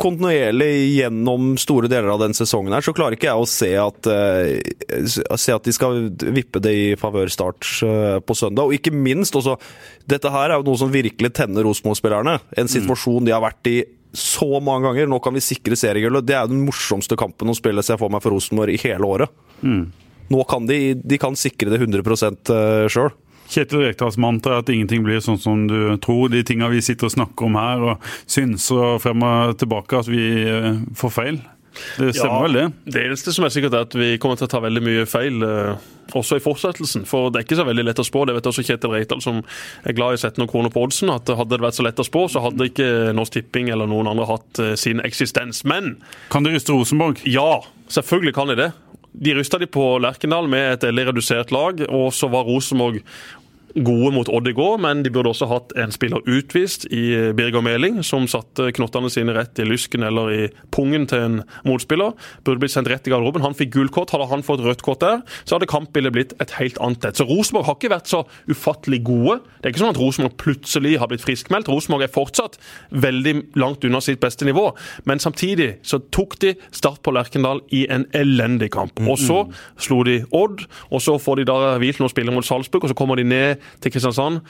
kontinuerlig 0.00 0.70
gjennom 0.96 1.54
store 1.60 1.88
deler 1.90 2.14
av 2.14 2.22
den 2.22 2.34
sesongen 2.36 2.72
her, 2.72 2.84
så 2.84 2.94
klarer 2.96 3.16
ikke 3.16 3.28
jeg 3.28 3.42
å 3.42 3.48
se 3.48 3.70
at, 3.76 4.08
uh, 4.08 5.36
se 5.36 5.54
at 5.54 5.66
de 5.66 5.74
skal 5.76 6.06
vippe 6.32 6.62
det 6.62 6.72
i 6.72 6.86
favør 7.00 7.30
Start 7.32 7.66
uh, 7.84 8.18
på 8.24 8.36
søndag. 8.38 8.68
Og 8.68 8.76
ikke 8.78 8.94
minst 8.94 9.36
også 9.36 9.58
Dette 10.10 10.32
her 10.32 10.50
er 10.50 10.58
jo 10.58 10.66
noe 10.66 10.80
som 10.80 10.92
virkelig 10.92 11.32
tenner 11.36 11.66
Rosenborg-spillerne. 11.66 12.38
En 12.58 12.70
situasjon 12.70 13.26
de 13.28 13.34
har 13.34 13.44
vært 13.44 13.68
i 13.70 13.78
så 14.16 14.58
mange 14.58 14.88
ganger. 14.88 15.06
Nå 15.06 15.20
kan 15.22 15.36
vi 15.36 15.42
sikre 15.44 15.76
seriegullet. 15.78 16.26
Det 16.26 16.34
er 16.34 16.46
jo 16.46 16.54
den 16.54 16.64
morsomste 16.66 17.18
kampen 17.20 17.52
å 17.52 17.54
spille 17.54 17.84
seg 17.86 18.00
for 18.00 18.10
meg 18.10 18.24
for 18.24 18.34
Rosenborg 18.34 18.74
i 18.74 18.80
hele 18.82 19.06
året. 19.06 19.36
Nå 20.30 20.46
kan 20.50 20.66
de, 20.66 20.96
de 20.98 21.18
kan 21.22 21.38
sikre 21.38 21.70
det 21.70 21.78
100% 21.78 22.50
sjøl. 22.90 23.12
Kjetil 23.50 23.82
Rekdals 23.84 24.18
mantra 24.22 24.56
er 24.58 24.64
at 24.64 24.70
ingenting 24.70 25.02
blir 25.06 25.22
sånn 25.24 25.40
som 25.42 25.64
du 25.70 25.96
tror. 26.02 26.28
De 26.30 26.42
tinga 26.46 26.68
vi 26.70 26.82
sitter 26.84 27.08
og 27.08 27.14
snakker 27.16 27.48
om 27.48 27.56
her 27.58 27.86
og 27.92 28.10
synser 28.30 29.00
frem 29.02 29.24
og 29.26 29.56
tilbake, 29.60 29.98
at 30.04 30.10
vi 30.10 30.26
eh, 30.46 30.76
får 30.96 31.16
feil. 31.16 31.40
Det 32.00 32.10
stemmer 32.16 32.44
vel, 32.48 32.56
det? 32.58 32.92
Det 32.96 33.02
eneste 33.06 33.32
som 33.32 33.44
er 33.46 33.52
sikkert 33.54 33.74
er 33.78 33.84
at 33.86 33.94
vi 33.94 34.16
kommer 34.22 34.38
til 34.38 34.48
å 34.48 34.50
ta 34.50 34.58
veldig 34.62 34.80
mye 34.82 35.04
feil 35.06 35.42
eh, 35.46 35.88
også 36.18 36.40
i 36.40 36.42
fortsettelsen. 36.42 37.04
For 37.06 37.30
det 37.30 37.40
er 37.40 37.46
ikke 37.46 37.58
så 37.60 37.66
veldig 37.68 37.84
lett 37.86 38.02
å 38.02 38.06
spå. 38.06 38.24
Det 38.26 38.34
vet 38.36 38.48
også 38.50 38.64
Kjetil 38.66 38.94
Reital, 38.94 39.22
som 39.22 39.38
er 39.86 39.94
glad 39.96 40.16
i 40.16 40.18
å 40.18 40.22
sette 40.24 40.42
noen 40.42 40.50
kroner 40.50 40.74
på 40.74 40.82
oddsen. 40.82 41.12
At 41.14 41.30
hadde 41.30 41.54
det 41.54 41.62
vært 41.62 41.78
så 41.78 41.86
lett 41.86 42.02
å 42.02 42.06
spå, 42.06 42.26
så 42.30 42.42
hadde 42.42 42.70
ikke 42.72 42.90
Norsk 43.16 43.38
Tipping 43.38 43.70
eller 43.70 43.90
noen 43.90 44.10
andre 44.10 44.26
hatt 44.30 44.62
eh, 44.62 44.74
sin 44.78 45.02
eksistens. 45.06 45.62
Men 45.66 45.94
Kan 46.34 46.46
de 46.46 46.54
ryste 46.56 46.74
Rosenborg? 46.74 47.22
ja, 47.26 47.50
selvfølgelig 47.90 48.36
kan 48.36 48.50
de 48.50 48.58
det. 48.64 48.70
De 49.10 49.32
rysta 49.34 49.58
de 49.58 49.66
på 49.66 49.84
Lerkendal 50.02 50.46
med 50.50 50.76
et 50.76 50.84
veldig 50.86 51.08
redusert 51.08 51.50
lag, 51.54 51.80
og 51.90 52.12
så 52.14 52.28
var 52.30 52.46
Rosenborg 52.46 53.00
gode 53.74 54.12
mot 54.14 54.28
Odd 54.30 54.48
i 54.50 54.54
går, 54.56 54.78
men 54.82 55.04
de 55.04 55.12
burde 55.12 55.30
også 55.32 55.48
hatt 55.50 55.74
en 55.78 55.92
spiller 55.94 56.24
utvist 56.28 56.86
i 56.90 57.32
Birger 57.36 57.62
Meling, 57.64 58.00
som 58.06 58.26
satte 58.30 58.70
knottene 58.76 59.10
sine 59.12 59.34
rett 59.36 59.58
i 59.60 59.66
lysken 59.66 60.04
eller 60.06 60.32
i 60.34 60.42
pungen 60.74 61.06
til 61.10 61.26
en 61.26 61.38
motspiller. 61.66 62.14
Burde 62.46 62.62
blitt 62.62 62.74
sendt 62.74 62.90
rett 62.90 63.06
i 63.06 63.12
garderoben. 63.12 63.44
Han 63.44 63.56
fikk 63.56 63.74
gult 63.76 63.94
kort. 63.94 64.14
Hadde 64.14 64.28
han 64.30 64.44
fått 64.46 64.64
rødt 64.64 64.84
kort 64.86 65.02
der, 65.04 65.22
så 65.44 65.56
hadde 65.56 65.70
kampbildet 65.70 66.14
blitt 66.16 66.34
et 66.42 66.54
helt 66.58 66.80
annet 66.82 67.06
et. 67.08 67.20
Så 67.20 67.26
Rosenborg 67.28 67.68
har 67.68 67.78
ikke 67.78 67.92
vært 67.94 68.10
så 68.10 68.24
ufattelig 68.50 69.02
gode. 69.06 69.38
Det 69.60 69.68
er 69.68 69.74
ikke 69.74 69.84
sånn 69.84 69.94
at 69.94 70.00
Rosenborg 70.02 70.36
plutselig 70.40 70.96
har 71.00 71.10
blitt 71.10 71.24
friskmeldt. 71.24 71.70
Rosenborg 71.70 72.06
er 72.06 72.14
fortsatt 72.14 72.58
veldig 72.90 73.36
langt 73.60 73.86
unna 73.86 74.02
sitt 74.04 74.20
beste 74.22 74.48
nivå, 74.48 74.70
men 75.08 75.22
samtidig 75.22 75.76
så 75.86 76.00
tok 76.12 76.38
de 76.42 76.54
Start 76.74 77.00
på 77.04 77.12
Lerkendal 77.14 77.60
i 77.74 77.84
en 77.92 78.06
elendig 78.16 78.70
kamp. 78.74 78.98
Og 79.04 79.18
så 79.20 79.42
slo 79.80 80.00
de 80.06 80.20
Odd, 80.36 80.64
og 80.90 81.02
så 81.02 81.16
får 81.20 81.40
de 81.40 81.46
da 81.50 81.56
hvilt 81.80 82.00
noen 82.00 82.12
spillere 82.12 82.34
mot 82.36 82.46
Salzburg, 82.46 82.84
og 82.86 82.92
så 82.92 82.96
kommer 82.98 83.20
de 83.20 83.26
ned 83.28 83.59
til 83.80 83.92
Kristiansand, 83.94 84.40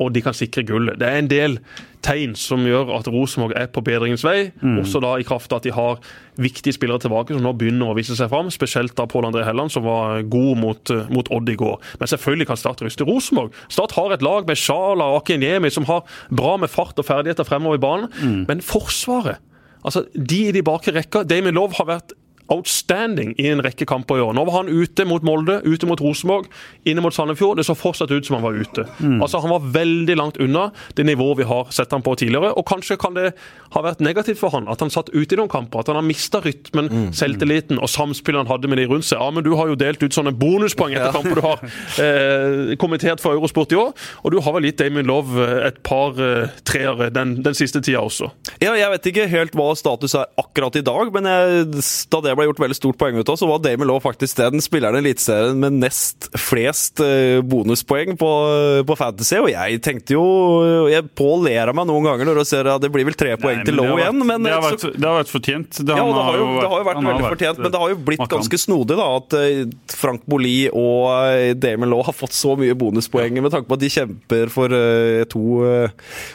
og 0.00 0.14
de 0.14 0.22
kan 0.24 0.32
sikre 0.32 0.62
gullet. 0.64 0.96
Det 0.96 1.04
er 1.04 1.18
en 1.20 1.28
del 1.28 1.58
tegn 2.06 2.32
som 2.38 2.62
gjør 2.64 2.88
at 2.96 3.08
Rosenborg 3.12 3.52
er 3.58 3.66
på 3.68 3.82
bedringens 3.84 4.22
vei, 4.24 4.46
også 4.80 5.02
da 5.04 5.10
i 5.20 5.26
kraft 5.28 5.52
av 5.52 5.60
at 5.60 5.66
de 5.68 5.74
har 5.76 5.98
viktige 6.40 6.72
spillere 6.72 7.02
tilbake 7.04 7.36
som 7.36 7.44
nå 7.44 7.52
begynner 7.60 7.90
å 7.92 7.96
vise 7.98 8.16
seg 8.16 8.30
fram. 8.32 8.48
Spesielt 8.54 8.94
da 8.96 9.04
Pål 9.10 9.28
André 9.28 9.44
Helland, 9.44 9.74
som 9.74 9.84
var 9.84 10.22
god 10.22 10.62
mot, 10.62 10.94
mot 11.12 11.28
Odd 11.36 11.52
i 11.52 11.58
går. 11.60 11.76
Men 12.00 12.12
selvfølgelig 12.14 12.48
kan 12.48 12.60
Start 12.62 12.80
ryste 12.86 13.04
Rosenborg. 13.04 13.52
Start 13.68 13.92
har 13.98 14.16
et 14.16 14.24
lag 14.24 14.48
med 14.48 14.56
Sjala 14.56 15.10
og 15.12 15.20
Akinyemi 15.20 15.68
som 15.74 15.84
har 15.90 16.08
bra 16.32 16.56
med 16.56 16.72
fart 16.72 16.96
og 16.96 17.04
ferdigheter 17.10 17.44
fremover 17.44 17.76
i 17.76 17.84
banen, 17.84 18.44
men 18.48 18.64
Forsvaret 18.64 19.42
Altså, 19.80 20.02
De 20.12 20.42
i 20.48 20.52
de 20.52 20.60
bakre 20.60 20.92
rekka 20.92 21.22
Damien 21.24 21.56
Love 21.56 21.72
har 21.78 21.86
vært 21.88 22.12
outstanding 22.50 23.34
i 23.38 23.46
en 23.50 23.62
rekke 23.64 23.86
kamper 23.88 24.18
i 24.18 24.24
år. 24.24 24.34
Nå 24.36 24.44
var 24.48 24.60
han 24.60 24.70
ute 24.70 25.06
mot 25.08 25.24
Molde, 25.26 25.60
ute 25.64 25.86
mot 25.88 26.00
Rosenborg, 26.02 26.48
inne 26.88 27.02
mot 27.04 27.14
Sandefjord. 27.14 27.60
Det 27.60 27.66
så 27.68 27.76
fortsatt 27.78 28.10
ut 28.10 28.26
som 28.26 28.38
han 28.38 28.44
var 28.44 28.58
ute. 28.58 28.86
Altså 29.20 29.40
Han 29.40 29.52
var 29.54 29.68
veldig 29.74 30.16
langt 30.18 30.40
unna 30.42 30.70
det 30.98 31.06
nivået 31.06 31.38
vi 31.40 31.48
har 31.48 31.70
sett 31.74 31.92
han 31.94 32.02
på 32.02 32.14
tidligere. 32.18 32.52
Og 32.58 32.66
kanskje 32.66 32.98
kan 33.00 33.14
det 33.14 33.30
ha 33.74 33.82
vært 33.84 34.02
negativt 34.02 34.40
for 34.40 34.52
han 34.54 34.68
at 34.70 34.82
han 34.82 34.90
satt 34.92 35.12
ute 35.14 35.36
i 35.36 35.38
noen 35.38 35.52
kamper. 35.52 35.84
At 35.84 35.92
han 35.92 36.00
har 36.00 36.06
mista 36.06 36.40
rytmen, 36.44 37.12
selvtilliten 37.16 37.78
og 37.78 37.90
samspillet 37.90 38.42
han 38.42 38.50
hadde 38.50 38.70
med 38.70 38.82
de 38.82 38.88
rundt 38.90 39.06
seg. 39.06 39.20
Ja, 39.20 39.30
men 39.30 39.46
du 39.46 39.52
har 39.58 39.70
jo 39.70 39.78
delt 39.78 40.02
ut 40.02 40.16
sånne 40.16 40.34
bonuspoeng 40.36 40.96
etter 40.96 41.14
kamper 41.14 41.38
du 41.40 41.44
har 41.46 41.62
eh, 42.04 42.74
kommentert 42.80 43.22
for 43.22 43.38
Eurosport 43.38 43.74
i 43.74 43.78
år. 43.80 43.94
Og 44.24 44.34
du 44.34 44.40
har 44.42 44.56
vel 44.56 44.68
gitt 44.70 44.80
Damien 44.82 45.06
Love 45.08 45.46
et 45.68 45.80
par 45.86 46.18
eh, 46.18 46.50
treere 46.66 47.10
den, 47.14 47.38
den 47.44 47.56
siste 47.58 47.82
tida 47.84 48.02
også. 48.02 48.30
Ja, 48.62 48.74
jeg 48.78 48.90
vet 48.96 49.10
ikke 49.12 49.28
helt 49.30 49.56
hva 49.58 49.70
status 49.78 50.16
er 50.18 50.30
akkurat 50.40 50.76
i 50.80 50.84
dag, 50.86 51.12
men 51.14 51.28
jeg, 51.30 51.66
da 52.10 52.22
det 52.24 52.36
ble 52.38 52.39
gjort 52.48 52.60
veldig 52.62 52.76
stort 52.78 52.98
poeng 53.00 53.18
ut 53.20 53.28
av, 53.28 53.36
så 53.40 53.46
var 53.50 53.60
Damon 53.64 53.88
Law 53.90 54.00
faktisk 54.02 54.38
den 54.40 54.62
spilleren 54.64 54.96
i 54.98 55.02
Eliteserien 55.04 55.58
med 55.60 55.76
nest 55.82 56.28
flest 56.40 57.00
eh, 57.04 57.40
bonuspoeng 57.44 58.16
på, 58.20 58.30
på 58.88 58.96
Fantasy. 58.98 59.36
Og 59.42 59.50
jeg 59.52 59.80
tenkte 59.84 60.16
jo 60.16 60.24
jeg 60.90 61.06
Pål 61.18 61.44
ler 61.48 61.70
av 61.72 61.76
meg 61.76 61.88
noen 61.90 62.06
ganger 62.06 62.28
når 62.30 62.40
du 62.40 62.44
ser 62.48 62.68
at 62.70 62.80
det 62.82 62.90
blir 62.94 63.04
vel 63.08 63.16
tre 63.18 63.34
poeng 63.40 63.60
Nei, 63.60 63.66
til 63.68 63.80
har 63.82 64.00
igjen. 64.00 64.22
Men 64.26 64.46
det, 64.46 64.52
har 64.54 64.64
så- 64.64 64.88
vært, 64.90 64.96
det 65.00 65.08
har 65.10 65.18
vært 65.20 65.32
fortjent. 65.34 65.80
Det, 65.80 65.96
ja, 65.96 66.06
det 66.06 66.24
har 66.28 66.38
jo, 66.40 66.46
det 66.56 66.68
har 66.70 66.78
jo 66.82 66.86
vært 66.90 67.00
veldig 67.02 67.14
vært, 67.24 67.34
fortjent, 67.36 67.60
men 67.64 67.74
det 67.74 67.82
har 67.82 67.92
jo 67.94 67.98
blitt 68.10 68.22
markant. 68.22 68.36
ganske 68.38 68.60
snodig 68.64 68.98
da, 69.00 69.08
at 69.20 69.36
eh, 69.40 69.62
Frank 70.00 70.24
Boli 70.30 70.54
og 70.70 71.04
eh, 71.34 71.52
Damon 71.60 71.90
Law 71.92 72.04
har 72.08 72.16
fått 72.16 72.36
så 72.36 72.56
mye 72.60 72.76
bonuspoeng 72.78 73.40
med 73.42 73.52
tanke 73.54 73.68
på 73.70 73.78
at 73.78 73.84
de 73.84 73.92
kjemper 73.92 74.52
for 74.52 74.72
eh, 74.76 75.24
to, 75.30 75.44
eh, 75.66 75.94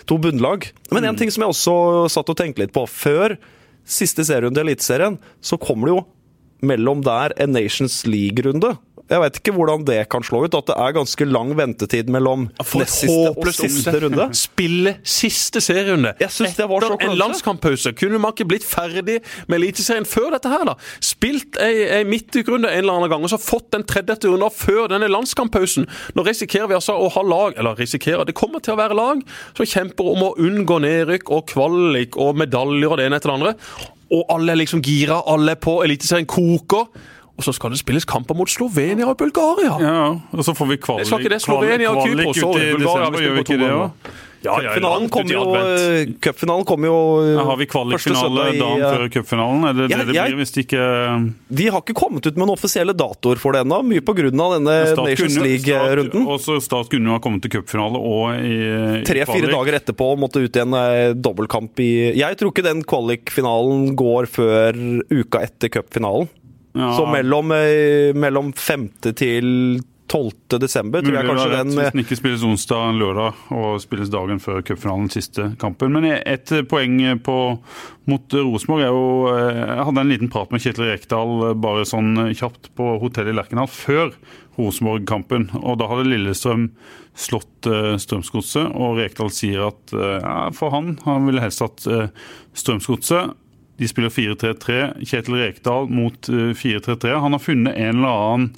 to 0.10 0.20
bunnlag. 0.22 0.70
Men 0.94 1.10
en 1.10 1.18
ting 1.20 1.32
som 1.34 1.46
jeg 1.46 1.56
også 1.56 1.76
satt 2.14 2.30
og 2.32 2.38
tenkte 2.40 2.64
litt 2.66 2.74
på. 2.76 2.86
Før 2.90 3.38
siste 3.86 4.26
serierunde 4.26 4.62
i 4.62 4.66
Eliteserien, 4.66 5.20
så 5.42 5.58
kommer 5.62 5.88
det 5.90 5.96
jo 5.96 6.04
mellom 6.66 7.04
der 7.06 7.36
en 7.42 7.54
Nations 7.56 8.04
League-runde. 8.08 8.76
Jeg 9.06 9.22
vet 9.22 9.36
ikke 9.38 9.54
hvordan 9.54 9.84
det 9.86 10.00
kan 10.10 10.24
slå 10.26 10.46
ut, 10.46 10.56
at 10.58 10.66
det 10.72 10.76
er 10.82 10.94
ganske 10.96 11.28
lang 11.30 11.52
ventetid 11.58 12.10
mellom 12.10 12.48
nest 12.58 13.04
siste 13.04 13.32
og 13.36 13.50
siste 13.54 13.94
runde. 14.02 14.26
Spille 14.46 14.96
siste 15.06 15.62
serierunde. 15.62 16.16
Jeg 16.22 16.34
synes 16.34 16.58
det 16.58 16.66
var 16.72 16.82
så 16.82 16.96
Etter 16.96 17.12
en 17.12 17.20
landskamppause. 17.20 17.94
Kunne 18.00 18.20
man 18.22 18.34
ikke 18.34 18.48
blitt 18.50 18.66
ferdig 18.66 19.20
med 19.46 19.60
Eliteserien 19.60 20.10
før 20.10 20.34
dette 20.34 20.50
her, 20.50 20.66
da? 20.72 20.76
Spilt 21.06 21.60
ei, 21.62 21.86
ei 22.00 22.04
midtukerunde 22.10 22.72
en 22.72 22.82
eller 22.82 22.98
annen 22.98 23.14
gang, 23.14 23.28
og 23.28 23.34
så 23.34 23.42
fått 23.42 23.70
den 23.76 23.86
tredje 23.86 24.18
runden 24.26 24.54
før 24.54 24.90
denne 24.90 25.10
landskamppausen. 25.12 25.86
Nå 26.18 26.26
risikerer 26.26 26.72
vi 26.72 26.80
altså 26.80 26.98
å 26.98 27.12
ha 27.14 27.26
lag, 27.26 27.60
eller 27.60 27.78
risikerer, 27.78 28.26
det 28.26 28.38
kommer 28.38 28.64
til 28.64 28.74
å 28.74 28.80
være 28.82 28.98
lag 28.98 29.22
som 29.54 29.70
kjemper 29.70 30.14
om 30.16 30.32
å 30.32 30.36
unngå 30.42 30.80
nedrykk 30.82 31.30
og 31.36 31.46
kvalik 31.54 32.18
og 32.22 32.40
medaljer 32.42 32.90
og 32.90 32.98
det 32.98 33.10
ene 33.10 33.22
etter 33.22 33.32
det 33.32 33.38
andre. 33.38 33.54
Og 34.16 34.26
alle 34.34 34.54
er 34.54 34.62
liksom 34.62 34.82
gira, 34.86 35.22
alle 35.30 35.56
er 35.56 35.62
på, 35.62 35.80
Eliteserien 35.86 36.28
koker. 36.30 36.90
Og 37.36 37.44
så 37.44 37.52
skal 37.56 37.74
det 37.74 37.82
spilles 37.82 38.06
kamper 38.08 38.38
mot 38.38 38.50
Slovenia 38.50 39.10
og 39.12 39.18
Bulgaria. 39.20 39.74
Ja, 39.84 40.04
og 40.16 40.46
så 40.48 40.56
får 40.56 40.70
vi 40.72 40.78
kvalik, 40.80 41.10
ikke 41.10 41.34
det. 41.34 41.42
Slovenia 41.44 41.92
og 41.92 42.06
Kypros. 42.08 42.38
i 42.62 42.72
Bulgaria 42.78 43.10
desember, 43.10 43.26
gjør 43.26 43.36
vi 43.36 43.46
ikke 43.46 43.60
det 43.60 43.74
òg? 43.74 44.14
Ja, 44.46 44.60
ja, 44.62 44.70
Cupfinalen 44.76 45.02
langt 45.02 45.10
ut 45.10 46.68
kommer 46.70 46.86
jo, 46.88 47.00
eh, 47.24 47.32
eh, 47.34 47.46
Har 47.48 47.58
vi 47.58 47.66
kvalikfinale 47.66 48.44
dagen 48.60 48.84
eh, 48.84 48.92
før 48.94 49.10
cupfinalen? 49.16 49.64
Er 49.66 49.74
det 49.74 49.88
Ja, 49.90 49.98
det 49.98 50.14
det 50.14 50.26
blir 50.28 50.38
hvis 50.38 50.54
det 50.54 50.66
ikke 50.68 50.84
De 51.50 51.66
har 51.74 51.82
ikke 51.82 51.96
kommet 51.98 52.28
ut 52.28 52.38
med 52.38 52.44
noen 52.46 52.54
offisielle 52.54 52.94
datoer 52.94 53.42
for 53.42 53.58
det 53.58 53.64
ennå, 53.66 53.82
mye 53.82 54.04
pga. 54.06 54.30
denne 54.30 54.76
Nations 55.02 55.40
League-runden. 55.42 56.28
Også 56.30 56.60
Start 56.62 56.92
kunne 56.94 57.10
jo 57.10 57.18
ha 57.18 57.24
kommet 57.24 57.42
til 57.42 57.56
cupfinale 57.58 57.98
og 57.98 58.38
i 58.38 58.56
i 58.56 59.04
Tre-fire 59.08 59.50
dager 59.50 59.80
etterpå 59.80 60.12
måtte 60.20 60.44
ut 60.44 60.56
i 60.56 60.62
en 60.62 60.78
eh, 60.78 61.14
dobbeltkamp 61.18 61.80
i 61.84 61.92
Jeg 62.18 62.38
tror 62.40 62.54
ikke 62.54 62.66
den 62.66 62.84
kvalikfinalen 62.86 63.96
går 63.98 64.30
før 64.30 64.78
uka 65.10 65.42
etter 65.46 65.74
cupfinalen. 65.74 66.30
Ja, 66.76 66.94
Så 66.98 67.06
mellom, 67.08 67.52
eh, 67.56 68.14
mellom 68.16 68.54
5. 68.54 68.90
til 69.16 69.82
12. 70.12 70.60
desember 70.62 71.02
tror 71.02 71.16
jeg 71.18 71.26
kanskje 71.26 71.50
den 71.50 71.72
eh, 71.72 71.78
hvis 71.80 71.94
den 71.96 72.04
ikke 72.04 72.18
spilles 72.20 72.44
onsdag 72.46 72.94
lørdag 73.00 73.40
og 73.58 73.80
spilles 73.82 74.12
dagen 74.14 74.42
før 74.44 74.62
cupfinalen, 74.62 75.10
siste 75.10 75.48
kampen. 75.62 75.96
Men 75.96 76.06
et 76.20 76.52
poeng 76.70 77.00
på, 77.26 77.38
mot 78.12 78.36
Rosenborg 78.38 78.86
er 78.86 78.92
jo 78.94 79.08
eh, 79.32 79.62
Jeg 79.64 79.88
hadde 79.90 80.04
en 80.04 80.14
liten 80.14 80.32
prat 80.34 80.54
med 80.54 80.62
Kjetil 80.62 80.92
Rekdal 80.92 81.34
eh, 81.50 81.56
bare 81.66 81.88
sånn 81.90 82.14
kjapt 82.36 82.70
på 82.78 82.92
hotellet 83.02 83.34
i 83.34 83.40
Lerkendal 83.40 83.72
før 83.72 84.14
Rosenborg-kampen. 84.60 85.50
Og 85.64 85.80
da 85.82 85.90
hadde 85.90 86.08
Lillestrøm 86.12 86.70
slått 87.18 87.68
eh, 87.70 87.96
Strømsgodset, 88.02 88.76
og 88.76 89.00
Rekdal 89.00 89.32
sier 89.34 89.70
at 89.72 89.96
eh, 89.96 90.20
ja, 90.22 90.38
for 90.56 90.74
han 90.76 90.98
Han 91.08 91.26
ville 91.30 91.44
helst 91.44 91.64
hatt 91.64 91.88
eh, 91.90 92.12
Strømsgodset. 92.56 93.34
De 93.78 93.88
spiller 93.88 94.10
4-3-3. 94.10 94.80
Kjetil 95.04 95.40
Rekdal 95.42 95.90
mot 95.92 96.30
eh, 96.30 96.54
4-3-3. 96.56 97.14
Han 97.20 97.36
har 97.36 97.44
funnet 97.44 97.76
en 97.76 98.00
eller 98.00 98.24
annen 98.26 98.50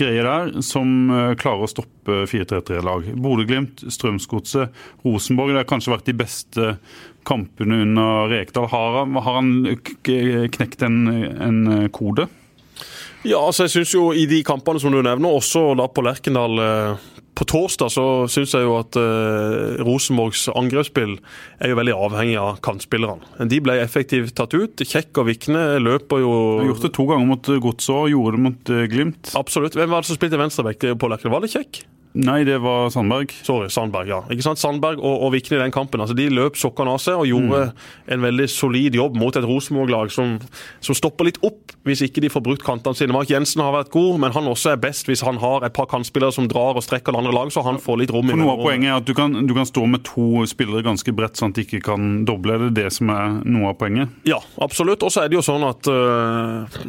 greie 0.00 0.22
der 0.24 0.52
som 0.64 1.10
eh, 1.10 1.34
klarer 1.40 1.66
å 1.66 1.70
stoppe 1.70 2.24
4-3-3-lag. 2.30 3.10
Bodø-Glimt, 3.20 3.84
Strømsgodset, 3.90 4.76
Rosenborg. 5.04 5.54
Det 5.54 5.64
har 5.64 5.70
kanskje 5.70 5.94
vært 5.94 6.10
de 6.10 6.18
beste 6.22 6.74
kampene 7.28 7.82
under 7.84 8.30
Rekdal. 8.32 8.70
Har 8.72 9.00
han, 9.02 9.18
har 9.18 9.40
han 9.40 9.54
knekt 10.54 10.86
en, 10.86 11.02
en 11.10 11.90
kode? 11.94 12.30
Ja, 13.26 13.40
altså 13.44 13.66
jeg 13.66 13.74
synes 13.74 13.90
jo 13.92 14.10
i 14.16 14.24
de 14.28 14.40
kampene 14.46 14.80
som 14.80 14.94
du 14.94 15.02
nevner, 15.04 15.28
også 15.28 15.74
da 15.76 15.84
på 15.92 16.04
Lerkendal 16.06 16.62
eh, 16.64 17.08
på 17.36 17.44
torsdag, 17.48 17.92
så 17.92 18.04
syns 18.32 18.54
jeg 18.56 18.64
jo 18.64 18.78
at 18.78 18.96
eh, 18.96 19.82
Rosenborgs 19.84 20.46
angrepsspill 20.56 21.18
er 21.60 21.72
jo 21.72 21.78
veldig 21.78 21.98
avhengig 22.06 22.38
av 22.40 22.62
kantspillerne. 22.64 23.44
De 23.52 23.60
ble 23.64 23.76
effektivt 23.84 24.34
tatt 24.40 24.56
ut. 24.56 24.80
Kjekk 24.80 25.20
og 25.20 25.28
Vikne 25.28 25.64
løper 25.84 26.24
jo 26.24 26.34
De 26.62 26.70
gjort 26.70 26.88
det 26.88 26.94
to 26.96 27.08
ganger 27.12 27.28
mot 27.28 27.54
Godset 27.68 27.94
og 27.96 28.12
gjorde 28.14 28.36
det 28.38 28.44
mot 28.48 28.72
eh, 28.72 28.84
Glimt. 28.92 29.34
Absolutt. 29.36 29.76
Hvem 29.76 29.92
var 29.92 30.00
det 30.00 30.10
som 30.10 30.20
spilte 30.20 30.40
venstreback 30.40 30.92
på 30.96 31.12
Lerkendal? 31.12 31.36
Var 31.36 31.44
det 31.44 31.54
Kjekk? 31.58 31.82
Nei, 32.18 32.40
det 32.42 32.56
var 32.58 32.88
Sandberg. 32.90 33.30
Sorry, 33.46 33.68
Sandberg, 33.70 34.08
ja. 34.10 34.18
Ikke 34.34 34.42
sant? 34.42 34.58
Sandberg 34.58 34.98
og, 34.98 35.26
og 35.26 35.30
Vikne 35.36 35.60
i 35.60 35.62
den 35.62 35.74
kampen. 35.74 36.02
altså 36.02 36.16
De 36.18 36.26
løp 36.32 36.56
sokkene 36.58 36.96
av 36.96 36.98
seg 37.02 37.20
og 37.20 37.28
gjorde 37.28 37.60
en 38.10 38.24
veldig 38.24 38.48
solid 38.50 38.96
jobb 38.98 39.18
mot 39.20 39.36
et 39.38 39.46
Rosenborg-lag 39.46 40.10
som, 40.10 40.38
som 40.82 40.98
stopper 40.98 41.28
litt 41.30 41.38
opp 41.46 41.76
hvis 41.86 42.02
ikke 42.04 42.20
de 42.24 42.28
får 42.32 42.42
brukt 42.44 42.64
kantene 42.66 42.98
sine. 42.98 43.14
Mark 43.14 43.30
Jensen 43.30 43.62
har 43.62 43.72
vært 43.72 43.92
god, 43.94 44.18
men 44.20 44.34
han 44.34 44.48
også 44.50 44.74
er 44.74 44.80
best 44.82 45.08
hvis 45.08 45.22
han 45.24 45.38
har 45.40 45.64
et 45.64 45.76
par 45.76 45.86
kantspillere 45.90 46.34
som 46.34 46.48
drar 46.50 46.76
og 46.76 46.84
strekker 46.84 47.14
det 47.14 47.22
andre 47.22 47.32
lag, 47.32 47.52
så 47.54 47.62
han 47.64 47.78
får 47.80 48.02
litt 48.02 48.12
rom 48.12 48.28
For 48.28 48.40
Noe 48.42 48.56
av 48.56 48.64
poenget 48.66 48.90
er 48.90 48.98
at 48.98 49.06
du 49.06 49.14
kan, 49.16 49.38
du 49.46 49.54
kan 49.56 49.68
stå 49.68 49.86
med 49.88 50.04
to 50.08 50.42
spillere 50.50 50.84
ganske 50.84 51.14
bredt, 51.16 51.38
sånn 51.40 51.54
at 51.54 51.60
de 51.60 51.64
ikke 51.68 51.80
kan 51.86 52.10
doble. 52.28 52.58
Er 52.58 52.66
det 52.66 52.82
det 52.82 52.90
som 52.98 53.12
er 53.14 53.38
noe 53.46 53.70
av 53.70 53.78
poenget? 53.80 54.12
Ja, 54.28 54.40
absolutt. 54.60 55.06
Og 55.06 55.14
så 55.14 55.22
er 55.24 55.30
det 55.30 55.38
jo 55.38 55.44
sånn 55.46 55.64
at 55.68 55.88
øh, 55.88 56.80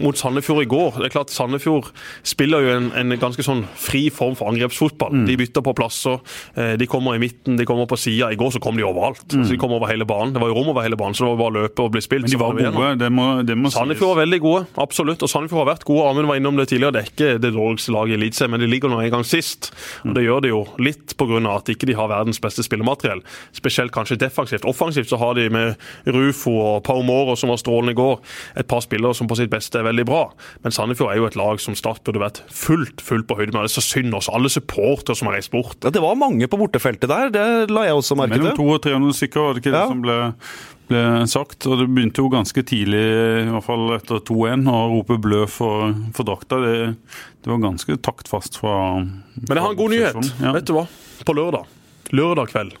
mot 0.00 0.16
Sandefjord 0.18 0.62
i 0.62 0.70
går 0.70 1.00
Det 1.00 1.08
er 1.08 1.12
klart 1.12 1.32
Sandefjord 1.34 1.90
spiller 2.24 2.64
jo 2.64 2.72
en, 2.78 2.88
en 2.96 3.18
ganske 3.20 3.44
sånn 3.44 3.64
fri 3.76 4.06
form 4.14 4.38
for 4.38 4.43
angrepsfotball. 4.50 5.24
De 5.26 5.36
bytter 5.36 5.62
på 5.64 5.74
plasser. 5.74 6.20
eh, 6.56 6.76
De 6.76 6.86
kommer 6.86 7.14
i 7.16 7.18
midten, 7.22 7.56
de 7.56 7.64
kommer 7.66 7.86
på 7.86 7.96
sida. 7.98 8.30
I 8.32 8.36
går 8.36 8.52
så 8.56 8.60
kom 8.60 8.76
de 8.76 8.84
overalt. 8.84 9.24
Så 9.30 9.48
de 9.50 9.56
kom 9.58 9.72
over 9.72 9.86
hele 9.90 10.04
banen. 10.04 10.32
Det 10.34 10.40
var 10.42 10.48
jo 10.48 10.54
rom 10.58 10.68
over 10.72 10.82
hele 10.82 10.96
banen, 10.96 11.14
så 11.14 11.24
det 11.24 11.36
var 11.36 11.40
bare 11.44 11.52
å 11.52 11.62
løpe 11.64 11.82
og 11.84 11.92
bli 11.92 12.00
spilt. 12.04 12.22
Men 12.24 12.30
de 12.30 12.36
var 12.40 12.54
gode, 12.72 12.98
det 12.98 13.10
må, 13.12 13.26
det 13.46 13.56
må 13.58 13.70
Sandefjord 13.74 14.14
var 14.16 14.22
veldig 14.26 14.40
gode, 14.40 14.66
absolutt. 14.78 15.22
Og 15.22 15.28
Sandefjord 15.30 15.64
har 15.66 15.74
vært 15.74 15.84
gode. 15.84 16.08
Amund 16.10 16.26
var 16.28 16.36
innom 16.40 16.56
det 16.56 16.68
tidligere. 16.68 16.92
Det 16.92 17.02
er 17.02 17.10
ikke 17.12 17.40
det 17.42 17.52
dårligste 17.54 17.92
laget 17.94 18.14
i 18.14 18.18
Eliteserien, 18.20 18.50
men 18.54 18.60
de 18.60 18.66
ligger 18.70 18.88
nå 18.92 19.00
en 19.02 19.10
gang 19.10 19.24
sist. 19.24 19.70
Og 20.04 20.14
Det 20.14 20.24
gjør 20.24 20.40
det 20.42 20.50
jo 20.50 20.64
litt 20.78 21.16
pga. 21.16 21.40
at 21.54 21.68
ikke 21.68 21.86
de 21.86 21.94
har 21.94 22.08
verdens 22.08 22.38
beste 22.40 22.62
spillemateriell. 22.62 23.20
Spesielt 23.52 23.92
kanskje 23.92 24.16
defensivt. 24.18 24.64
Offensivt 24.64 25.08
så 25.08 25.18
har 25.18 25.34
de 25.34 25.48
med 25.50 25.76
Rufo 26.06 26.50
og 26.50 26.82
Pau 26.84 27.02
Moro, 27.02 27.34
som 27.36 27.48
var 27.50 27.56
strålende 27.60 27.92
i 27.94 27.98
går, 27.98 28.20
et 28.56 28.68
par 28.68 28.80
spillere 28.84 29.14
som 29.14 29.26
på 29.30 29.36
sitt 29.36 29.50
beste 29.50 29.78
er 29.80 29.86
veldig 29.88 30.04
bra. 30.06 30.24
Men 30.62 30.72
Sandefjord 30.72 31.12
er 31.12 31.16
jo 31.22 31.26
et 31.26 31.36
lag 31.36 31.60
som 31.60 31.74
Start 31.74 32.02
burde 32.04 32.20
vært 32.22 32.42
fullt 32.50 33.00
fullt 33.04 33.26
på 33.26 33.36
høyde 33.38 33.52
med. 33.52 33.64
Det 33.64 33.70
er 33.72 33.80
så 33.80 33.84
synd 33.84 34.14
også 34.14 34.33
alle 34.34 34.50
supportere 34.52 35.16
som 35.18 35.28
har 35.30 35.36
reist 35.38 35.52
bort. 35.54 35.76
Ja, 35.84 35.90
det 35.94 36.02
var 36.02 36.16
mange 36.18 36.48
på 36.50 36.58
bortefeltet 36.60 37.08
der, 37.10 37.30
det 37.34 37.70
la 37.72 37.86
jeg 37.88 37.96
også 37.98 38.16
merke 38.18 38.34
til. 38.36 38.44
Mellom 38.44 38.56
til. 38.56 38.64
200 38.64 38.78
og 38.78 38.86
300 38.86 39.18
stykker 39.20 39.44
var 39.46 39.54
det 39.56 39.62
ikke 39.64 39.72
Ja. 39.74 39.80
det 39.80 39.92
som 39.94 40.02
ble, 40.04 40.18
ble 40.90 41.02
sagt. 41.30 41.66
Og 41.70 41.78
det 41.80 41.88
begynte 41.94 42.22
jo 42.24 42.28
ganske 42.32 42.64
tidlig, 42.66 43.02
i 43.44 43.50
hvert 43.54 43.66
fall 43.66 43.84
etter 43.96 44.20
2-1, 44.28 44.66
å 44.70 44.78
rope 44.94 45.18
blø 45.22 45.44
for, 45.50 45.94
for 46.16 46.28
drakta. 46.28 46.60
Det, 46.64 46.74
det 47.44 47.52
var 47.54 47.62
ganske 47.64 47.96
taktfast 48.04 48.58
fra 48.60 48.76
Men 49.00 49.56
jeg 49.56 49.64
har 49.64 49.70
en 49.72 49.80
god 49.80 49.94
nyhet. 49.94 50.32
Ja. 50.42 50.52
Vet 50.58 50.66
du 50.68 50.74
hva? 50.76 50.86
På 51.24 51.32
lørdag, 51.38 51.64
lørdag 52.12 52.50
kveld, 52.52 52.74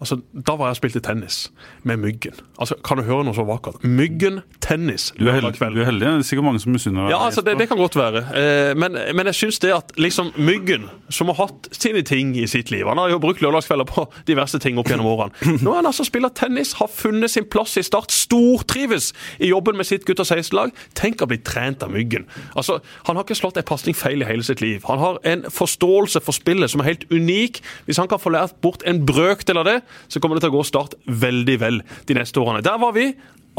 altså, 0.00 0.18
da 0.32 0.56
var 0.58 0.70
jeg 0.70 0.76
og 0.76 0.80
spilte 0.80 1.02
tennis 1.04 1.38
med 1.82 2.00
Myggen. 2.02 2.38
Altså, 2.58 2.76
Kan 2.84 2.98
du 2.98 3.04
høre 3.06 3.24
noe 3.26 3.36
så 3.36 3.44
vakkert? 3.46 3.82
Myggen 3.84 4.40
tennis 4.64 5.10
Du 5.18 5.26
er, 5.28 5.38
heldig, 5.38 5.58
du 5.58 5.80
er 5.82 5.88
heldig. 5.88 6.06
Det 6.06 6.12
er 6.22 6.26
sikkert 6.26 6.46
mange 6.48 6.62
som 6.62 6.74
misunner 6.74 7.06
deg. 7.06 7.14
Ja, 7.14 7.20
altså, 7.26 7.44
det, 7.44 7.56
det 7.60 7.68
kan 7.70 7.78
godt 7.80 7.96
være. 7.98 8.24
Eh, 8.34 8.72
men, 8.78 8.98
men 9.16 9.30
jeg 9.30 9.38
syns 9.38 9.60
det 9.62 9.72
at 9.74 9.94
liksom 10.00 10.32
Myggen, 10.36 10.88
som 11.12 11.30
har 11.32 11.38
hatt 11.44 11.68
sine 11.74 12.02
ting 12.06 12.34
i 12.38 12.46
sitt 12.50 12.70
liv 12.72 12.86
Han 12.88 12.98
har 12.98 13.12
jo 13.12 13.20
brukt 13.22 13.42
lørdagskvelder 13.44 13.88
på 13.88 14.06
diverse 14.28 14.58
ting 14.62 14.78
opp 14.80 14.90
gjennom 14.90 15.08
årene. 15.12 15.34
Nå 15.64 15.72
er 15.74 15.82
han 15.82 15.90
altså 15.90 16.06
spiller 16.06 16.32
tennis, 16.34 16.74
har 16.80 16.90
funnet 16.92 17.32
sin 17.32 17.48
plass 17.50 17.76
i 17.80 17.84
Start, 17.84 18.12
stortrives 18.14 19.12
i 19.38 19.50
jobben 19.52 19.76
med 19.76 19.86
sitt 19.88 20.06
gutter 20.08 20.24
16-lag. 20.26 20.72
Tenk 20.98 21.22
å 21.22 21.28
bli 21.30 21.38
trent 21.44 21.84
av 21.84 21.92
Myggen. 21.94 22.26
Altså, 22.54 22.80
Han 23.08 23.16
har 23.18 23.26
ikke 23.26 23.38
slått 23.38 23.58
en 23.60 23.68
pasning 23.68 23.96
feil 23.96 24.24
i 24.24 24.28
hele 24.28 24.44
sitt 24.46 24.62
liv. 24.64 24.82
Han 24.88 25.02
har 25.02 25.20
en 25.28 25.44
forståelse 25.52 26.22
for 26.24 26.36
spillet 26.36 26.72
som 26.72 26.82
er 26.82 26.92
helt 26.92 27.06
unik. 27.12 27.60
Hvis 27.86 28.00
han 28.00 28.08
kan 28.10 28.22
få 28.22 28.32
lært 28.34 28.56
bort 28.64 28.82
en 28.88 29.04
brøkdel 29.06 29.60
av 29.60 29.68
det, 29.68 29.78
så 30.08 30.20
kommer 30.20 30.38
det 30.38 30.46
til 30.46 30.54
å 30.54 30.58
gå 30.58 30.66
Start 30.66 30.96
veldig 31.06 31.56
vel 31.60 31.80
de 32.08 32.18
neste 32.18 32.40
årene. 32.40 32.64
Der 32.64 32.80
var 32.80 32.94
vi. 32.96 33.10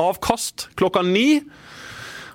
Avkast 0.02 0.70
klokka 0.80 1.04
ni. 1.06 1.42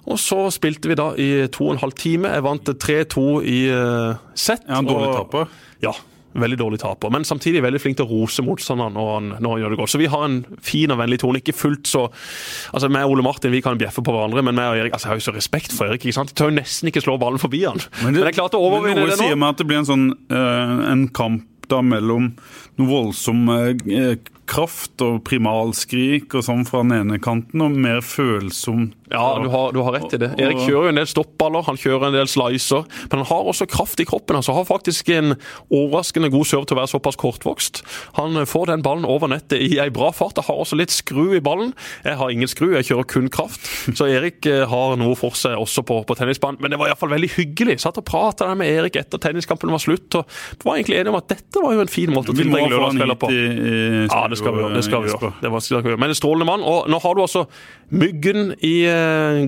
Og 0.09 0.21
så 0.21 0.47
spilte 0.55 0.89
vi 0.91 0.99
da 0.99 1.11
i 1.21 1.31
to 1.53 1.67
og 1.69 1.75
en 1.75 1.83
halv 1.83 1.97
time. 1.99 2.31
Jeg 2.33 2.47
vant 2.47 2.71
3-2 2.85 3.27
i 3.45 3.59
uh, 3.73 4.21
sett. 4.35 4.65
Ja, 4.67 4.81
en 4.81 4.89
dårlig 4.89 5.11
taper. 5.13 5.51
Ja, 5.85 5.93
veldig 6.33 6.59
dårlig 6.59 6.81
taper. 6.81 7.13
Men 7.13 7.27
samtidig 7.29 7.63
veldig 7.65 7.81
flink 7.83 7.99
til 7.99 8.07
å 8.07 8.11
rose 8.11 8.45
motstanderen 8.47 8.97
når 8.97 9.11
han, 9.13 9.29
når 9.37 9.55
han 9.55 9.63
gjør 9.63 9.75
det 9.75 9.81
godt. 9.83 9.93
Så 9.93 10.01
vi 10.01 10.09
har 10.13 10.25
en 10.27 10.41
fin 10.65 10.95
og 10.95 11.01
vennlig 11.03 11.21
tone. 11.23 11.43
Ikke 11.43 11.57
fullt 11.57 11.91
så 11.91 12.07
Altså, 12.11 12.91
meg 12.93 13.07
og 13.07 13.17
Ole 13.17 13.27
Martin 13.27 13.53
vi 13.53 13.63
kan 13.65 13.79
bjeffe 13.81 14.03
på 14.05 14.15
hverandre, 14.15 14.45
men 14.47 14.57
meg 14.57 14.73
og 14.73 14.81
Erik 14.81 14.97
altså, 14.97 15.09
jeg 15.09 15.13
har 15.13 15.21
jo 15.21 15.27
så 15.29 15.37
respekt 15.37 15.77
for 15.77 15.91
Erik. 15.91 16.05
ikke 16.05 16.17
sant? 16.17 16.33
Jeg 16.33 16.41
tør 16.41 16.53
jo 16.53 16.59
nesten 16.61 16.91
ikke 16.91 17.03
slå 17.05 17.19
ballen 17.21 17.43
forbi 17.43 17.65
han. 17.67 17.83
Men, 18.05 18.21
jeg 18.23 18.37
klarte 18.39 18.59
å 18.59 18.67
overvinne 18.71 19.03
men 19.03 19.11
nå. 19.11 19.17
noe 19.19 19.29
sier 19.29 19.39
meg 19.39 19.55
at 19.55 19.63
det 19.63 19.69
blir 19.69 19.83
en 19.83 19.89
sånn 19.89 20.11
uh, 20.33 20.77
en 20.91 21.09
kamp 21.15 21.47
da 21.71 21.81
mellom 21.83 22.33
noe 22.79 22.89
voldsom 22.91 23.49
eh, 23.55 24.17
kraft 24.51 25.03
og 25.05 25.23
primalskrik 25.29 26.35
og 26.35 26.47
sånn 26.47 26.67
fra 26.69 26.83
den 26.85 26.97
ene 26.99 27.21
kanten, 27.23 27.63
og 27.65 27.77
mer 27.79 28.03
følsomt 28.05 28.97
Ja, 29.11 29.41
du 29.43 29.49
har, 29.51 29.73
du 29.75 29.81
har 29.83 29.97
rett 29.97 30.13
i 30.15 30.21
det. 30.23 30.31
Erik 30.39 30.61
kjører 30.63 30.87
jo 30.87 30.93
en 30.93 31.01
del 31.01 31.09
stoppballer, 31.11 31.65
han 31.67 31.79
kjører 31.81 32.09
en 32.11 32.15
del 32.15 32.29
slicer, 32.31 32.85
men 33.11 33.23
han 33.23 33.27
har 33.27 33.49
også 33.51 33.67
kraft 33.71 34.01
i 34.03 34.07
kroppen. 34.07 34.39
Altså, 34.39 34.55
har 34.55 34.67
faktisk 34.69 35.11
en 35.15 35.35
overraskende 35.67 36.31
god 36.31 36.47
serve 36.47 36.69
til 36.71 36.77
å 36.77 36.81
være 36.81 36.93
såpass 36.93 37.19
kortvokst. 37.19 37.83
Han 38.21 38.39
får 38.47 38.71
den 38.71 38.85
ballen 38.87 39.09
over 39.09 39.33
nettet 39.33 39.59
i 39.67 39.81
ei 39.83 39.89
bra 39.95 40.13
fart. 40.15 40.39
Jeg 40.39 40.47
har 40.47 40.61
også 40.63 40.79
litt 40.79 40.95
skru 40.95 41.35
i 41.35 41.43
ballen. 41.43 41.73
Jeg 42.07 42.21
har 42.21 42.31
ingen 42.31 42.51
skru, 42.51 42.71
jeg 42.77 42.87
kjører 42.91 43.09
kun 43.11 43.27
kraft. 43.35 43.67
Så 43.99 44.07
Erik 44.11 44.47
eh, 44.47 44.63
har 44.71 44.95
noe 45.01 45.19
for 45.19 45.35
seg 45.39 45.59
også 45.59 45.83
på, 45.87 46.01
på 46.07 46.19
tennisbanen. 46.19 46.61
Men 46.63 46.71
det 46.75 46.79
var 46.81 46.93
iallfall 46.93 47.11
veldig 47.11 47.33
hyggelig. 47.35 47.81
Satt 47.83 47.99
og 47.99 48.07
prata 48.07 48.53
med 48.59 48.71
Erik 48.71 49.01
etter 49.01 49.23
tenniskampen 49.23 49.75
var 49.75 49.83
slutt, 49.83 50.21
og 50.21 50.39
var 50.63 50.79
egentlig 50.79 51.01
enige 51.01 51.15
om 51.17 51.19
at 51.19 51.29
dette 51.35 51.65
var 51.65 51.75
jo 51.75 51.83
en 51.83 51.91
fin 51.91 52.15
måte 52.15 52.31
å 52.31 52.39
tilbringe 52.39 52.71
få 52.71 52.77
lørdagskvelder 52.77 53.21
på. 53.25 53.35
i, 53.35 53.43
i 53.51 53.77
Ja, 54.07 54.23
det 54.31 54.39
skal 54.39 54.55
vi 54.55 54.65
gjøre. 54.65 54.79
Det 54.79 54.87
skal 54.87 55.05
vi 55.05 55.13
gjøre. 55.13 55.35
Det 55.43 55.53
var, 55.53 55.67
skal 55.67 55.83
vi 55.83 55.95
gjøre. 55.95 56.03
Men 56.07 56.15
en 56.15 56.23
strålende 56.23 56.51
mann. 56.53 56.67
Og 56.71 56.91
nå 56.91 57.03
har 57.03 57.19
du 57.19 57.27
altså 57.27 57.47
Myggen 57.91 58.53
i 58.63 58.85
eh, 58.87 59.00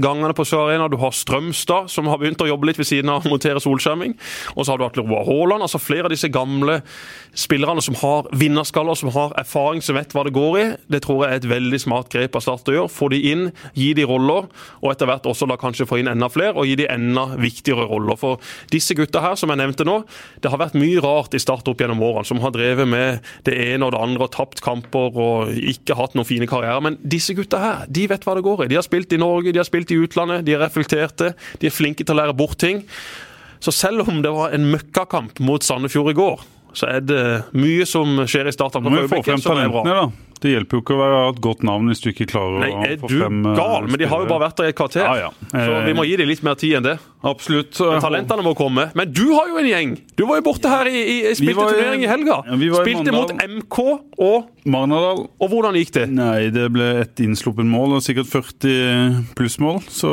gangene 0.03 0.35
på 0.37 0.47
Sør 0.49 0.67
Arena. 0.67 0.89
Du 0.91 0.99
har 1.03 1.15
Strømstad, 1.17 1.91
som 1.93 2.09
har 2.11 2.21
begynt 2.21 2.43
å 2.43 2.49
jobbe 2.49 2.69
litt 2.69 2.81
ved 2.81 2.89
siden 2.89 3.13
av 3.13 3.27
å 3.27 3.33
montere 3.33 3.63
solskjerming. 3.63 4.17
Og 4.57 4.65
så 4.65 4.73
har 4.73 4.81
du 4.81 4.87
Atle 4.87 5.05
Roar 5.07 5.27
Haaland. 5.29 5.65
Altså 5.67 5.81
flere 5.83 6.09
av 6.09 6.15
disse 6.15 6.31
gamle 6.33 6.81
spillerne 7.39 7.83
som 7.85 7.97
har 8.03 8.29
vinnerskaller, 8.37 8.97
som 8.99 9.13
har 9.15 9.33
erfaring, 9.41 9.83
som 9.85 9.97
vet 9.97 10.13
hva 10.15 10.25
det 10.27 10.35
går 10.37 10.59
i. 10.61 10.65
Det 10.93 11.03
tror 11.07 11.25
jeg 11.25 11.33
er 11.33 11.41
et 11.41 11.49
veldig 11.53 11.81
smart 11.81 12.11
grep 12.13 12.37
av 12.37 12.45
Start 12.45 12.69
å 12.69 12.77
gjøre. 12.77 12.93
Få 12.93 13.09
de 13.13 13.21
inn, 13.33 13.47
gi 13.79 13.93
de 13.97 14.07
roller, 14.09 14.49
og 14.83 14.89
etter 14.93 15.09
hvert 15.09 15.29
også 15.29 15.49
da 15.51 15.59
kanskje 15.61 15.89
få 15.89 16.01
inn 16.03 16.11
enda 16.13 16.29
flere, 16.33 16.55
og 16.57 16.69
gi 16.69 16.77
de 16.83 16.89
enda 16.93 17.29
viktigere 17.41 17.89
roller. 17.91 18.19
For 18.21 18.43
disse 18.73 18.97
gutta 18.99 19.23
her, 19.25 19.39
som 19.41 19.53
jeg 19.53 19.63
nevnte 19.63 19.87
nå, 19.89 20.03
det 20.43 20.53
har 20.53 20.61
vært 20.61 20.79
mye 20.79 21.01
rart 21.03 21.37
i 21.37 21.43
Start 21.43 21.69
opp 21.71 21.81
gjennom 21.83 22.03
årene, 22.05 22.29
som 22.29 22.41
har 22.45 22.55
drevet 22.55 22.89
med 22.89 23.33
det 23.49 23.57
ene 23.73 23.89
og 23.89 23.97
det 23.97 24.03
andre, 24.05 24.29
og 24.29 24.35
tapt 24.37 24.63
kamper 24.65 25.17
og 25.19 25.51
ikke 25.73 25.97
hatt 25.99 26.15
noen 26.19 26.29
fine 26.29 26.47
karrierer. 26.51 26.85
Men 26.85 26.99
disse 27.03 27.35
gutta 27.39 27.59
her, 27.63 27.87
de 27.89 28.07
vet 28.11 28.23
hva 28.27 28.37
det 28.39 28.45
går 28.47 28.65
i. 28.65 28.71
De 28.71 28.79
har 28.79 28.87
spilt 28.87 29.13
i 29.15 29.21
Norge, 29.21 29.42
de 29.51 29.59
har 29.59 29.67
spilt 29.67 29.91
i 29.91 29.99
utlandet, 29.99 30.45
de 30.47 30.55
er 30.55 30.63
reflekterte, 30.63 31.33
de 31.59 31.67
er 31.67 31.75
flinke 31.75 32.07
til 32.07 32.15
å 32.15 32.21
lære 32.21 32.37
bort 32.39 32.61
ting. 32.63 32.85
Så 33.63 33.75
selv 33.75 34.07
om 34.07 34.23
det 34.23 34.31
var 34.35 34.55
en 34.55 34.69
møkkakamp 34.71 35.43
mot 35.43 35.63
Sandefjord 35.63 36.13
i 36.13 36.19
går, 36.19 36.45
så 36.79 36.89
er 36.95 37.03
det 37.05 37.23
mye 37.59 37.87
som 37.89 38.23
skjer 38.27 38.49
i 38.51 38.55
starten. 38.55 38.85
Nå 38.87 38.93
må 38.93 39.05
vi 39.05 39.11
få 39.13 39.23
frem 39.27 39.43
talentene, 39.43 39.99
da. 39.99 40.32
Det 40.43 40.51
hjelper 40.57 40.79
jo 40.79 40.83
ikke 40.83 40.97
å 40.97 41.01
være 41.01 41.21
ha 41.23 41.31
et 41.31 41.41
godt 41.45 41.63
navn 41.67 41.91
hvis 41.93 42.03
du 42.03 42.11
ikke 42.11 42.27
klarer 42.33 42.65
Nei, 42.65 42.71
å 42.73 42.83
er 42.83 42.97
frem 43.03 43.43
du 43.43 43.49
er 43.53 43.55
du 43.55 43.61
gal? 43.61 43.89
Men 43.89 44.01
de 44.03 44.11
har 44.11 44.25
jo 44.25 44.29
bare 44.31 44.45
vært 44.49 44.61
der 44.61 44.71
i 44.71 44.73
et 44.73 44.79
kvarter. 44.79 45.07
Ja, 45.07 45.29
ja. 45.29 45.51
Så 45.53 45.81
vi 45.87 45.95
må 45.97 46.07
gi 46.09 46.17
dem 46.19 46.31
litt 46.31 46.43
mer 46.47 46.59
tid 46.59 46.81
enn 46.81 46.87
det. 46.87 46.97
Absolutt. 47.23 47.79
Talentene 47.79 48.43
må 48.43 48.55
komme. 48.59 48.89
Men 48.99 49.13
du 49.15 49.29
har 49.31 49.47
jo 49.51 49.61
en 49.61 49.69
gjeng! 49.69 49.93
Du 50.19 50.25
var 50.27 50.41
jo 50.41 50.45
borte 50.49 50.71
her 50.71 50.89
i, 50.91 51.03
i 51.31 51.35
spilte 51.39 51.55
var 51.61 51.71
turnering 51.71 52.03
i 52.03 52.09
helga. 52.11 52.41
Vi 52.59 52.71
var 52.73 52.83
i 52.83 52.91
Spilte 52.93 53.15
mot 53.15 53.31
MK, 53.31 53.79
og, 54.23 54.49
Marnardal 54.67 55.23
og 55.27 55.53
hvordan 55.53 55.79
gikk 55.79 55.95
det? 55.95 56.05
Nei, 56.15 56.51
det 56.55 56.67
ble 56.75 56.89
et 57.05 57.23
innsluppet 57.23 57.67
mål 57.69 57.97
og 57.99 58.05
sikkert 58.05 58.31
40 58.33 59.23
plussmål. 59.39 59.81
Så 59.87 60.11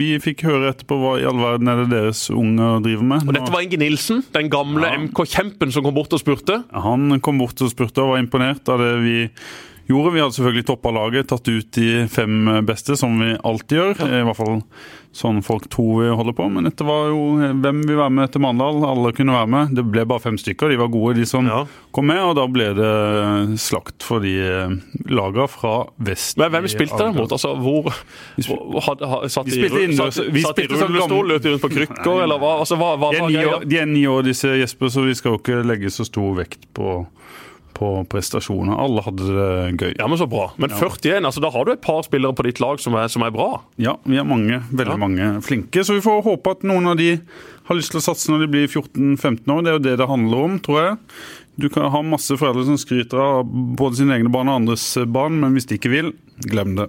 vi 0.00 0.14
fikk 0.22 0.46
høre 0.48 0.72
etterpå 0.72 0.96
hva 1.02 1.14
i 1.20 1.28
all 1.28 1.40
verden 1.44 1.68
er 1.72 1.84
det 1.84 1.90
deres 1.92 2.26
unger 2.32 2.80
driver 2.84 3.10
med. 3.12 3.28
Og 3.28 3.36
dette 3.36 3.52
var 3.52 3.66
Inge 3.66 3.82
Nilsen, 3.84 4.24
den 4.36 4.52
gamle 4.52 4.88
Ja. 4.88 4.96
MK-kjempen 5.06 5.72
som 5.74 5.84
kom 5.84 5.96
bort 5.96 6.14
og 6.16 6.22
spurte. 6.22 6.62
Han 6.72 7.20
kom 7.20 7.40
bort 7.42 7.60
og 7.60 7.72
spurte 7.72 8.04
og 8.04 8.14
var 8.14 8.22
imponert 8.24 8.68
av 8.72 8.80
det 8.80 8.92
vi 9.04 9.16
gjorde. 9.88 10.14
Vi 10.14 10.20
hadde 10.24 10.36
selvfølgelig 10.38 10.66
toppa 10.72 10.90
laget, 10.94 11.28
tatt 11.30 11.48
ut 11.48 11.70
de 11.76 12.06
fem 12.08 12.64
beste, 12.66 12.96
som 12.98 13.18
vi 13.20 13.34
alltid 13.44 13.78
gjør. 13.78 14.06
I 14.06 14.24
hvert 14.26 14.36
fall 14.40 14.62
sånn 15.16 15.38
folk 15.40 15.64
tror 15.72 16.02
vi 16.02 16.08
holder 16.12 16.34
på. 16.36 16.46
Men 16.52 16.66
dette 16.68 16.84
var 16.84 17.06
jo 17.08 17.20
hvem 17.62 17.78
vil 17.88 17.96
være 17.96 18.12
med 18.12 18.32
til 18.34 18.42
Mandal. 18.44 18.82
Alle 18.84 19.12
kunne 19.16 19.32
være 19.32 19.48
med. 19.48 19.70
Det 19.78 19.84
ble 19.88 20.04
bare 20.04 20.20
fem 20.26 20.36
stykker. 20.36 20.68
De 20.68 20.76
var 20.80 20.90
gode, 20.92 21.14
de 21.16 21.24
som 21.28 21.46
Ja. 21.48 21.62
kom 21.92 22.06
med. 22.10 22.20
Og 22.20 22.34
da 22.36 22.44
ble 22.46 22.66
det 22.76 22.90
slakt 23.62 24.02
for 24.04 24.20
de 24.20 24.34
lagene 25.08 25.26
laga 25.26 25.46
fra 25.48 25.86
vest. 25.98 26.36
Men 26.38 26.50
hvem 26.52 26.68
spilte 26.70 26.98
dere 27.00 27.14
mot? 27.16 27.32
Altså, 27.32 27.54
hvor, 27.56 27.88
hvor 28.46 28.84
hadde, 28.86 29.08
ha- 29.08 29.22
satt 29.32 29.46
de, 29.48 29.56
spilte 29.56 29.80
innendørs. 29.86 30.14
satt, 30.14 30.32
satt 30.44 30.60
sånn 30.70 30.88
rullestol, 30.92 31.26
løp 31.30 31.42
de 31.42 31.50
rundt 31.54 31.64
på 31.64 31.70
krykker, 31.72 32.22
eller 32.22 32.38
hva? 32.38 32.52
Altså, 32.60 32.76
hva, 32.78 32.92
hva 33.00 33.10
De 33.16 33.66
de 33.66 33.78
er 33.80 33.86
ni 33.86 34.04
år, 34.06 34.22
disse 34.26 34.52
Jesper, 34.60 34.88
så 34.92 35.02
vi 35.06 35.14
skal 35.14 35.32
jo 35.32 35.38
ikke 35.40 35.62
legge 35.66 35.90
så 35.90 36.04
stor 36.06 36.36
vekt 36.36 36.66
på, 36.76 37.06
på 37.76 37.90
prestasjoner. 38.08 38.72
Alle 38.80 39.02
hadde 39.04 39.26
det 39.36 39.48
gøy. 39.82 39.92
Ja, 39.98 40.06
men 40.08 40.18
så 40.20 40.26
bra. 40.30 40.46
Men 40.60 40.72
41, 40.72 41.20
altså 41.28 41.42
da 41.44 41.50
har 41.52 41.66
du 41.68 41.72
et 41.74 41.82
par 41.84 42.02
spillere 42.06 42.32
på 42.36 42.46
ditt 42.48 42.60
lag 42.64 42.80
som 42.82 42.96
er, 42.96 43.10
som 43.12 43.24
er 43.26 43.34
bra. 43.34 43.60
Ja, 43.80 43.98
vi 44.08 44.16
er 44.20 44.24
mange, 44.28 44.62
veldig 44.72 44.96
Ja. 44.96 45.00
mange 45.02 45.28
flinke. 45.44 45.84
Så 45.84 45.94
vi 45.98 46.04
får 46.04 46.24
håpe 46.24 46.56
at 46.56 46.64
noen 46.64 46.88
av 46.88 46.96
de 46.96 47.10
har 47.68 47.76
lyst 47.76 47.92
til 47.92 48.00
å 48.00 48.06
satse 48.06 48.30
når 48.32 48.46
de 48.46 48.52
blir 48.54 48.68
14-15 48.70 49.52
år. 49.52 49.62
Det 49.62 49.68
er 49.72 49.76
jo 49.78 49.84
det 49.90 49.96
det 50.00 50.08
handler 50.08 50.44
om, 50.48 50.58
tror 50.60 50.80
jeg. 50.82 50.96
Du 51.58 51.68
kan 51.72 51.90
ha 51.90 52.02
masse 52.04 52.32
foreldre 52.36 52.64
som 52.68 52.76
skryter 52.80 53.16
av 53.20 53.44
både 53.76 53.96
sine 54.00 54.16
egne 54.18 54.32
barn 54.32 54.48
og 54.48 54.60
andres 54.62 54.84
barn, 55.08 55.38
men 55.40 55.52
hvis 55.56 55.66
de 55.68 55.78
ikke 55.78 55.92
vil, 55.92 56.12
glem 56.48 56.74
det. 56.76 56.88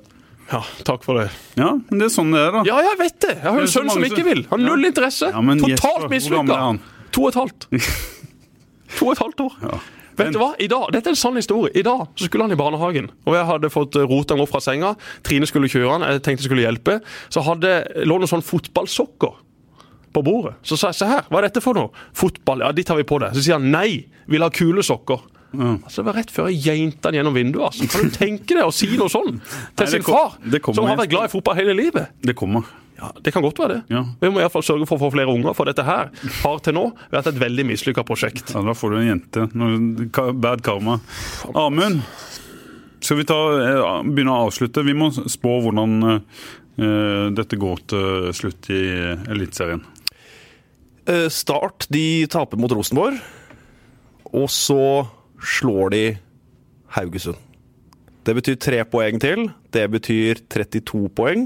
Ja, 0.52 0.62
takk 0.88 1.04
for 1.04 1.20
det. 1.20 1.30
Ja, 1.60 1.74
men 1.90 2.00
det 2.00 2.08
er 2.08 2.14
sånn 2.16 2.32
det 2.32 2.40
er, 2.40 2.52
da. 2.56 2.64
Ja, 2.68 2.78
jeg 2.86 2.98
vet 3.02 3.20
det! 3.20 3.34
Jeg 3.36 3.44
har 3.52 3.58
jo 3.60 3.66
en 3.66 3.74
sønn 3.74 3.90
som 3.92 4.04
ikke 4.08 4.24
vil. 4.24 4.44
vil. 4.44 4.46
Har 4.52 4.62
null 4.64 4.88
interesse. 4.88 5.28
Ja, 5.34 5.42
Totalt 5.60 6.10
mislykka. 6.12 6.60
To 7.12 7.26
og 7.26 7.34
et 7.34 7.40
halvt. 7.42 7.68
To 8.98 9.10
og 9.10 9.12
et 9.18 9.20
halvt 9.20 9.42
år. 9.44 9.56
Ja. 9.68 9.80
Vet 10.18 10.34
du 10.34 10.40
hva? 10.42 10.52
I 10.60 10.68
dag, 10.72 10.88
Dette 10.96 11.12
er 11.12 11.16
en 11.16 11.20
sann 11.20 11.38
historie. 11.38 11.72
I 11.78 11.84
dag 11.86 12.08
så 12.18 12.26
skulle 12.28 12.48
han 12.48 12.54
i 12.56 12.60
barnehagen, 12.60 13.12
og 13.28 13.36
jeg 13.38 13.46
hadde 13.52 13.70
fått 13.74 13.98
eh, 14.00 14.08
rota 14.10 14.34
han 14.36 14.42
opp 14.44 14.50
fra 14.50 14.62
senga. 14.64 14.96
Trine 15.26 15.50
skulle 15.50 15.70
kjøre 15.70 15.92
han, 15.94 16.06
jeg 16.10 16.24
tenkte 16.26 16.44
jeg 16.46 16.50
skulle 16.50 16.66
hjelpe. 16.66 17.00
Så 17.34 17.44
hadde 17.46 17.76
lå 18.08 18.18
noen 18.18 18.32
sånn 18.32 18.46
fotballsokker 18.46 19.36
på 20.18 20.24
bordet. 20.26 20.56
Så 20.66 20.78
sa 20.80 20.90
jeg 20.94 21.02
se 21.04 21.10
her, 21.12 21.26
hva 21.30 21.42
er 21.42 21.50
dette 21.50 21.62
for 21.62 21.78
noe? 21.78 21.92
Fotball, 22.18 22.66
ja, 22.66 22.72
de 22.74 22.86
tar 22.88 22.98
vi 22.98 23.06
på 23.08 23.20
det. 23.22 23.34
Så 23.38 23.46
sier 23.46 23.60
han 23.60 23.70
nei, 23.74 24.08
vil 24.32 24.46
ha 24.46 24.50
kule 24.54 24.86
sokker. 24.86 25.22
Altså, 25.58 26.02
Det 26.02 26.06
var 26.10 26.18
rett 26.20 26.34
før 26.34 26.50
jeg 26.52 26.60
geinte 26.66 27.08
han 27.08 27.16
gjennom 27.18 27.38
vinduet. 27.38 27.70
Altså. 27.70 27.88
Kan 27.92 28.10
du 28.10 28.18
tenke 28.18 28.58
deg 28.58 28.66
å 28.68 28.74
si 28.74 28.90
noe 28.98 29.10
sånn 29.12 29.38
til 29.40 29.86
nei, 29.86 29.92
sin 29.94 30.04
far, 30.06 30.36
som 30.74 30.86
har 30.90 31.00
vært 31.00 31.14
glad 31.14 31.30
i 31.30 31.34
fotball 31.34 31.58
hele 31.62 31.78
livet? 31.78 32.12
Det 32.26 32.36
kommer. 32.38 32.68
Ja, 32.98 33.12
Det 33.22 33.34
kan 33.34 33.44
godt 33.46 33.60
være 33.62 33.76
det. 33.76 33.82
Ja. 33.94 34.04
Vi 34.22 34.30
må 34.30 34.40
i 34.40 34.46
hvert 34.46 34.54
fall 34.56 34.66
sørge 34.66 34.88
for 34.90 34.98
å 34.98 35.04
få 35.06 35.12
flere 35.14 35.30
unger, 35.34 35.54
for 35.58 35.70
dette 35.70 35.84
her 35.86 36.10
har 36.42 36.60
til 36.66 36.74
nå 36.78 36.86
vært 37.14 37.30
et 37.30 37.38
veldig 37.42 37.66
mislykka 37.70 38.04
prosjekt. 38.08 38.54
Ja, 38.56 38.64
da 38.66 38.74
får 38.78 38.94
du 38.94 38.98
en 38.98 39.10
jente. 39.12 39.46
Bad 40.42 40.64
karma. 40.66 40.98
Amund, 41.54 42.02
skal 43.00 43.20
vi 43.22 43.28
ta, 43.30 43.38
eh, 43.62 44.04
begynne 44.08 44.34
å 44.34 44.48
avslutte? 44.48 44.84
Vi 44.86 44.96
må 44.98 45.12
spå 45.14 45.60
hvordan 45.66 45.94
eh, 46.18 47.30
dette 47.38 47.60
går 47.62 47.86
til 47.94 48.32
slutt 48.34 48.70
i 48.74 48.82
Eliteserien. 49.30 49.84
Eh, 51.08 51.28
Start 51.30 51.86
de 51.94 52.26
taper 52.28 52.58
mot 52.60 52.74
Rosenborg, 52.74 53.20
og 54.34 54.50
så 54.52 55.08
slår 55.38 55.94
de 55.94 56.02
Haugesund. 56.98 57.38
Det 58.28 58.34
betyr 58.36 58.58
tre 58.60 58.82
poeng 58.84 59.22
til. 59.24 59.46
Det 59.72 59.86
betyr 59.94 60.42
32 60.52 61.08
poeng. 61.16 61.46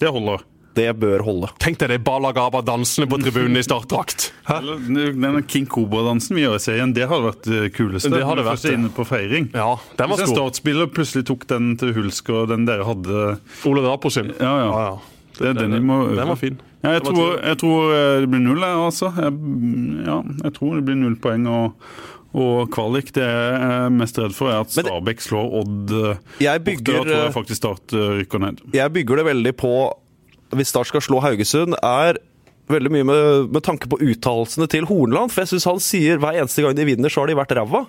Det 0.00 0.10
holder. 0.10 0.42
Det 0.74 0.88
bør 0.98 1.22
holde. 1.22 1.48
Tenk 1.62 1.78
deg 1.78 1.92
de 1.92 1.98
balagaba-dansene 2.02 3.06
på 3.06 3.20
tribunen 3.22 3.60
i 3.60 3.62
startdrakt. 3.62 4.32
Den 4.90 5.38
King 5.46 5.68
Cobra-dansen 5.70 6.34
vi 6.34 6.42
gjør 6.42 6.58
i 6.58 6.62
serien, 6.64 6.94
det 6.96 7.06
hadde 7.10 7.28
vært 7.28 7.46
det 7.46 7.68
kuleste. 7.76 8.10
Det 8.10 8.24
hadde 8.26 8.46
vært 8.46 8.66
det. 8.66 8.74
inne 8.74 8.90
på 8.94 9.06
feiring. 9.06 9.50
Ja, 9.54 9.76
den 9.94 10.10
var 10.10 10.18
Hvis 10.18 10.26
en 10.26 10.32
stor. 10.32 10.40
startspiller 10.40 10.90
plutselig 10.90 11.28
tok 11.30 11.46
den 11.52 11.76
til 11.78 11.94
Hulsk 11.94 12.32
og 12.34 12.50
den 12.50 12.66
dere 12.66 12.86
hadde 12.88 13.36
Ole 13.70 13.84
Drapo 13.86 14.10
sin. 14.10 14.34
Ja, 14.40 14.54
ja. 14.64 14.70
ja. 14.88 14.94
Det 15.38 15.52
er 15.52 15.60
den 15.62 15.78
vi 15.78 15.82
må 15.82 16.00
øve. 16.08 16.18
Den 16.18 16.30
var 16.30 16.38
fin. 16.42 16.58
Ja, 16.84 16.90
jeg, 16.96 17.04
Den 17.04 17.14
var 17.16 17.22
tror, 17.22 17.38
jeg 17.48 17.58
tror 17.62 17.94
eh, 17.94 18.16
det 18.22 18.28
blir 18.34 18.42
null, 18.44 18.60
jeg, 18.66 18.82
altså. 18.90 19.12
Jeg, 19.16 19.38
ja, 20.04 20.18
jeg 20.44 20.52
tror 20.58 20.74
det 20.76 20.84
blir 20.90 20.98
null 21.00 21.14
poeng. 21.22 21.46
og 21.48 21.94
og 22.34 22.70
kvalik. 22.74 23.12
Det 23.14 23.24
jeg 23.24 23.56
er 23.62 23.92
mest 23.94 24.18
redd 24.18 24.34
for, 24.36 24.50
er 24.50 24.64
at 24.64 24.74
Stabæk 24.74 25.22
slår 25.22 25.52
Odd 25.60 25.94
eh, 25.94 26.22
Jeg 26.42 26.64
bygger, 26.66 27.00
Da 27.00 27.02
tror 27.06 27.14
jeg 27.14 27.28
eh, 27.30 27.34
faktisk 27.36 27.60
Start 27.62 27.94
eh, 27.94 28.06
rykker 28.20 28.42
ned. 28.42 28.62
jeg 28.74 28.94
bygger 28.98 29.20
det 29.20 29.26
veldig 29.30 29.54
på 29.60 29.72
Hvis 30.54 30.72
Start 30.74 30.90
skal 30.90 31.04
slå 31.04 31.20
Haugesund, 31.22 31.78
er 31.78 32.18
veldig 32.70 32.90
mye 32.94 33.06
med, 33.06 33.52
med 33.54 33.62
tanke 33.64 33.88
på 33.90 33.98
uttalelsene 34.00 34.66
til 34.70 34.86
Hornland. 34.88 35.32
For 35.32 35.44
jeg 35.44 35.52
syns 35.52 35.66
han 35.68 35.82
sier 35.82 36.20
hver 36.22 36.38
eneste 36.40 36.64
gang 36.64 36.76
de 36.78 36.86
vinner, 36.88 37.12
så 37.12 37.22
har 37.22 37.28
de 37.30 37.36
vært 37.36 37.52
ræva. 37.58 37.84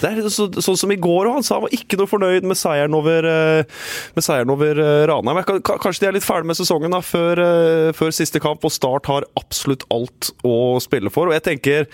Det 0.00 0.10
er 0.10 0.28
så, 0.32 0.46
sånn 0.52 0.78
som 0.78 0.92
i 0.92 0.98
går, 1.00 1.28
og 1.28 1.38
han 1.38 1.46
sa 1.46 1.58
han 1.58 1.64
var 1.66 1.74
ikke 1.76 1.98
noe 2.00 2.10
fornøyd 2.10 2.46
med 2.48 2.58
seieren 2.58 2.96
over, 2.96 3.26
eh, 3.28 3.86
med 4.16 4.26
seieren 4.26 4.52
over 4.54 4.80
eh, 4.82 5.04
Ranheim. 5.10 5.40
Kanskje 5.64 6.04
de 6.04 6.10
er 6.10 6.16
litt 6.18 6.26
ferdig 6.26 6.50
med 6.50 6.58
sesongen 6.58 6.94
da, 6.94 7.00
før, 7.04 7.42
eh, 7.44 7.90
før 7.96 8.14
siste 8.14 8.42
kamp, 8.42 8.64
og 8.66 8.74
Start 8.74 9.08
har 9.10 9.28
absolutt 9.40 9.86
alt 9.94 10.32
å 10.46 10.80
spille 10.82 11.12
for. 11.14 11.30
Og 11.30 11.36
jeg 11.36 11.46
tenker, 11.48 11.88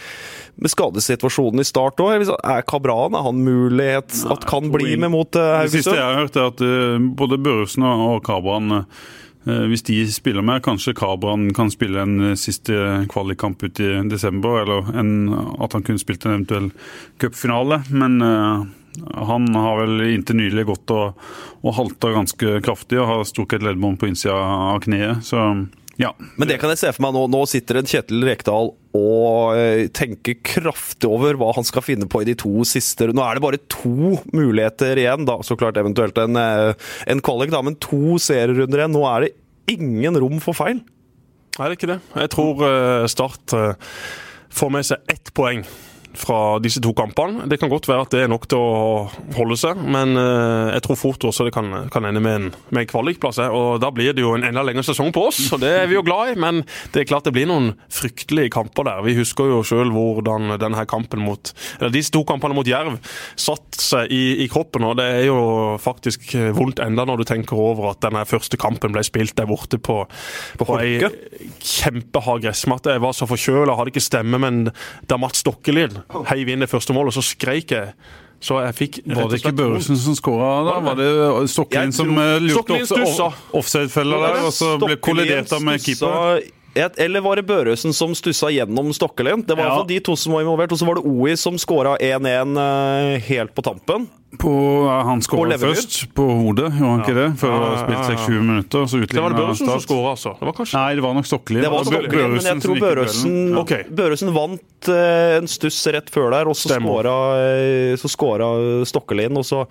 med 0.61 0.73
skadesituasjonen 0.73 1.63
i 1.63 1.69
Start 1.69 2.01
òg, 2.03 2.27
er 2.41 2.67
Kabran 2.69 3.17
er 3.17 3.25
han 3.25 3.41
mulighet 3.45 4.23
at 4.33 4.45
kan 4.49 4.73
bli 4.73 4.97
med 5.01 5.13
mot 5.15 5.41
Haugesund? 5.41 5.71
Det 5.71 5.85
siste 5.85 5.97
jeg 5.97 6.05
har 6.05 6.21
hørt, 6.23 6.37
er 6.37 6.53
at 6.53 7.11
både 7.17 7.41
Børresen 7.41 7.87
og 7.87 8.23
Kabran 8.27 8.85
hvis 9.45 9.83
de 9.89 10.03
spiller 10.13 10.45
med, 10.45 10.61
kanskje 10.63 10.93
Kabran 10.99 11.49
kan 11.57 11.71
spille 11.73 12.03
en 12.03 12.19
eh, 12.31 12.37
siste 12.37 13.07
kvalikkamp 13.09 13.63
ut 13.63 13.81
i 13.81 13.89
desember, 14.11 14.61
eller 14.63 14.91
en, 15.01 15.15
at 15.61 15.73
han 15.73 15.87
kunne 15.87 16.03
spilt 16.03 16.27
en 16.27 16.35
eventuell 16.35 16.69
cupfinale. 17.23 17.81
Men 17.89 18.21
eh, 18.21 18.67
han 19.31 19.49
har 19.55 19.81
vel 19.81 20.05
inntil 20.11 20.41
nylig 20.43 20.67
gått 20.69 20.93
og, 20.93 21.21
og 21.65 21.77
halta 21.79 22.13
ganske 22.13 22.59
kraftig 22.67 23.01
og 23.01 23.09
har 23.09 23.29
strukket 23.29 23.63
et 23.63 23.71
leddbånd 23.71 24.01
på 24.01 24.11
innsida 24.11 24.37
av 24.75 24.83
kneet. 24.85 25.25
Så 25.25 25.41
ja. 25.99 26.15
Men 26.37 26.49
det 26.49 26.57
kan 26.61 26.71
jeg 26.73 26.81
se 26.81 26.93
for 26.95 27.05
meg 27.05 27.17
nå. 27.17 27.25
Nå 27.33 27.41
sitter 27.51 27.81
en 27.81 27.89
Kjetil 27.89 28.25
Rekdal 28.25 28.71
og 28.97 29.59
eh, 29.59 29.89
tenker 29.95 30.39
kraftig 30.47 31.11
over 31.11 31.37
hva 31.41 31.51
han 31.57 31.67
skal 31.67 31.85
finne 31.85 32.09
på 32.11 32.23
i 32.23 32.29
de 32.31 32.37
to 32.39 32.65
siste 32.69 33.11
Nå 33.13 33.23
er 33.23 33.37
det 33.37 33.45
bare 33.45 33.61
to 33.71 34.17
muligheter 34.33 34.99
igjen, 35.03 35.27
da. 35.29 35.41
Så 35.47 35.59
klart 35.61 35.81
eventuelt 35.81 36.19
en, 36.23 36.39
eh, 36.41 36.73
en 37.11 37.21
da, 37.21 37.63
men 37.67 37.77
to 37.83 38.17
serierunder 38.23 38.85
igjen. 38.85 38.97
Nå 38.97 39.05
er 39.11 39.27
det 39.27 39.35
ingen 39.77 40.17
rom 40.19 40.41
for 40.43 40.57
feil. 40.57 40.81
Nei, 41.59 41.67
det 41.67 41.71
er 41.71 41.79
ikke 41.79 41.93
det. 41.93 42.01
Jeg 42.23 42.33
tror 42.37 42.67
eh, 42.71 43.07
Start 43.11 43.57
får 44.51 44.73
med 44.73 44.89
seg 44.89 45.13
ett 45.13 45.35
poeng 45.37 45.67
fra 46.19 46.59
disse 46.63 46.81
to 46.83 46.93
kampene. 46.97 47.47
Det 47.51 47.61
kan 47.61 47.71
godt 47.71 47.89
være 47.89 48.05
at 48.07 48.15
det 48.15 48.25
er 48.25 48.31
nok 48.31 48.47
til 48.51 48.59
å 48.61 49.07
holde 49.37 49.57
seg, 49.61 49.79
men 49.79 50.17
eh, 50.19 50.75
jeg 50.75 50.85
tror 50.87 50.99
fort 50.99 51.27
også 51.29 51.47
det 51.47 51.55
kan, 51.55 51.71
kan 51.93 52.07
ende 52.09 52.23
med 52.23 52.37
en, 52.39 52.49
med 52.71 52.85
en 52.85 52.91
kvalikplass. 52.91 53.41
Og 53.55 53.81
da 53.83 53.93
blir 53.95 54.15
det 54.17 54.25
jo 54.25 54.35
en 54.37 54.47
enda 54.47 54.65
lengre 54.67 54.85
sesong 54.87 55.13
på 55.15 55.29
oss, 55.31 55.43
og 55.55 55.63
det 55.63 55.71
er 55.83 55.91
vi 55.91 55.99
jo 55.99 56.05
glad 56.07 56.33
i. 56.33 56.39
Men 56.41 56.63
det 56.95 57.03
er 57.05 57.11
klart 57.11 57.29
det 57.29 57.35
blir 57.37 57.49
noen 57.51 57.73
fryktelige 57.93 58.53
kamper 58.57 58.89
der. 58.89 59.05
Vi 59.07 59.17
husker 59.21 59.53
jo 59.53 59.63
sjøl 59.67 59.93
hvordan 59.95 60.57
denne 60.61 60.87
kampen 60.91 61.23
mot, 61.25 61.53
eller 61.79 61.95
disse 61.95 62.13
to 62.15 62.25
kampene 62.29 62.57
mot 62.57 62.69
Jerv 62.69 62.99
satt 63.39 63.79
seg 63.81 64.11
i, 64.13 64.43
i 64.45 64.51
kroppen. 64.51 64.87
Og 64.89 64.99
det 65.01 65.07
er 65.21 65.25
jo 65.29 65.41
faktisk 65.81 66.35
vondt 66.57 66.83
enda 66.83 67.07
når 67.09 67.23
du 67.23 67.29
tenker 67.31 67.59
over 67.61 67.93
at 67.93 68.03
denne 68.05 68.25
første 68.29 68.59
kampen 68.61 68.95
ble 68.95 69.05
spilt 69.07 69.37
der 69.39 69.49
borte 69.51 69.79
på, 69.79 70.03
på, 70.59 70.71
ei 70.81 70.99
Holke? 70.99 71.13
kjempehard 71.61 72.45
gressmatte. 72.45 72.95
Jeg 72.97 73.05
var 73.05 73.15
så 73.17 73.29
forkjøla, 73.31 73.77
hadde 73.79 73.95
ikke 73.95 74.05
stemme, 74.05 74.41
men 74.43 74.63
da 75.09 75.19
Mats 75.21 75.45
Stokkelid 75.45 76.00
heiv 76.31 76.49
inn 76.49 76.61
det 76.61 76.69
første 76.71 76.93
målet, 76.97 77.15
og 77.17 77.23
så 77.23 77.25
skreik 77.35 77.71
jeg. 77.71 77.95
Så 78.41 78.57
jeg 78.65 78.75
fikk 78.75 78.95
rett 79.05 79.17
Var 79.19 79.29
det 79.29 79.39
ikke 79.43 79.53
Børresen 79.53 79.97
som 80.01 80.15
skåra 80.17 80.65
da? 80.65 80.79
Var 80.81 80.95
det 80.97 81.51
Stokkelin 81.53 81.93
som 81.93 82.09
eh, 82.19 82.39
lurte 82.41 82.79
stussa. 82.89 83.27
offside-fella 83.53 84.17
der, 84.23 84.39
og 84.47 84.53
så 84.57 84.79
ble 84.81 84.97
kollidert 84.97 85.53
av 85.53 85.61
med 85.63 85.81
keeper? 85.85 86.41
Et- 86.75 86.99
Eller 87.03 87.21
var 87.21 87.37
det 87.37 87.45
Børresen 87.47 87.93
som 87.93 88.15
stussa 88.15 88.47
gjennom 88.49 88.93
Stokkelin? 88.95 89.43
Det 89.45 89.57
var 89.59 89.65
i 89.67 89.69
Ja. 89.77 89.83
de 89.85 89.99
to 90.01 90.17
som 90.17 90.33
var 90.33 90.41
involvert. 90.41 90.73
Og 90.73 90.79
så 90.79 90.87
var 90.87 90.95
det 90.95 91.05
OI 91.05 91.35
som 91.37 91.59
skåra 91.59 91.97
1-1 92.01 92.57
eh, 92.57 93.21
helt 93.29 93.55
på 93.55 93.63
tampen. 93.63 94.09
På, 94.39 94.87
han 94.87 95.19
skåra 95.27 95.57
først 95.59 96.15
på 96.15 96.23
hodet, 96.23 96.69
gjorde 96.79 96.91
han 96.93 97.01
ikke 97.03 97.15
det? 97.17 97.29
Før 97.41 97.51
det 97.51 97.71
Ja, 97.71 97.79
spilt 97.83 97.99
ja. 97.99 98.17
6-20 98.17 98.45
minutter. 98.47 98.85
Så 98.87 99.01
Det 99.03 99.19
var 99.19 99.33
det 99.35 99.41
Børresen 99.41 99.67
som 99.67 99.81
skåra, 99.83 100.11
altså. 100.15 100.33
Det 100.39 100.47
var 100.47 100.55
kanskje 100.55 100.79
Nei, 100.79 100.95
det 100.95 101.03
var 101.03 101.15
nok 101.19 101.27
Stokkelin. 101.27 101.63
Det 101.65 101.71
var 101.73 101.85
Stokkeli, 101.89 102.29
men 102.31 102.47
jeg 102.47 102.63
tror 102.63 102.79
Børøsen 102.85 103.35
i 103.59 103.83
Børresen, 103.91 104.31
vant 104.37 104.89
eh, 104.89 105.35
en 105.41 105.49
stuss 105.51 105.81
rett 105.91 106.09
før 106.15 106.31
der, 106.31 106.47
og 106.47 106.55
så 106.55 106.71
skåra, 106.79 107.15
eh, 107.43 107.97
så 107.99 108.07
skåra 108.09 108.49
Stokkelin. 108.87 109.35
Og 109.37 109.45
så 109.45 109.65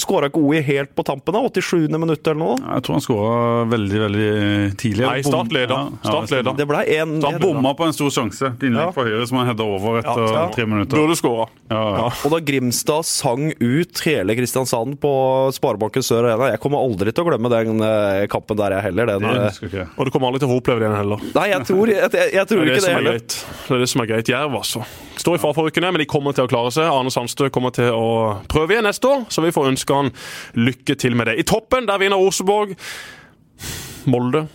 skåra 0.00 0.30
ikke 0.32 0.40
OI 0.40 0.62
helt 0.64 0.94
på 0.96 1.04
tampen, 1.04 1.36
da? 1.36 1.44
87. 1.52 1.84
minutt 2.00 2.24
eller 2.26 2.40
noe? 2.40 2.56
Jeg 2.56 2.86
tror 2.88 2.96
han 2.96 3.04
skåra 3.04 3.36
veldig, 3.68 4.00
veldig 4.06 4.32
tidlig. 4.80 5.04
Nei, 5.06 5.20
startleder 5.28 5.92
Startleder 6.00 6.50
Ja, 6.50 6.56
Det 6.56 6.68
ble 6.72 6.80
en, 6.96 7.14
Så 7.20 7.30
han 7.36 7.40
bomma 7.44 7.74
på 7.76 7.84
en 7.84 7.92
stor 7.92 8.10
sjanse. 8.16 8.54
Innlegg 8.64 8.88
Ja. 8.88 8.90
fra 8.96 9.04
høyre 9.04 9.28
som 9.28 9.38
han 9.44 9.46
hedda 9.52 9.62
over 9.76 10.00
etter 10.00 10.24
Ja. 10.32 10.48
tre 10.56 10.64
minutter. 10.66 10.96
Burde 10.96 11.20
skåra. 11.20 11.48
Ja, 11.70 11.84
ja. 12.00 12.10
Og 12.24 12.30
da 12.32 12.40
Grimstad 12.40 13.04
sang 13.04 13.52
ut 13.60 14.05
hele 14.06 14.36
Kristiansand 14.38 14.96
på 15.02 15.10
Sparebanken 15.56 16.04
Sør 16.04 16.26
Arena 16.30 16.50
Jeg 16.52 16.60
kommer 16.62 16.82
aldri 16.82 17.12
til 17.12 17.24
å 17.24 17.28
glemme 17.28 17.50
den 17.52 17.82
eh, 17.86 18.24
kampen 18.32 18.58
der, 18.58 18.76
jeg 18.78 18.86
heller. 18.88 19.10
Den, 19.12 19.26
Det 19.26 19.42
eh, 19.50 19.60
ikke. 19.68 19.86
Og 19.96 20.08
du 20.08 20.12
kommer 20.14 20.30
aldri 20.30 20.42
til 20.44 20.52
å 20.52 20.58
oppleve 20.60 20.82
det 20.82 20.88
igjen 20.88 20.98
heller. 21.00 21.24
nei, 21.36 21.46
jeg 21.52 21.68
tror, 21.70 21.92
jeg, 21.92 22.12
jeg, 22.18 22.34
jeg 22.36 22.50
tror 22.52 22.62
Det 22.62 22.66
er 22.66 22.76
ikke 22.76 22.84
det 22.86 22.90
er 22.92 22.98
heller. 23.00 23.18
greit. 23.18 23.38
Det 23.66 23.76
er 23.78 23.84
det 23.84 23.90
som 23.92 24.04
er 24.04 24.10
greit. 24.12 24.32
Jerv, 24.32 24.58
altså. 24.60 24.84
Står 25.16 25.38
i 25.38 25.42
fare 25.42 25.56
for 25.56 25.80
men 25.86 26.00
de 26.02 26.08
kommer 26.10 26.36
til 26.36 26.46
å 26.46 26.50
klare 26.50 26.70
seg. 26.74 26.90
Arne 26.90 27.12
Sandstø 27.14 27.48
kommer 27.52 27.72
til 27.74 27.90
å 27.94 28.06
prøve 28.52 28.76
igjen 28.76 28.86
neste 28.86 29.08
år, 29.08 29.26
så 29.32 29.44
vi 29.44 29.54
får 29.54 29.72
ønske 29.72 29.96
han 29.96 30.12
lykke 30.58 30.96
til 31.00 31.16
med 31.18 31.30
det. 31.30 31.38
I 31.40 31.46
toppen, 31.48 31.88
der 31.88 32.00
vinner 32.02 32.20
Rosenborg. 32.20 32.76
Molde 34.06 34.46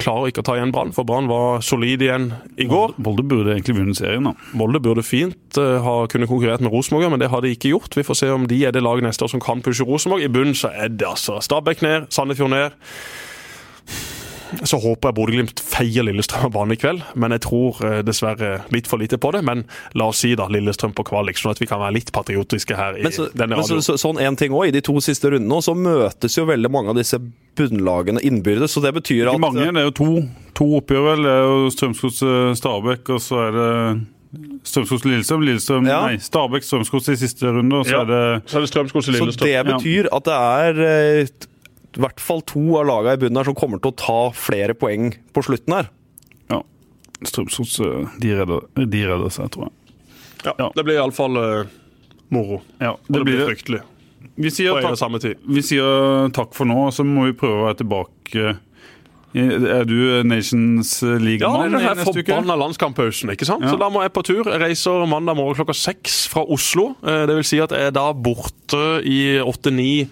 klarer 0.00 0.30
ikke 0.30 0.42
å 0.42 0.46
ta 0.46 0.56
igjen 0.58 0.72
Brann, 0.74 0.92
for 0.96 1.06
Brann 1.08 1.28
var 1.30 1.64
solid 1.64 2.02
igjen 2.04 2.30
i 2.60 2.66
går. 2.70 2.96
Molde 3.04 3.24
burde 3.26 3.54
egentlig 3.54 3.76
vunnet 3.78 4.00
serien, 4.00 4.26
da. 4.30 4.34
Molde 4.56 4.80
burde 4.82 5.04
fint 5.06 5.60
uh, 5.60 5.78
ha 5.84 5.96
kunnet 6.10 6.30
konkurrert 6.30 6.64
med 6.64 6.72
Rosenborg, 6.74 7.10
men 7.12 7.22
det 7.22 7.30
har 7.32 7.44
de 7.44 7.52
ikke 7.54 7.74
gjort. 7.74 7.96
Vi 7.96 8.06
får 8.06 8.22
se 8.22 8.30
om 8.34 8.48
de 8.50 8.62
er 8.66 8.76
det 8.76 8.84
laget 8.84 9.06
neste 9.06 9.26
år 9.26 9.34
som 9.34 9.44
kan 9.44 9.64
pushe 9.64 9.86
Rosenborg. 9.86 10.24
I 10.24 10.32
bunnen 10.32 10.56
så 10.58 10.72
er 10.72 10.92
det 10.92 11.08
altså 11.08 11.40
Stabæk 11.44 11.84
ned, 11.86 12.10
Sandefjord 12.14 12.54
ned. 12.54 12.80
Så 14.66 14.78
håper 14.82 15.08
jeg 15.10 15.16
Bodø-Glimt 15.16 15.60
feier 15.62 16.04
Lillestrøm 16.06 16.48
av 16.48 16.52
banen 16.56 16.74
i 16.74 16.78
kveld, 16.80 17.02
men 17.14 17.34
jeg 17.36 17.42
tror 17.46 17.78
eh, 17.86 17.98
dessverre 18.06 18.50
litt 18.74 18.88
for 18.90 18.98
lite 19.02 19.18
på 19.20 19.30
det. 19.36 19.42
Men 19.46 19.64
la 19.98 20.08
oss 20.10 20.22
si 20.24 20.32
da 20.38 20.48
Lillestrøm 20.50 20.94
på 20.96 21.04
kvalik, 21.10 21.38
sånn 21.38 21.52
at 21.54 21.60
vi 21.62 21.68
kan 21.70 21.80
være 21.82 21.96
litt 21.98 22.12
patriotiske 22.16 22.76
her 22.78 22.98
i 22.98 23.04
Men, 23.06 23.12
så, 23.14 23.28
denne 23.34 23.56
men 23.60 23.64
så, 23.68 23.80
så, 23.84 23.96
sånn 24.00 24.18
en 24.20 24.36
ting 24.40 24.52
også, 24.52 24.68
I 24.68 24.74
de 24.76 24.82
to 24.86 24.96
siste 25.04 25.30
rundene 25.32 25.62
så 25.62 25.74
møtes 25.78 26.36
jo 26.38 26.46
veldig 26.50 26.70
mange 26.72 26.90
av 26.94 26.98
disse 27.00 27.20
bunnlagene 27.56 28.22
innbyrdes. 28.26 28.72
så 28.74 28.80
Det 28.84 28.94
betyr 29.00 29.28
at 29.28 29.34
Ikke 29.38 29.44
mange, 29.46 29.66
det 29.72 29.82
er 29.84 29.88
jo 29.90 29.96
to, 30.00 30.10
to 30.58 30.70
oppgjør, 30.80 31.04
vel. 31.10 31.22
Det 31.28 31.34
er 31.36 31.44
jo 31.46 31.70
Strømsgods 31.76 32.22
eh, 32.26 32.54
Stabæk, 32.60 33.12
og 33.16 33.20
så 33.24 33.44
er 33.48 33.58
det 33.58 33.70
Strømsgods 34.70 35.04
Lillestrøm. 35.04 35.42
Lillestrøm, 35.46 35.86
Ja. 35.90 36.00
nei, 36.06 36.18
Stabæk 36.22 36.62
Strømsgods 36.66 37.08
i 37.14 37.16
siste 37.18 37.50
runde, 37.50 37.80
og 37.80 37.86
så 37.86 37.90
Ja. 37.96 38.02
er 38.02 38.10
det 38.10 38.50
Så 38.50 38.56
er 38.56 38.60
det 38.66 38.68
Strømskog 38.74 39.04
til 39.04 39.14
Så 39.14 39.30
det 39.40 39.66
betyr 39.66 40.08
at 40.12 40.24
det 40.24 40.34
er 40.34 40.82
eh, 40.86 41.26
i 41.96 42.00
hvert 42.04 42.20
fall 42.22 42.40
to 42.46 42.62
av 42.78 42.86
lagene 42.86 43.16
i 43.18 43.20
bunnen 43.24 43.40
her 43.40 43.48
som 43.50 43.56
kommer 43.58 43.80
til 43.82 43.90
å 43.92 43.96
ta 43.98 44.18
flere 44.36 44.74
poeng 44.78 45.10
på 45.34 45.42
slutten 45.46 45.74
her. 45.74 45.88
Ja. 46.52 46.60
Strømsgods 47.26 47.80
eh, 47.84 48.08
de 48.22 48.34
redder, 48.38 48.66
de 48.86 49.04
redder 49.10 49.30
seg, 49.34 49.50
tror 49.54 49.68
jeg. 49.68 49.76
Ja, 50.46 50.54
Ja. 50.58 50.70
det 50.76 50.84
blir 50.86 50.96
iallfall 51.00 51.36
uh, 51.36 51.66
moro. 52.32 52.62
Ja, 52.80 52.94
Og 52.94 53.12
det 53.18 53.24
blir 53.26 53.42
fryktelig. 53.44 53.82
Vi 54.40 54.48
sier, 54.54 54.78
takk, 54.80 54.96
samme 54.96 55.18
tid. 55.20 55.36
vi 55.44 55.60
sier 55.60 56.30
takk 56.32 56.54
for 56.56 56.64
nå, 56.64 56.86
og 56.88 56.94
så 56.96 57.04
må 57.04 57.26
vi 57.28 57.34
prøve 57.36 57.58
å 57.60 57.66
være 57.68 57.80
tilbake. 57.82 58.54
Er 59.36 59.84
du 59.86 60.24
Nations 60.26 60.88
Ja, 61.04 61.12
det 61.12 61.20
League-mann 61.22 61.68
er 61.68 61.70
den 61.70 61.84
i 61.84 61.90
neste 62.00 62.10
uke? 62.16 62.24
forbanna 62.24 62.56
landskamppausen. 62.58 63.30
ikke 63.30 63.46
sant? 63.46 63.62
Ja. 63.62 63.70
Så 63.70 63.78
da 63.78 63.86
må 63.92 64.00
jeg 64.02 64.10
på 64.16 64.24
tur. 64.26 64.42
Jeg 64.48 64.58
reiser 64.62 65.04
mandag 65.06 65.36
morgen 65.38 65.54
klokka 65.54 65.76
seks 65.76 66.24
fra 66.32 66.42
Oslo. 66.50 66.96
Eh, 67.04 67.26
Det 67.28 67.36
vil 67.36 67.44
si 67.46 67.60
at 67.62 67.70
jeg 67.70 67.90
er 67.92 67.94
da 67.94 68.08
borte 68.12 68.80
i 69.06 69.38
åtte-ni 69.38 70.08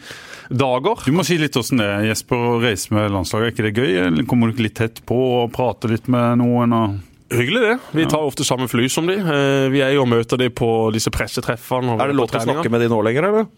dager. 0.48 1.04
Du 1.04 1.12
må 1.14 1.24
si 1.26 1.36
litt 1.40 1.56
hvordan 1.56 1.82
det 1.82 1.88
er, 1.88 2.06
Jesper, 2.10 2.46
å 2.50 2.56
reise 2.62 2.94
med 2.94 3.12
landslaget. 3.14 3.50
Er 3.50 3.54
ikke 3.54 3.66
det 3.68 3.74
gøy? 3.76 3.92
Eller 4.06 4.26
kommer 4.28 4.48
du 4.48 4.56
ikke 4.56 4.66
litt 4.68 4.78
tett 4.80 5.02
på 5.08 5.18
og 5.42 5.52
prater 5.54 5.92
litt 5.92 6.08
med 6.12 6.40
noen? 6.42 6.74
Og... 6.78 6.98
Hyggelig 7.34 7.60
det. 7.66 7.74
Vi 7.92 8.06
tar 8.08 8.24
ofte 8.24 8.46
samme 8.48 8.68
fly 8.72 8.86
som 8.92 9.08
de. 9.10 9.18
Eh, 9.20 9.68
Vi 9.74 9.82
er 9.84 9.92
jo 9.96 10.06
og 10.06 10.12
møter 10.14 10.40
de 10.40 10.48
på 10.48 10.68
disse 10.94 11.12
pressetreffene. 11.12 11.98
Er 12.00 12.12
det 12.12 12.16
lov 12.16 12.30
til 12.32 12.40
å 12.40 12.46
snakke 12.46 12.72
med 12.72 12.84
de 12.86 12.88
nå 12.92 13.02
lenger, 13.04 13.28
eller? 13.28 13.50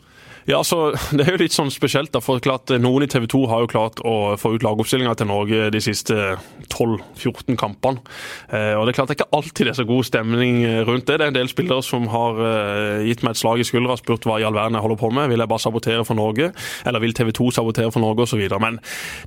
Ja, 0.51 0.65
så 0.65 0.91
Det 1.17 1.27
er 1.27 1.35
jo 1.37 1.41
litt 1.45 1.55
sånn 1.55 1.71
spesielt. 1.71 2.11
da, 2.15 2.21
for 2.25 2.43
klart 2.43 2.73
Noen 2.83 3.07
i 3.07 3.11
TV 3.11 3.27
2 3.31 3.43
har 3.51 3.63
jo 3.65 3.71
klart 3.71 4.01
å 4.07 4.35
få 4.41 4.55
ut 4.57 4.65
lagoppstillinga 4.67 5.15
til 5.19 5.29
Norge 5.31 5.69
de 5.71 5.83
siste 5.83 6.17
12-14 6.73 7.59
kampene. 7.61 8.03
Eh, 8.51 8.75
og 8.75 8.87
Det 8.87 8.93
er 8.93 8.99
klart 8.99 9.13
det 9.13 9.17
er 9.17 9.21
ikke 9.21 9.39
alltid 9.39 9.69
det 9.69 9.73
er 9.75 9.79
så 9.81 9.87
god 9.89 10.09
stemning 10.09 10.61
rundt 10.89 11.07
det. 11.07 11.19
Det 11.21 11.27
er 11.27 11.33
en 11.33 11.39
del 11.39 11.53
spillere 11.53 11.85
som 11.87 12.09
har 12.11 12.41
eh, 12.47 13.07
gitt 13.07 13.25
meg 13.27 13.37
et 13.37 13.43
slag 13.43 13.63
i 13.63 13.69
skuldra 13.69 13.95
og 13.95 14.03
spurt 14.03 14.27
hva 14.27 14.41
i 14.41 14.47
all 14.47 14.57
verden 14.57 14.79
jeg 14.79 14.87
holder 14.87 15.01
på 15.05 15.13
med. 15.15 15.31
Vil 15.31 15.45
jeg 15.45 15.53
bare 15.55 15.67
sabotere 15.67 16.07
for 16.09 16.19
Norge, 16.19 16.51
eller 16.89 17.05
vil 17.05 17.17
TV 17.17 17.33
2 17.37 17.51
sabotere 17.61 17.95
for 17.95 18.03
Norge 18.03 18.27
osv. 18.27 18.43
Men 18.63 18.81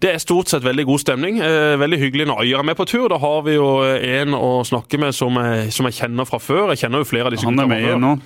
det 0.03 0.11
er 0.11 0.23
stort 0.23 0.51
sett 0.51 0.65
veldig 0.65 0.87
god 0.91 1.05
stemning. 1.05 1.39
Eh, 1.43 1.79
veldig 1.79 2.01
hyggelig 2.03 2.29
når 2.31 2.43
Øyer 2.43 2.63
er 2.63 2.71
med 2.73 2.79
på 2.79 2.89
tur. 2.89 3.07
Da 3.13 3.21
har 3.23 3.43
vi 3.47 3.55
jo 3.55 3.69
en 3.83 4.35
å 4.35 4.53
snakke 4.67 4.99
med 4.99 5.15
som 5.15 5.39
jeg, 5.39 5.71
som 5.75 5.87
jeg 5.87 6.01
kjenner 6.03 6.27
fra 6.27 6.41
før. 6.43 6.73
Jeg 6.73 6.85
kjenner 6.85 7.03
jo 7.03 7.11
flere 7.13 7.29
av 7.29 7.35
disse 7.37 7.47
Han 7.47 7.63
er 7.63 7.69
med 7.69 7.85
igjen 7.87 8.03
nå. 8.03 8.17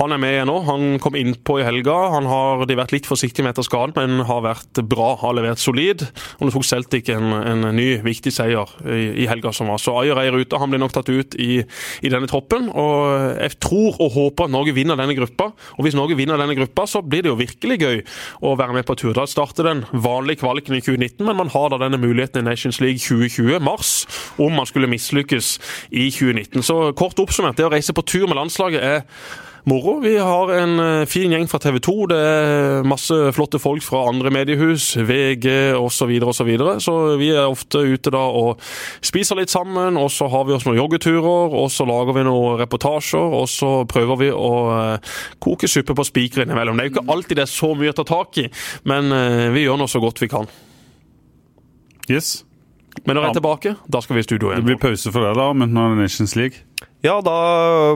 Han 0.00 0.10
er 0.10 0.18
med 0.18 0.32
igjen 0.34 0.48
nå. 0.50 0.56
Han 0.66 0.96
kom 1.02 1.14
innpå 1.18 1.60
i 1.60 1.64
helga. 1.66 1.94
Han 2.16 2.26
har 2.26 2.64
de 2.66 2.76
vært 2.78 2.94
litt 2.94 3.06
forsiktige 3.06 3.44
med 3.46 3.54
etter 3.54 3.66
skaden, 3.66 3.94
men 3.94 4.26
har 4.26 4.42
vært 4.42 4.80
bra, 4.90 5.12
har 5.20 5.36
levert 5.38 5.62
solid. 5.62 6.02
Og 6.38 6.48
det 6.48 6.54
tok 6.56 6.66
Celtic 6.66 7.10
en, 7.14 7.30
en 7.36 7.68
ny, 7.76 7.86
viktig 8.02 8.32
seier 8.34 8.72
i, 8.82 9.04
i, 9.22 9.28
helga 9.30 9.52
som 9.54 9.70
var. 9.70 9.78
Så 9.82 9.94
Ayer 10.00 10.18
er 10.18 10.30
i 10.30 10.34
rute. 10.34 10.58
Han 10.58 10.72
blir 10.72 10.82
nok 10.82 10.96
tatt 10.96 11.12
ut 11.12 11.36
i, 11.38 11.60
i, 11.62 12.10
denne 12.10 12.28
troppen. 12.30 12.66
Og 12.74 13.38
jeg 13.38 13.58
tror 13.62 14.00
og 14.02 14.16
håper 14.16 14.48
at 14.48 14.54
Norge 14.56 14.74
vinner 14.74 14.98
denne 14.98 15.14
gruppa. 15.18 15.52
Og 15.78 15.86
hvis 15.86 15.98
Norge 15.98 16.18
vinner 16.18 16.42
denne 16.42 16.58
gruppa, 16.58 16.88
så 16.90 17.04
blir 17.04 17.22
det 17.22 17.30
jo 17.30 17.38
virkelig 17.38 17.78
gøy 17.84 18.02
å 18.42 18.56
være 18.58 18.78
med 18.80 18.88
på 18.88 18.98
tur. 18.98 19.22
Starte 19.30 19.66
den 19.66 19.84
vanlige 19.92 20.42
kvaliken 20.42 20.74
i 20.74 20.82
2019, 20.82 21.22
men 21.22 21.38
man 21.38 21.54
har 21.54 21.70
da 21.70 21.78
denne 21.86 22.02
muligheten 22.02 22.42
i 22.42 22.48
Nations 22.50 22.80
League 22.82 22.98
2020, 22.98 23.62
mars, 23.62 23.94
om 24.42 24.58
man 24.58 24.66
skulle 24.66 24.90
mislykkes 24.90 25.54
i 25.94 26.10
2019. 26.10 26.66
Så 26.66 26.82
kort 26.98 27.18
oppsummert, 27.22 27.56
det 27.58 27.68
å 27.68 27.72
reise 27.72 27.94
på 27.94 28.04
tur 28.06 28.26
med 28.26 28.40
landslaget 28.42 28.82
er 28.82 29.02
moro. 29.64 29.96
Vi 30.00 30.14
har 30.18 30.50
en 30.52 30.78
eh, 30.80 31.06
fin 31.08 31.32
gjeng 31.32 31.46
fra 31.48 31.58
TV 31.62 31.78
2. 31.84 31.94
Det 32.10 32.18
er 32.18 32.86
masse 32.88 33.16
flotte 33.36 33.60
folk 33.62 33.84
fra 33.84 34.04
andre 34.10 34.32
mediehus, 34.34 34.90
VG 34.96 35.48
osv. 35.78 35.92
Så, 35.94 36.08
videre, 36.10 36.28
og 36.28 36.36
så, 36.36 36.44
videre. 36.44 36.74
så 36.84 36.94
vi 37.20 37.30
er 37.32 37.46
ofte 37.48 37.80
ute 37.80 38.12
da 38.12 38.22
og 38.28 38.60
spiser 39.04 39.40
litt 39.40 39.52
sammen. 39.52 39.98
Og 40.00 40.10
så 40.12 40.28
har 40.32 40.46
vi 40.48 40.56
oss 40.56 40.66
noen 40.68 40.80
joggeturer, 40.82 41.56
og 41.56 41.70
så 41.72 41.86
lager 41.88 42.18
vi 42.18 42.26
noen 42.28 42.60
reportasjer. 42.60 43.38
Og 43.40 43.48
så 43.50 43.72
prøver 43.90 44.20
vi 44.20 44.30
å 44.34 44.54
eh, 44.76 45.14
koke 45.42 45.70
suppe 45.70 45.96
på 45.96 46.08
spiker 46.08 46.44
innimellom. 46.44 46.76
Det 46.76 46.86
er 46.86 46.90
jo 46.90 46.96
ikke 46.96 47.16
alltid 47.16 47.40
det 47.40 47.46
er 47.48 47.54
så 47.54 47.74
mye 47.78 47.94
å 47.94 47.98
ta 48.00 48.08
tak 48.08 48.42
i, 48.44 48.48
men 48.90 49.12
eh, 49.14 49.48
vi 49.54 49.64
gjør 49.66 49.80
nå 49.80 49.88
så 49.90 50.02
godt 50.04 50.24
vi 50.24 50.32
kan. 50.32 50.50
Yes. 52.10 52.42
Men 53.04 53.18
når 53.18 53.26
jeg 53.26 53.34
er 53.34 53.38
tilbake, 53.40 53.74
da 53.92 54.00
skal 54.00 54.16
vi 54.16 54.22
i 54.22 54.26
studio 54.26 54.50
igjen. 54.50 54.64
Det 54.64 54.70
blir 54.72 54.80
pause 54.80 55.12
for 55.12 55.26
deg 55.26 55.36
da, 55.36 55.48
men 55.56 55.74
nå 55.76 55.82
er 55.84 55.94
det 55.94 56.06
Nations 56.06 56.34
League. 56.38 56.62
Ja, 57.04 57.18
da 57.20 57.34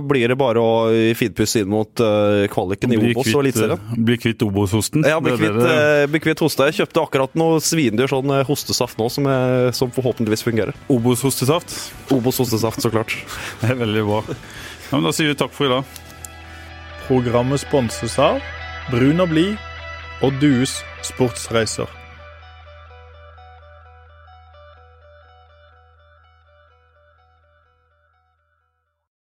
blir 0.05 0.29
det 0.29 0.37
bare 0.37 0.61
å 0.61 0.73
finpusse 1.17 1.63
inn 1.63 1.71
mot 1.73 2.03
uh, 2.05 2.45
kvaliken 2.53 2.93
i 2.93 2.99
Obos 3.01 3.31
og 3.33 3.41
Eliteserien. 3.41 3.81
Eh, 3.81 4.03
bli 4.05 4.19
kvitt 4.21 4.45
Obos-hosten? 4.45 5.07
Ja, 5.09 5.17
bli 5.25 5.33
kvitt, 5.41 5.57
uh, 5.65 6.19
kvitt 6.21 6.43
hoste. 6.45 6.67
Jeg 6.69 6.83
kjøpte 6.83 7.05
akkurat 7.07 7.39
noe 7.41 7.63
svindyr 7.65 8.11
sånn 8.13 8.35
hostesaft 8.45 9.01
nå, 9.01 9.09
som, 9.15 9.31
er, 9.33 9.71
som 9.77 9.93
forhåpentligvis 9.97 10.45
fungerer. 10.45 10.77
Obos-hostesaft? 10.93 11.73
Obos-hostesaft, 12.13 12.85
så 12.85 12.93
klart. 12.93 13.17
Det 13.63 13.73
er 13.73 13.81
veldig 13.81 14.05
bra. 14.11 14.21
Ja, 14.29 14.99
men 14.99 15.09
Da 15.09 15.15
sier 15.17 15.33
vi 15.33 15.39
takk 15.41 15.57
for 15.57 15.71
i 15.71 15.73
dag. 15.73 15.97
Programmet 17.09 17.65
sponses 17.65 18.19
av 18.21 18.43
Brun 18.93 19.25
og 19.25 19.33
blid 19.33 19.57
og 20.21 20.37
Dues 20.43 20.83
sportsreiser. 21.07 21.98